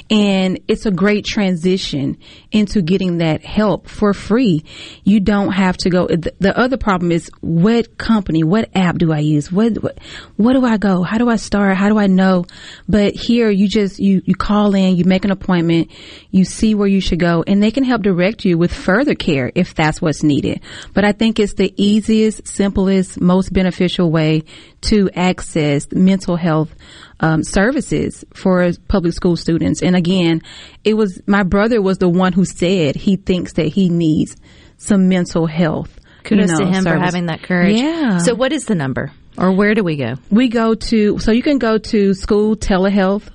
And 0.09 0.59
it's 0.67 0.85
a 0.85 0.91
great 0.91 1.25
transition 1.25 2.17
into 2.51 2.81
getting 2.83 3.17
that 3.17 3.43
help 3.43 3.89
for 3.89 4.13
free. 4.13 4.63
You 5.03 5.19
don't 5.19 5.51
have 5.51 5.75
to 5.77 5.89
go. 5.89 6.07
The, 6.07 6.33
the 6.39 6.57
other 6.57 6.77
problem 6.77 7.11
is 7.11 7.31
what 7.41 7.97
company, 7.97 8.43
what 8.43 8.69
app 8.75 8.99
do 8.99 9.11
I 9.11 9.19
use? 9.19 9.51
What, 9.51 9.81
what, 9.81 9.97
what 10.37 10.53
do 10.53 10.63
I 10.63 10.77
go? 10.77 11.01
How 11.01 11.17
do 11.17 11.27
I 11.29 11.37
start? 11.37 11.75
How 11.77 11.89
do 11.89 11.97
I 11.97 12.07
know? 12.07 12.45
But 12.87 13.15
here 13.15 13.49
you 13.49 13.67
just, 13.67 13.99
you, 13.99 14.21
you 14.25 14.35
call 14.35 14.75
in, 14.75 14.95
you 14.95 15.03
make 15.03 15.25
an 15.25 15.31
appointment, 15.31 15.89
you 16.29 16.45
see 16.45 16.75
where 16.75 16.87
you 16.87 17.01
should 17.01 17.19
go, 17.19 17.43
and 17.47 17.61
they 17.61 17.71
can 17.71 17.83
help 17.83 18.03
direct 18.03 18.45
you 18.45 18.57
with 18.59 18.71
further 18.71 19.15
care 19.15 19.51
if 19.55 19.73
that's 19.73 19.99
what's 19.99 20.21
needed. 20.21 20.61
But 20.93 21.05
I 21.05 21.11
think 21.11 21.39
it's 21.39 21.55
the 21.55 21.73
easiest, 21.75 22.47
simplest, 22.47 23.19
most 23.19 23.51
beneficial 23.51 24.11
way 24.11 24.43
to 24.81 25.09
access 25.23 25.89
mental 25.91 26.35
health 26.35 26.75
um, 27.21 27.43
services 27.43 28.25
for 28.33 28.71
public 28.89 29.13
school 29.13 29.37
students. 29.37 29.81
And 29.81 29.95
again, 29.95 30.41
it 30.83 30.95
was 30.95 31.21
my 31.25 31.43
brother 31.43 31.81
was 31.81 31.97
the 31.97 32.09
one 32.09 32.33
who 32.33 32.45
said 32.45 32.95
he 32.95 33.15
thinks 33.15 33.53
that 33.53 33.67
he 33.67 33.89
needs 33.89 34.35
some 34.77 35.07
mental 35.07 35.47
health. 35.47 35.97
you 36.23 36.29
Kudos 36.29 36.57
to 36.57 36.65
know, 36.65 36.71
him 36.71 36.83
for 36.83 36.97
having 36.97 37.27
that 37.27 37.43
courage. 37.43 37.79
Yeah. 37.79 38.17
So, 38.17 38.35
what 38.35 38.51
is 38.51 38.65
the 38.65 38.75
number, 38.75 39.11
or 39.37 39.51
where 39.51 39.73
do 39.73 39.83
we 39.83 39.95
go? 39.95 40.15
We 40.29 40.49
go 40.49 40.75
to, 40.75 41.19
so 41.19 41.31
you 41.31 41.41
can 41.41 41.57
go 41.57 41.77
to 41.77 42.13
school 42.13 42.55
telehealth. 42.55 43.29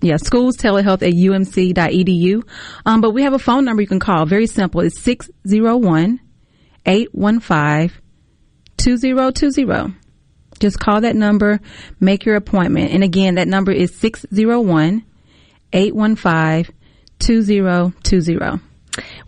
Yeah, 0.00 0.16
schools 0.16 0.56
telehealth 0.56 1.02
at 1.02 1.12
umc.edu. 1.12 2.42
Um, 2.86 3.00
but 3.00 3.10
we 3.10 3.22
have 3.22 3.34
a 3.34 3.38
phone 3.38 3.64
number 3.64 3.82
you 3.82 3.88
can 3.88 4.00
call. 4.00 4.26
Very 4.26 4.48
simple. 4.48 4.80
It's 4.80 5.00
601 5.00 6.18
815 6.86 8.02
2020. 8.78 10.01
Just 10.58 10.78
call 10.78 11.00
that 11.02 11.16
number, 11.16 11.60
make 12.00 12.24
your 12.24 12.36
appointment. 12.36 12.92
And 12.92 13.02
again, 13.02 13.36
that 13.36 13.48
number 13.48 13.72
is 13.72 13.94
601 13.96 15.04
815 15.72 16.74
2020. 17.18 18.62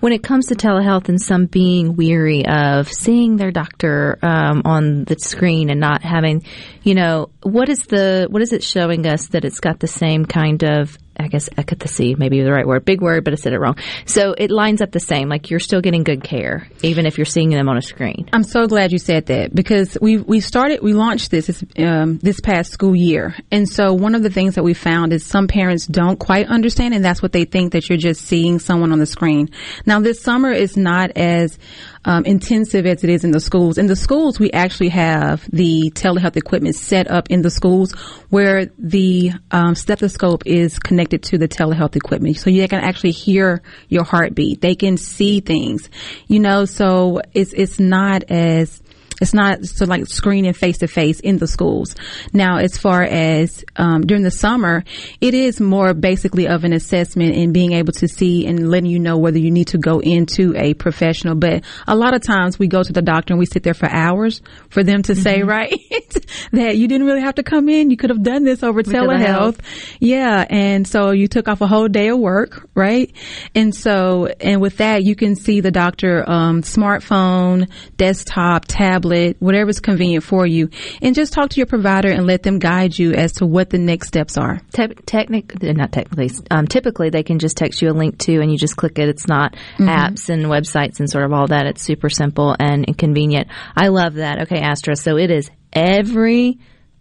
When 0.01 0.13
it 0.13 0.23
comes 0.23 0.47
to 0.47 0.55
telehealth 0.55 1.09
and 1.09 1.21
some 1.21 1.47
being 1.47 1.97
weary 1.97 2.45
of 2.45 2.93
seeing 2.93 3.37
their 3.37 3.51
doctor 3.51 4.19
um, 4.21 4.61
on 4.67 5.05
the 5.05 5.19
screen 5.19 5.71
and 5.71 5.81
not 5.81 6.03
having, 6.03 6.45
you 6.83 6.95
know, 6.95 7.31
what 7.43 7.71
is 7.71 7.79
the 7.87 8.27
what 8.29 8.43
is 8.43 8.53
it 8.53 8.63
showing 8.63 9.07
us 9.07 9.29
that 9.29 9.47
it's 9.47 9.61
got 9.61 9.81
the 9.81 9.87
same 9.87 10.27
kind 10.27 10.63
of 10.65 10.99
I 11.18 11.29
guess 11.29 11.48
efficacy, 11.57 12.14
maybe 12.16 12.42
the 12.42 12.50
right 12.50 12.66
word, 12.66 12.85
big 12.85 13.00
word, 13.00 13.24
but 13.24 13.33
I 13.33 13.37
said 13.37 13.53
it 13.53 13.61
wrong. 13.61 13.77
So 14.05 14.35
it 14.37 14.50
lines 14.50 14.83
up 14.83 14.90
the 14.90 15.00
same, 15.00 15.29
like 15.29 15.50
you're 15.50 15.61
still 15.61 15.81
getting 15.81 16.03
good 16.03 16.24
care, 16.24 16.68
even 16.83 17.07
if 17.07 17.18
you're 17.18 17.24
seeing 17.24 17.50
them 17.50 17.68
on 17.68 17.77
a 17.77 17.83
screen. 17.83 18.29
I'm 18.33 18.42
so 18.42 18.66
glad 18.66 18.90
you 18.90 18.98
said 18.98 19.27
that 19.27 19.55
because 19.55 19.96
we 20.00 20.16
we 20.18 20.40
started 20.40 20.83
we 20.83 20.92
launched 20.92 21.31
this 21.31 21.46
this, 21.46 21.64
um, 21.79 22.18
this 22.18 22.40
past 22.40 22.72
school 22.72 22.96
year, 22.96 23.37
and 23.50 23.68
so 23.68 23.92
one 23.92 24.14
of 24.14 24.22
the 24.22 24.31
things 24.31 24.57
that 24.57 24.64
we 24.64 24.74
found 24.74 25.12
is 25.12 25.24
some 25.24 25.46
parents 25.46 25.87
don't 25.87 26.18
quite 26.18 26.48
understand, 26.48 26.94
and 26.94 27.05
that's 27.05 27.22
what 27.22 27.33
they 27.33 27.44
think 27.44 27.72
that 27.72 27.88
you're 27.88 27.98
just 27.98 28.22
seeing 28.22 28.59
someone 28.59 28.92
on 28.92 28.98
the 28.98 29.07
screen. 29.07 29.50
Now 29.87 30.00
this 30.00 30.20
summer 30.20 30.50
is 30.50 30.77
not 30.77 31.12
as 31.16 31.59
um, 32.05 32.24
intensive 32.24 32.87
as 32.87 33.03
it 33.03 33.09
is 33.09 33.24
in 33.24 33.31
the 33.31 33.40
schools. 33.40 33.79
In 33.79 33.87
the 33.87 33.96
schools, 33.96 34.38
we 34.38 34.50
actually 34.53 34.90
have 34.90 35.48
the 35.50 35.90
telehealth 35.94 36.37
equipment 36.37 36.74
set 36.74 37.11
up 37.11 37.31
in 37.31 37.40
the 37.40 37.50
schools 37.50 37.92
where 38.29 38.66
the 38.79 39.33
um, 39.50 39.74
stethoscope 39.74 40.42
is 40.44 40.79
connected 40.79 41.04
to 41.11 41.38
the 41.38 41.49
telehealth 41.49 41.97
equipment, 41.97 42.37
so 42.37 42.51
you 42.51 42.67
can 42.69 42.81
actually 42.81 43.12
hear 43.12 43.62
your 43.88 44.05
heartbeat. 44.05 44.61
They 44.61 44.75
can 44.75 44.97
see 44.97 45.40
things, 45.40 45.88
you 46.27 46.40
know. 46.40 46.64
So 46.64 47.21
it's 47.33 47.53
it's 47.53 47.79
not 47.81 48.25
as 48.25 48.83
it's 49.20 49.35
not 49.35 49.64
so 49.64 49.85
like 49.85 50.07
screening 50.07 50.53
face 50.53 50.79
to 50.79 50.88
face 50.88 51.20
in 51.20 51.38
the 51.38 51.46
schools. 51.46 51.94
Now, 52.33 52.59
as 52.59 52.77
far 52.77 53.03
as 53.03 53.64
um, 53.77 54.07
during 54.07 54.22
the 54.22 54.31
summer, 54.31 54.85
it 55.20 55.35
is 55.35 55.61
more 55.61 55.94
basically 55.94 56.48
of 56.48 56.64
an 56.64 56.72
assessment 56.72 57.37
and 57.37 57.55
being 57.55 57.72
able 57.72 57.92
to 57.94 58.09
see 58.09 58.46
and 58.46 58.70
letting 58.70 58.90
you 58.90 58.98
know 58.98 59.16
whether 59.16 59.38
you 59.38 59.50
need 59.50 59.68
to 59.68 59.79
go 59.79 60.00
into 60.00 60.55
a 60.57 60.74
professional. 60.74 61.35
But 61.35 61.64
a 61.87 61.94
lot 61.94 62.14
of 62.14 62.22
times 62.22 62.59
we 62.59 62.66
go 62.66 62.83
to 62.83 62.92
the 62.92 63.03
doctor 63.03 63.35
and 63.35 63.38
we 63.38 63.46
sit 63.46 63.62
there 63.62 63.74
for 63.74 63.88
hours 63.88 64.42
for 64.68 64.83
them 64.83 65.03
to 65.05 65.14
say, 65.14 65.42
right, 65.42 65.72
that 66.53 66.77
you 66.77 66.88
didn't 66.88 67.07
really 67.07 67.20
have 67.20 67.37
to 67.37 67.42
come 67.42 67.68
in. 67.68 67.90
You 67.90 67.96
could 67.96 68.11
have 68.11 68.22
done 68.22 68.44
this 68.44 68.62
over 68.62 68.83
telehealth. 68.83 69.59
Yeah. 70.00 70.44
And 70.50 70.87
so 70.87 71.12
you 71.12 71.29
took 71.29 71.48
off 71.48 71.61
a 71.61 71.66
whole 71.66 71.88
day 71.88 72.09
of 72.09 72.18
work, 72.18 72.68
right? 72.74 73.12
And 73.55 73.74
so, 73.74 74.27
and 74.40 74.61
with 74.61 74.79
that, 74.79 75.05
you 75.05 75.14
can 75.14 75.37
see 75.37 75.61
the 75.61 75.70
doctor, 75.70 76.29
um, 76.29 76.62
smartphone, 76.62 77.70
desktop, 77.96 78.64
tablet, 78.66 79.04
whatever's 79.05 79.81
convenient 79.81 80.25
for 80.25 80.47
you. 80.47 80.71
And 81.03 81.14
just 81.14 81.33
talk 81.33 81.51
to 81.51 81.57
your 81.57 81.67
provider 81.67 82.11
and 82.11 82.27
let 82.27 82.43
them 82.43 82.59
guide 82.59 82.99
you 82.99 83.12
as 83.12 83.33
to 83.35 83.47
what 83.47 83.71
the 83.71 83.79
next 83.79 84.09
steps 84.09 84.37
are. 84.37 84.61
Te- 84.73 84.95
technic, 85.07 85.62
not 85.62 85.93
technically, 85.93 86.31
um, 86.51 86.67
typically 86.67 87.11
they 87.11 87.23
can 87.23 87.38
just 87.38 87.57
text 87.57 87.83
you 87.83 87.90
a 87.90 87.93
link 87.93 88.19
to 88.19 88.40
and 88.40 88.51
you 88.51 88.59
just 88.59 88.77
click 88.77 88.99
it. 88.99 89.09
It's 89.09 89.29
not 89.29 89.57
apps 89.79 90.29
and 90.29 90.45
websites 90.47 91.01
and 91.01 91.11
sort 91.11 91.25
of 91.25 91.33
all 91.33 91.47
that. 91.49 91.67
It's 91.67 91.83
super 91.83 92.09
simple 92.09 92.57
and 92.59 92.97
convenient. 92.97 93.49
I 93.77 93.88
love 93.88 94.14
that. 94.14 94.43
Okay, 94.43 94.61
Astra. 94.61 94.97
So 94.97 95.17
it 95.17 95.31
is 95.31 95.51
every 95.73 96.59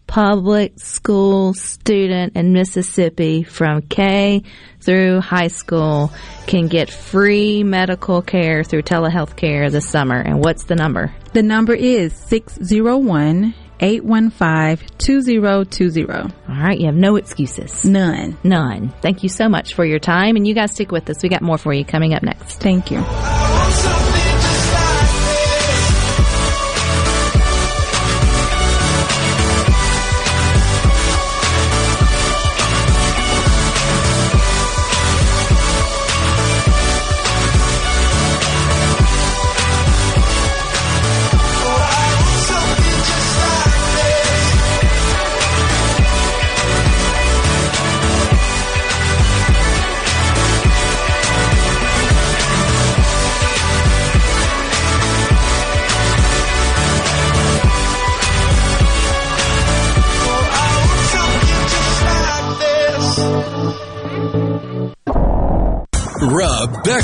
public 0.07 0.79
school 0.79 1.53
student 1.53 2.35
in 2.35 2.53
Mississippi 2.53 3.43
from 3.43 3.81
K 3.81 4.43
through 4.81 5.21
high 5.21 5.47
school 5.47 6.11
can 6.45 6.67
get 6.67 6.89
free 6.89 7.63
medical 7.63 8.21
care 8.21 8.63
through 8.63 8.83
telehealth 8.83 9.35
care 9.35 9.69
this 9.69 9.89
summer. 9.89 10.19
And 10.19 10.39
what's 10.43 10.65
the 10.65 10.75
number? 10.75 11.13
The 11.33 11.41
number 11.41 11.73
is 11.73 12.13
601 12.13 13.55
815 13.79 14.87
2020. 14.99 16.05
All 16.05 16.31
right, 16.47 16.79
you 16.79 16.85
have 16.85 16.95
no 16.95 17.15
excuses. 17.15 17.83
None. 17.83 18.37
None. 18.43 18.89
Thank 19.01 19.23
you 19.23 19.29
so 19.29 19.49
much 19.49 19.73
for 19.73 19.83
your 19.83 19.99
time, 19.99 20.35
and 20.35 20.47
you 20.47 20.53
guys 20.53 20.71
stick 20.71 20.91
with 20.91 21.09
us. 21.09 21.23
We 21.23 21.29
got 21.29 21.41
more 21.41 21.57
for 21.57 21.73
you 21.73 21.83
coming 21.83 22.13
up 22.13 22.21
next. 22.23 22.61
Thank 22.61 22.91
you. 22.91 23.03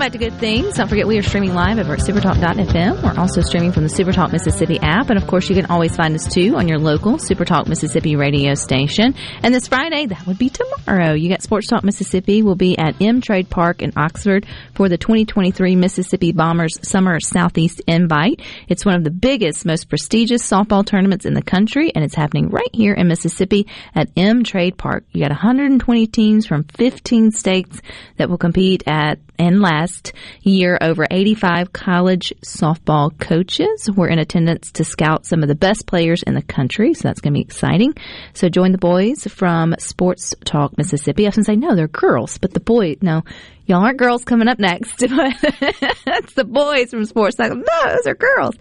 Welcome 0.00 0.18
back 0.18 0.18
to 0.18 0.30
Good 0.30 0.40
Things. 0.40 0.76
Don't 0.76 0.88
forget 0.88 1.06
we 1.06 1.18
are 1.18 1.22
streaming 1.22 1.52
live 1.52 1.78
over 1.78 1.92
at 1.92 1.98
supertalk.fm. 1.98 3.02
We're 3.02 3.20
also 3.20 3.42
streaming 3.42 3.70
from 3.70 3.82
the 3.82 3.90
Supertalk 3.90 4.32
Mississippi 4.32 4.78
app. 4.80 5.10
And 5.10 5.18
of 5.18 5.26
course, 5.26 5.50
you 5.50 5.54
can 5.54 5.66
always 5.66 5.94
find 5.94 6.14
us 6.14 6.26
too 6.26 6.56
on 6.56 6.68
your 6.68 6.78
local 6.78 7.18
Supertalk 7.18 7.68
Mississippi 7.68 8.16
radio 8.16 8.54
station. 8.54 9.14
And 9.42 9.54
this 9.54 9.68
Friday, 9.68 10.06
that 10.06 10.26
would 10.26 10.38
be 10.38 10.48
tomorrow. 10.48 11.12
You 11.12 11.28
got 11.28 11.42
Sports 11.42 11.66
Talk 11.66 11.84
Mississippi 11.84 12.40
will 12.40 12.54
be 12.54 12.78
at 12.78 12.94
M 13.02 13.20
Trade 13.20 13.50
Park 13.50 13.82
in 13.82 13.92
Oxford 13.94 14.46
for 14.72 14.88
the 14.88 14.96
2023 14.96 15.76
Mississippi 15.76 16.32
Bombers 16.32 16.78
Summer 16.80 17.20
Southeast 17.20 17.82
Invite. 17.86 18.40
It's 18.68 18.86
one 18.86 18.94
of 18.94 19.04
the 19.04 19.10
biggest, 19.10 19.66
most 19.66 19.90
prestigious 19.90 20.42
softball 20.48 20.86
tournaments 20.86 21.26
in 21.26 21.34
the 21.34 21.42
country, 21.42 21.92
and 21.94 22.02
it's 22.02 22.14
happening 22.14 22.48
right 22.48 22.70
here 22.72 22.94
in 22.94 23.06
Mississippi 23.06 23.66
at 23.94 24.08
M 24.16 24.44
Trade 24.44 24.78
Park. 24.78 25.04
You 25.12 25.20
got 25.20 25.30
120 25.30 26.06
teams 26.06 26.46
from 26.46 26.64
15 26.64 27.32
states 27.32 27.82
that 28.16 28.30
will 28.30 28.38
compete 28.38 28.82
at 28.86 29.18
and 29.40 29.62
last 29.62 30.12
year, 30.42 30.76
over 30.82 31.06
85 31.10 31.72
college 31.72 32.34
softball 32.44 33.18
coaches 33.18 33.90
were 33.90 34.06
in 34.06 34.18
attendance 34.18 34.70
to 34.72 34.84
scout 34.84 35.24
some 35.24 35.42
of 35.42 35.48
the 35.48 35.54
best 35.54 35.86
players 35.86 36.22
in 36.22 36.34
the 36.34 36.42
country. 36.42 36.92
So 36.92 37.08
that's 37.08 37.22
going 37.22 37.32
to 37.32 37.38
be 37.38 37.42
exciting. 37.42 37.94
So 38.34 38.50
join 38.50 38.72
the 38.72 38.78
boys 38.78 39.24
from 39.24 39.74
Sports 39.78 40.34
Talk 40.44 40.76
Mississippi. 40.76 41.26
I 41.26 41.30
to 41.30 41.42
say, 41.42 41.56
no, 41.56 41.74
they're 41.74 41.88
girls, 41.88 42.36
but 42.36 42.52
the 42.52 42.60
boys, 42.60 42.98
no, 43.00 43.22
y'all 43.64 43.82
aren't 43.82 43.96
girls 43.96 44.26
coming 44.26 44.46
up 44.46 44.58
next. 44.58 44.98
That's 46.04 46.34
the 46.34 46.46
boys 46.46 46.90
from 46.90 47.06
Sports 47.06 47.36
Talk. 47.36 47.52
No, 47.52 47.94
those 47.94 48.06
are 48.06 48.14
girls. 48.14 48.56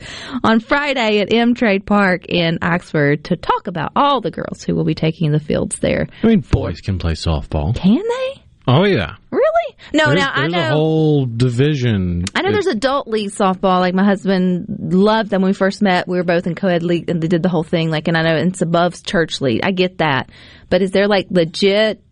On 0.45 0.61
Friday 0.61 1.19
at 1.19 1.33
M 1.33 1.55
Trade 1.55 1.85
Park 1.85 2.23
in 2.29 2.57
Oxford 2.61 3.25
to 3.25 3.35
talk 3.35 3.67
about 3.67 3.91
all 3.97 4.21
the 4.21 4.31
girls 4.31 4.63
who 4.63 4.75
will 4.75 4.85
be 4.85 4.95
taking 4.95 5.33
the 5.33 5.41
fields 5.41 5.79
there. 5.79 6.07
I 6.23 6.27
mean, 6.27 6.39
boys 6.39 6.79
can 6.79 6.99
play 6.99 7.15
softball. 7.15 7.75
Can 7.75 8.01
they? 8.01 8.43
Oh 8.67 8.85
yeah. 8.85 9.15
Really? 9.31 9.75
No, 9.93 10.05
there's, 10.07 10.19
now 10.19 10.31
I 10.33 10.41
there's 10.41 10.51
know. 10.53 10.67
a 10.67 10.71
whole 10.71 11.25
division. 11.25 12.25
I 12.35 12.41
know 12.41 12.51
there's 12.51 12.67
adult 12.67 13.07
league 13.07 13.31
softball. 13.31 13.79
Like 13.79 13.95
my 13.95 14.03
husband 14.03 14.65
loved 14.93 15.29
them 15.29 15.41
when 15.41 15.49
we 15.49 15.53
first 15.53 15.81
met. 15.81 16.07
We 16.07 16.17
were 16.17 16.23
both 16.23 16.45
in 16.45 16.55
co-ed 16.55 16.83
league 16.83 17.09
and 17.09 17.21
they 17.21 17.27
did 17.27 17.41
the 17.41 17.49
whole 17.49 17.63
thing. 17.63 17.89
Like, 17.89 18.07
and 18.07 18.15
I 18.15 18.21
know 18.21 18.35
it's 18.35 18.61
above 18.61 19.01
church 19.03 19.41
league. 19.41 19.61
I 19.63 19.71
get 19.71 19.99
that. 19.99 20.29
But 20.69 20.81
is 20.81 20.91
there 20.91 21.07
like 21.07 21.27
legit 21.31 22.03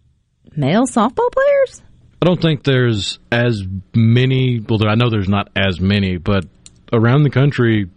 male 0.55 0.87
softball 0.87 1.31
players? 1.31 1.83
I 2.21 2.25
don't 2.25 2.41
think 2.41 2.63
there's 2.63 3.19
as 3.31 3.63
many. 3.93 4.59
Well, 4.59 4.87
I 4.87 4.95
know 4.95 5.09
there's 5.09 5.29
not 5.29 5.49
as 5.55 5.79
many, 5.79 6.17
but 6.17 6.45
around 6.91 7.23
the 7.23 7.29
country, 7.29 7.89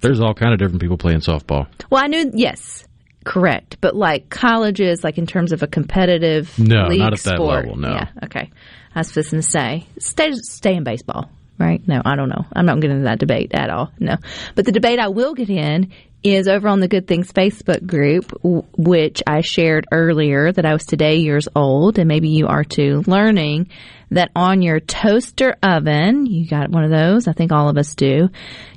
there's 0.00 0.20
all 0.20 0.34
kind 0.34 0.52
of 0.52 0.58
different 0.58 0.82
people 0.82 0.98
playing 0.98 1.20
softball. 1.20 1.66
Well, 1.88 2.04
I 2.04 2.08
knew, 2.08 2.30
yes, 2.34 2.86
correct. 3.26 3.78
But 3.80 3.94
like 3.94 4.30
colleges, 4.30 5.04
like 5.04 5.18
in 5.18 5.26
terms 5.26 5.52
of 5.52 5.62
a 5.62 5.66
competitive 5.66 6.58
No, 6.58 6.86
league 6.86 7.00
not 7.00 7.12
at 7.12 7.20
that 7.20 7.40
level, 7.40 7.76
no. 7.76 7.90
Yeah, 7.90 8.08
okay. 8.24 8.50
I 8.94 9.00
was 9.00 9.12
just 9.12 9.32
going 9.32 9.42
to 9.42 9.48
say, 9.48 9.86
stay, 9.98 10.32
stay 10.32 10.74
in 10.74 10.84
baseball, 10.84 11.28
right? 11.58 11.86
No, 11.86 12.00
I 12.02 12.16
don't 12.16 12.30
know. 12.30 12.46
I'm 12.54 12.64
not 12.64 12.76
getting 12.80 12.92
into 12.92 13.04
that 13.04 13.18
debate 13.18 13.52
at 13.52 13.68
all. 13.68 13.92
No. 13.98 14.16
But 14.54 14.64
the 14.64 14.72
debate 14.72 14.98
I 14.98 15.08
will 15.08 15.34
get 15.34 15.50
in 15.50 15.92
is 16.22 16.48
over 16.48 16.68
on 16.68 16.80
the 16.80 16.88
Good 16.88 17.06
Things 17.06 17.30
Facebook 17.32 17.84
group, 17.86 18.30
w- 18.42 18.64
which 18.76 19.22
I 19.26 19.42
shared 19.42 19.86
earlier 19.92 20.50
that 20.50 20.64
I 20.64 20.72
was 20.72 20.86
today 20.86 21.16
years 21.16 21.48
old, 21.54 21.98
and 21.98 22.08
maybe 22.08 22.28
you 22.30 22.46
are 22.46 22.64
too, 22.64 23.02
learning 23.06 23.68
that 24.10 24.30
on 24.36 24.62
your 24.62 24.78
toaster 24.78 25.56
oven, 25.62 26.26
you 26.26 26.46
got 26.48 26.70
one 26.70 26.84
of 26.84 26.90
those, 26.90 27.26
I 27.26 27.32
think 27.32 27.50
all 27.50 27.68
of 27.68 27.76
us 27.76 27.94
do, 27.94 28.28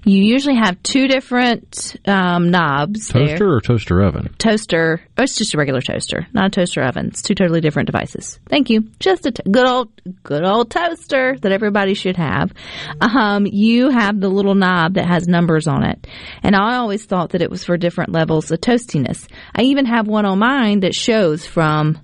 you 0.04 0.24
usually 0.24 0.56
have 0.56 0.82
two 0.82 1.08
different 1.08 1.96
um, 2.08 2.50
knobs 2.50 3.10
there 3.10 3.28
Toaster 3.28 3.54
or 3.54 3.62
toaster 3.62 4.02
oven? 4.02 4.34
toaster. 4.40 5.02
Oh, 5.18 5.24
it's 5.24 5.38
just 5.38 5.54
a 5.54 5.58
regular 5.58 5.82
toaster, 5.82 6.26
not 6.34 6.48
a 6.48 6.50
toaster 6.50 6.82
oven. 6.82 7.08
It's 7.08 7.22
two 7.22 7.36
totally 7.36 7.62
different 7.62 7.88
devices. 7.88 8.40
Thank 8.50 8.72
you. 8.72 8.90
Just 9.00 9.28
a 9.28 9.32
t- 9.32 9.44
good 9.52 9.68
old, 9.68 9.92
good 10.24 10.44
old 10.44 10.72
toaster 10.72 11.38
that 11.42 11.52
everybody 11.52 11.94
should 11.94 12.18
have. 12.18 12.52
Um, 13.00 13.46
you 13.46 13.90
have 13.92 14.20
the 14.20 14.30
little 14.30 14.56
knob 14.56 14.96
that 14.96 15.06
has 15.08 15.28
numbers 15.28 15.68
on 15.68 15.84
it, 15.84 16.08
and 16.42 16.56
I 16.56 16.78
always 16.78 17.06
thought 17.06 17.32
that 17.32 17.42
it 17.44 17.52
was 17.52 17.64
for 17.64 17.78
different 17.78 18.12
levels 18.12 18.50
of 18.50 18.62
toastiness. 18.62 19.28
I 19.56 19.64
even 19.64 19.86
have 19.86 20.08
one 20.08 20.26
on 20.26 20.40
mine 20.40 20.80
that 20.80 20.96
shows 20.96 21.46
from, 21.46 22.00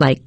like, 0.00 0.22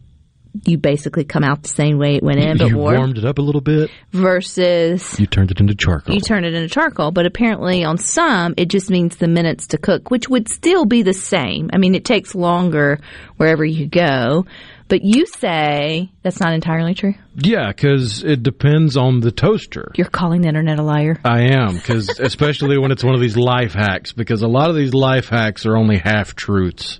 you 0.65 0.77
basically 0.77 1.23
come 1.23 1.43
out 1.43 1.63
the 1.63 1.69
same 1.69 1.97
way 1.97 2.15
it 2.15 2.23
went 2.23 2.39
in, 2.39 2.57
but 2.57 2.67
you 2.69 2.77
warm, 2.77 2.97
warmed 2.97 3.17
it 3.17 3.25
up 3.25 3.37
a 3.37 3.41
little 3.41 3.61
bit. 3.61 3.89
versus 4.11 5.19
You 5.19 5.25
turned 5.27 5.51
it 5.51 5.59
into 5.59 5.75
charcoal. 5.75 6.13
you 6.15 6.21
turn 6.21 6.43
it 6.45 6.53
into 6.53 6.67
charcoal, 6.67 7.11
but 7.11 7.25
apparently 7.25 7.83
on 7.83 7.97
some 7.97 8.53
it 8.57 8.67
just 8.69 8.89
means 8.89 9.17
the 9.17 9.27
minutes 9.27 9.67
to 9.67 9.77
cook, 9.77 10.09
which 10.11 10.29
would 10.29 10.47
still 10.49 10.85
be 10.85 11.01
the 11.03 11.13
same. 11.13 11.69
I 11.73 11.77
mean, 11.77 11.95
it 11.95 12.05
takes 12.05 12.35
longer 12.35 12.99
wherever 13.37 13.63
you 13.65 13.87
go, 13.87 14.45
but 14.87 15.03
you 15.03 15.25
say 15.25 16.09
that's 16.21 16.39
not 16.39 16.53
entirely 16.53 16.93
true. 16.93 17.13
yeah, 17.37 17.67
because 17.69 18.23
it 18.23 18.43
depends 18.43 18.97
on 18.97 19.21
the 19.21 19.31
toaster. 19.31 19.91
You're 19.95 20.07
calling 20.09 20.41
the 20.41 20.49
internet 20.49 20.79
a 20.79 20.83
liar. 20.83 21.19
I 21.23 21.53
am, 21.53 21.75
because 21.75 22.09
especially 22.19 22.77
when 22.77 22.91
it's 22.91 23.03
one 23.03 23.15
of 23.15 23.21
these 23.21 23.37
life 23.37 23.73
hacks, 23.73 24.11
because 24.11 24.41
a 24.41 24.47
lot 24.47 24.69
of 24.69 24.75
these 24.75 24.93
life 24.93 25.29
hacks 25.29 25.65
are 25.65 25.77
only 25.77 25.97
half 25.97 26.35
truths, 26.35 26.99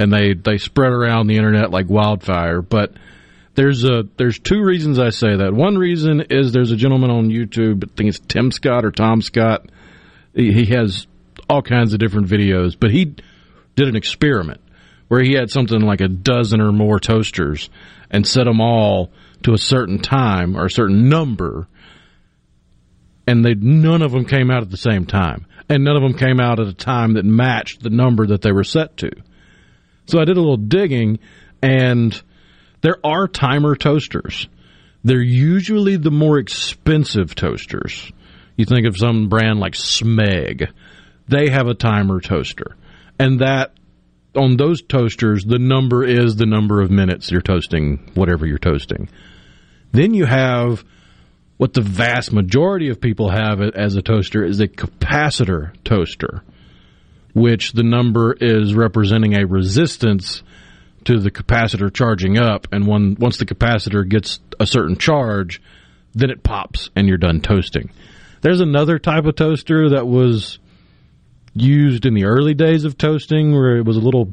and 0.00 0.12
they 0.12 0.32
they 0.32 0.58
spread 0.58 0.92
around 0.92 1.26
the 1.26 1.36
internet 1.36 1.70
like 1.70 1.88
wildfire. 1.88 2.62
But 2.62 2.94
there's 3.54 3.84
a 3.84 4.04
there's 4.16 4.38
two 4.38 4.62
reasons 4.62 4.98
I 4.98 5.10
say 5.10 5.36
that. 5.36 5.52
One 5.52 5.76
reason 5.76 6.22
is 6.30 6.52
there's 6.52 6.72
a 6.72 6.76
gentleman 6.76 7.10
on 7.10 7.28
YouTube, 7.28 7.84
I 7.84 7.94
think 7.94 8.08
it's 8.08 8.18
Tim 8.18 8.50
Scott 8.50 8.84
or 8.84 8.90
Tom 8.90 9.20
Scott. 9.20 9.70
He, 10.34 10.52
he 10.52 10.74
has 10.74 11.06
all 11.48 11.62
kinds 11.62 11.92
of 11.92 12.00
different 12.00 12.28
videos, 12.28 12.76
but 12.78 12.90
he 12.90 13.14
did 13.76 13.88
an 13.88 13.96
experiment 13.96 14.60
where 15.08 15.22
he 15.22 15.34
had 15.34 15.50
something 15.50 15.80
like 15.80 16.00
a 16.00 16.08
dozen 16.08 16.60
or 16.60 16.72
more 16.72 16.98
toasters 16.98 17.68
and 18.10 18.26
set 18.26 18.44
them 18.44 18.60
all 18.60 19.10
to 19.42 19.52
a 19.52 19.58
certain 19.58 19.98
time 19.98 20.56
or 20.56 20.66
a 20.66 20.70
certain 20.70 21.08
number 21.08 21.66
and 23.26 23.44
they 23.44 23.54
none 23.54 24.02
of 24.02 24.12
them 24.12 24.24
came 24.24 24.50
out 24.50 24.62
at 24.62 24.70
the 24.70 24.76
same 24.76 25.06
time, 25.06 25.46
and 25.68 25.84
none 25.84 25.94
of 25.94 26.02
them 26.02 26.14
came 26.14 26.40
out 26.40 26.58
at 26.58 26.66
a 26.66 26.72
time 26.72 27.14
that 27.14 27.24
matched 27.24 27.82
the 27.82 27.90
number 27.90 28.26
that 28.26 28.42
they 28.42 28.50
were 28.50 28.64
set 28.64 28.96
to. 28.96 29.10
So 30.10 30.20
I 30.20 30.24
did 30.24 30.36
a 30.36 30.40
little 30.40 30.56
digging, 30.56 31.20
and 31.62 32.20
there 32.80 32.98
are 33.04 33.28
timer 33.28 33.76
toasters. 33.76 34.48
They're 35.04 35.22
usually 35.22 35.96
the 35.96 36.10
more 36.10 36.38
expensive 36.38 37.34
toasters. 37.34 38.10
You 38.56 38.64
think 38.64 38.86
of 38.86 38.96
some 38.96 39.28
brand 39.28 39.60
like 39.60 39.74
Smeg, 39.74 40.70
they 41.28 41.48
have 41.48 41.68
a 41.68 41.74
timer 41.74 42.20
toaster, 42.20 42.76
and 43.18 43.40
that 43.40 43.72
on 44.34 44.56
those 44.56 44.82
toasters, 44.82 45.44
the 45.44 45.58
number 45.58 46.04
is 46.04 46.36
the 46.36 46.46
number 46.46 46.80
of 46.80 46.90
minutes 46.90 47.30
you're 47.30 47.40
toasting 47.40 48.10
whatever 48.14 48.46
you're 48.46 48.58
toasting. 48.58 49.08
Then 49.92 50.14
you 50.14 50.24
have 50.24 50.84
what 51.56 51.72
the 51.72 51.82
vast 51.82 52.32
majority 52.32 52.88
of 52.88 53.00
people 53.00 53.30
have 53.30 53.60
as 53.60 53.96
a 53.96 54.02
toaster 54.02 54.44
is 54.44 54.60
a 54.60 54.68
capacitor 54.68 55.72
toaster, 55.84 56.42
which 57.34 57.72
the 57.72 57.82
number 57.82 58.32
is 58.40 58.74
representing 58.74 59.34
a 59.34 59.46
resistance 59.46 60.42
to 61.04 61.18
the 61.18 61.30
capacitor 61.30 61.92
charging 61.92 62.38
up, 62.38 62.66
and 62.72 62.86
when 62.86 63.16
once 63.18 63.38
the 63.38 63.46
capacitor 63.46 64.06
gets 64.08 64.40
a 64.58 64.66
certain 64.66 64.96
charge, 64.96 65.62
then 66.14 66.30
it 66.30 66.42
pops 66.42 66.90
and 66.94 67.08
you're 67.08 67.16
done 67.16 67.40
toasting. 67.40 67.90
There's 68.42 68.60
another 68.60 68.98
type 68.98 69.24
of 69.26 69.36
toaster 69.36 69.90
that 69.90 70.06
was 70.06 70.58
used 71.54 72.06
in 72.06 72.14
the 72.14 72.24
early 72.24 72.54
days 72.54 72.84
of 72.84 72.96
toasting 72.96 73.52
where 73.52 73.76
it 73.76 73.84
was 73.84 73.96
a 73.96 74.00
little 74.00 74.32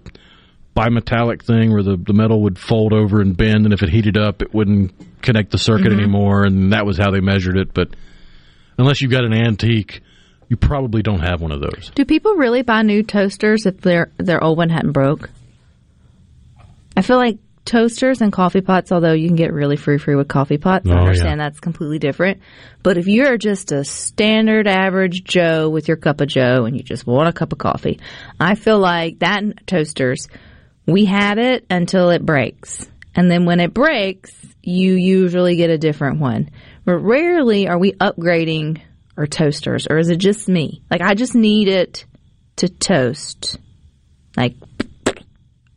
bimetallic 0.75 1.41
thing 1.41 1.71
where 1.73 1.81
the, 1.81 1.97
the 1.97 2.13
metal 2.13 2.43
would 2.43 2.59
fold 2.59 2.93
over 2.93 3.19
and 3.19 3.35
bend 3.35 3.65
and 3.65 3.73
if 3.73 3.81
it 3.81 3.89
heated 3.89 4.15
up 4.15 4.43
it 4.43 4.53
wouldn't 4.53 4.93
connect 5.23 5.49
the 5.51 5.57
circuit 5.57 5.91
Mhm. 5.91 5.97
anymore 5.97 6.45
and 6.45 6.71
that 6.73 6.85
was 6.85 6.99
how 6.99 7.09
they 7.09 7.19
measured 7.19 7.57
it 7.57 7.73
but 7.73 7.89
unless 8.77 9.01
you've 9.01 9.09
got 9.09 9.25
an 9.25 9.33
antique 9.33 10.01
you 10.49 10.57
probably 10.57 11.01
don't 11.01 11.19
have 11.19 11.41
one 11.41 11.51
of 11.51 11.59
those 11.61 11.91
Do 11.95 12.05
people 12.05 12.35
really 12.35 12.61
buy 12.61 12.81
new 12.81 13.03
toasters 13.03 13.65
if 13.65 13.81
their 13.81 14.11
their 14.17 14.43
old 14.43 14.57
one 14.57 14.69
hadn't 14.69 14.91
broke? 14.93 15.29
I 16.95 17.01
feel 17.01 17.17
like 17.17 17.37
toasters 17.65 18.21
and 18.21 18.31
coffee 18.31 18.61
pots, 18.61 18.91
although 18.91 19.11
you 19.13 19.27
can 19.27 19.35
get 19.35 19.51
really 19.53 19.75
free 19.75 19.97
free 19.97 20.15
with 20.15 20.27
coffee 20.27 20.57
pots, 20.57 20.85
Oh, 20.87 20.91
I 20.91 20.95
yeah. 20.95 21.01
understand 21.01 21.39
that's 21.39 21.59
completely 21.59 21.99
different. 21.99 22.39
But 22.81 22.97
if 22.97 23.07
you're 23.07 23.37
just 23.37 23.71
a 23.71 23.83
standard 23.83 24.67
average 24.67 25.23
Joe 25.23 25.69
with 25.69 25.87
your 25.87 25.97
cup 25.97 26.21
of 26.21 26.27
Joe 26.29 26.65
and 26.65 26.75
you 26.77 26.83
just 26.83 27.05
want 27.05 27.27
a 27.29 27.33
cup 27.33 27.51
of 27.51 27.57
coffee, 27.57 27.99
I 28.39 28.55
feel 28.55 28.79
like 28.79 29.19
that 29.19 29.43
and 29.43 29.61
toasters, 29.67 30.27
we 30.85 31.05
have 31.05 31.37
it 31.37 31.65
until 31.69 32.09
it 32.09 32.25
breaks. 32.25 32.87
And 33.13 33.29
then 33.29 33.45
when 33.45 33.59
it 33.59 33.73
breaks, 33.73 34.31
you 34.63 34.93
usually 34.93 35.55
get 35.57 35.69
a 35.69 35.77
different 35.77 36.19
one. 36.19 36.49
But 36.85 36.99
rarely 36.99 37.67
are 37.67 37.77
we 37.77 37.91
upgrading 37.93 38.79
our 39.17 39.27
toasters, 39.27 39.87
or 39.89 39.97
is 39.97 40.09
it 40.09 40.17
just 40.17 40.47
me? 40.47 40.83
Like, 40.89 41.01
I 41.01 41.15
just 41.15 41.35
need 41.35 41.67
it 41.67 42.05
to 42.57 42.69
toast. 42.69 43.57
Like, 44.35 44.55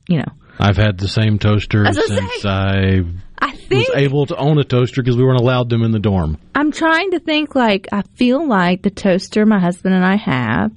you 0.09 0.19
know. 0.19 0.33
i've 0.59 0.77
had 0.77 0.99
the 0.99 1.09
same 1.09 1.39
toaster 1.39 1.85
I 1.87 1.91
was 1.91 1.97
gonna 1.97 2.21
since 2.21 2.45
i 2.45 3.05
I 3.43 3.57
was 3.71 3.91
able 3.95 4.27
to 4.27 4.37
own 4.37 4.59
a 4.59 4.65
toaster 4.65 5.03
because 5.03 5.17
we 5.17 5.25
weren't 5.25 5.41
allowed 5.41 5.71
them 5.71 5.83
in 5.83 5.93
the 5.93 5.99
dorm 5.99 6.37
I'm 6.55 6.73
trying 6.73 7.13
to 7.13 7.21
think 7.21 7.55
like 7.55 7.87
I 7.93 8.03
feel 8.03 8.47
like 8.47 8.83
the 8.83 8.91
toaster 8.91 9.47
my 9.47 9.61
husband 9.61 9.95
and 9.95 10.05
I 10.05 10.17
have 10.17 10.77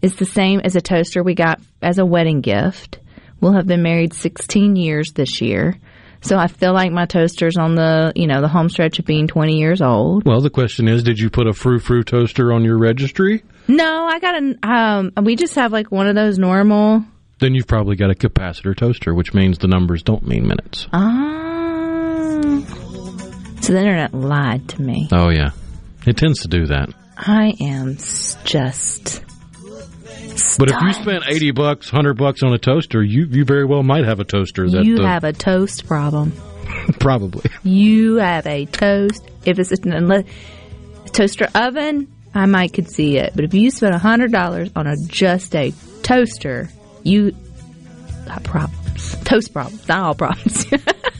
is 0.00 0.16
the 0.16 0.24
same 0.24 0.60
as 0.60 0.76
a 0.76 0.80
toaster 0.80 1.22
we 1.22 1.34
got 1.34 1.60
as 1.80 1.98
a 1.98 2.04
wedding 2.06 2.40
gift. 2.40 2.98
We'll 3.40 3.54
have 3.54 3.66
been 3.66 3.82
married 3.82 4.14
16 4.14 4.76
years 4.76 5.12
this 5.12 5.40
year. 5.40 5.78
So 6.22 6.38
I 6.38 6.46
feel 6.46 6.72
like 6.72 6.92
my 6.92 7.04
toaster's 7.06 7.56
on 7.56 7.74
the, 7.74 8.12
you 8.14 8.26
know, 8.26 8.40
the 8.40 8.48
home 8.48 8.68
stretch 8.68 8.98
of 9.00 9.04
being 9.04 9.26
20 9.26 9.58
years 9.58 9.82
old. 9.82 10.24
Well, 10.24 10.40
the 10.40 10.50
question 10.50 10.86
is, 10.88 11.02
did 11.02 11.18
you 11.18 11.28
put 11.30 11.46
a 11.48 11.52
frou 11.52 11.78
frou 11.80 12.02
toaster 12.04 12.52
on 12.52 12.64
your 12.64 12.78
registry? 12.78 13.42
No, 13.68 14.06
I 14.06 14.18
got 14.20 14.36
an, 14.36 14.58
um, 14.62 15.12
we 15.24 15.36
just 15.36 15.54
have 15.56 15.72
like 15.72 15.90
one 15.90 16.06
of 16.08 16.14
those 16.14 16.38
normal, 16.38 17.04
Then 17.40 17.54
you've 17.54 17.66
probably 17.66 17.96
got 17.96 18.10
a 18.10 18.14
capacitor 18.14 18.76
toaster, 18.76 19.14
which 19.14 19.34
means 19.34 19.58
the 19.58 19.66
numbers 19.68 20.02
don't 20.02 20.26
mean 20.26 20.46
minutes. 20.46 20.86
ah. 20.92 22.40
So 23.60 23.72
the 23.72 23.78
internet 23.78 24.12
lied 24.14 24.68
to 24.70 24.82
me. 24.82 25.08
Oh 25.12 25.28
yeah, 25.28 25.50
it 26.06 26.16
tends 26.16 26.40
to 26.42 26.48
do 26.48 26.66
that. 26.66 26.88
I 27.16 27.54
am 27.60 27.96
just. 28.44 29.22
But 30.58 30.70
if 30.70 30.80
you 30.80 30.92
spent 30.92 31.24
eighty 31.28 31.50
bucks, 31.50 31.88
hundred 31.88 32.14
bucks 32.14 32.42
on 32.42 32.52
a 32.52 32.58
toaster, 32.58 33.02
you 33.02 33.26
you 33.26 33.44
very 33.44 33.64
well 33.64 33.82
might 33.82 34.04
have 34.04 34.20
a 34.20 34.24
toaster 34.24 34.68
that 34.70 34.84
you 34.84 34.98
uh, 34.98 35.06
have 35.06 35.24
a 35.24 35.32
toast 35.32 35.86
problem. 35.86 36.32
probably. 37.00 37.50
You 37.62 38.16
have 38.16 38.46
a 38.46 38.66
toast. 38.66 39.28
If 39.44 39.58
it's 39.58 39.72
an 39.72 39.92
unless, 39.92 40.24
toaster 41.12 41.48
oven, 41.54 42.12
I 42.34 42.46
might 42.46 42.72
could 42.72 42.90
see 42.90 43.18
it. 43.18 43.32
But 43.34 43.44
if 43.44 43.54
you 43.54 43.70
spend 43.70 43.94
a 43.94 43.98
hundred 43.98 44.32
dollars 44.32 44.70
on 44.74 44.86
a 44.86 44.96
just 45.06 45.54
a 45.54 45.72
toaster, 46.02 46.70
you 47.02 47.34
have 48.28 48.44
problems. 48.44 49.16
Toast 49.24 49.52
problems, 49.52 49.86
not 49.88 50.02
all 50.02 50.14
problems. 50.14 50.66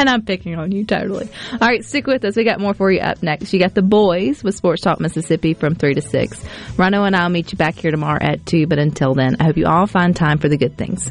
and 0.00 0.08
I'm 0.08 0.22
picking 0.22 0.56
on 0.56 0.72
you 0.72 0.84
totally. 0.84 1.28
All 1.52 1.68
right, 1.68 1.84
stick 1.84 2.06
with 2.06 2.24
us. 2.24 2.34
We 2.34 2.44
got 2.44 2.58
more 2.58 2.74
for 2.74 2.90
you 2.90 3.00
up 3.00 3.22
next. 3.22 3.52
You 3.52 3.60
got 3.60 3.74
the 3.74 3.82
boys 3.82 4.42
with 4.42 4.56
Sports 4.56 4.82
Talk 4.82 4.98
Mississippi 4.98 5.54
from 5.54 5.74
three 5.74 5.94
to 5.94 6.00
six. 6.00 6.42
Rhino 6.76 7.04
and 7.04 7.14
I'll 7.14 7.28
meet 7.28 7.52
you 7.52 7.58
back 7.58 7.76
here 7.76 7.90
tomorrow 7.90 8.18
at 8.20 8.46
two. 8.46 8.66
But 8.66 8.78
until 8.78 9.14
then, 9.14 9.36
I 9.38 9.44
hope 9.44 9.58
you 9.58 9.66
all 9.66 9.86
find 9.86 10.16
time 10.16 10.38
for 10.38 10.48
the 10.48 10.56
good 10.56 10.76
things. 10.78 11.10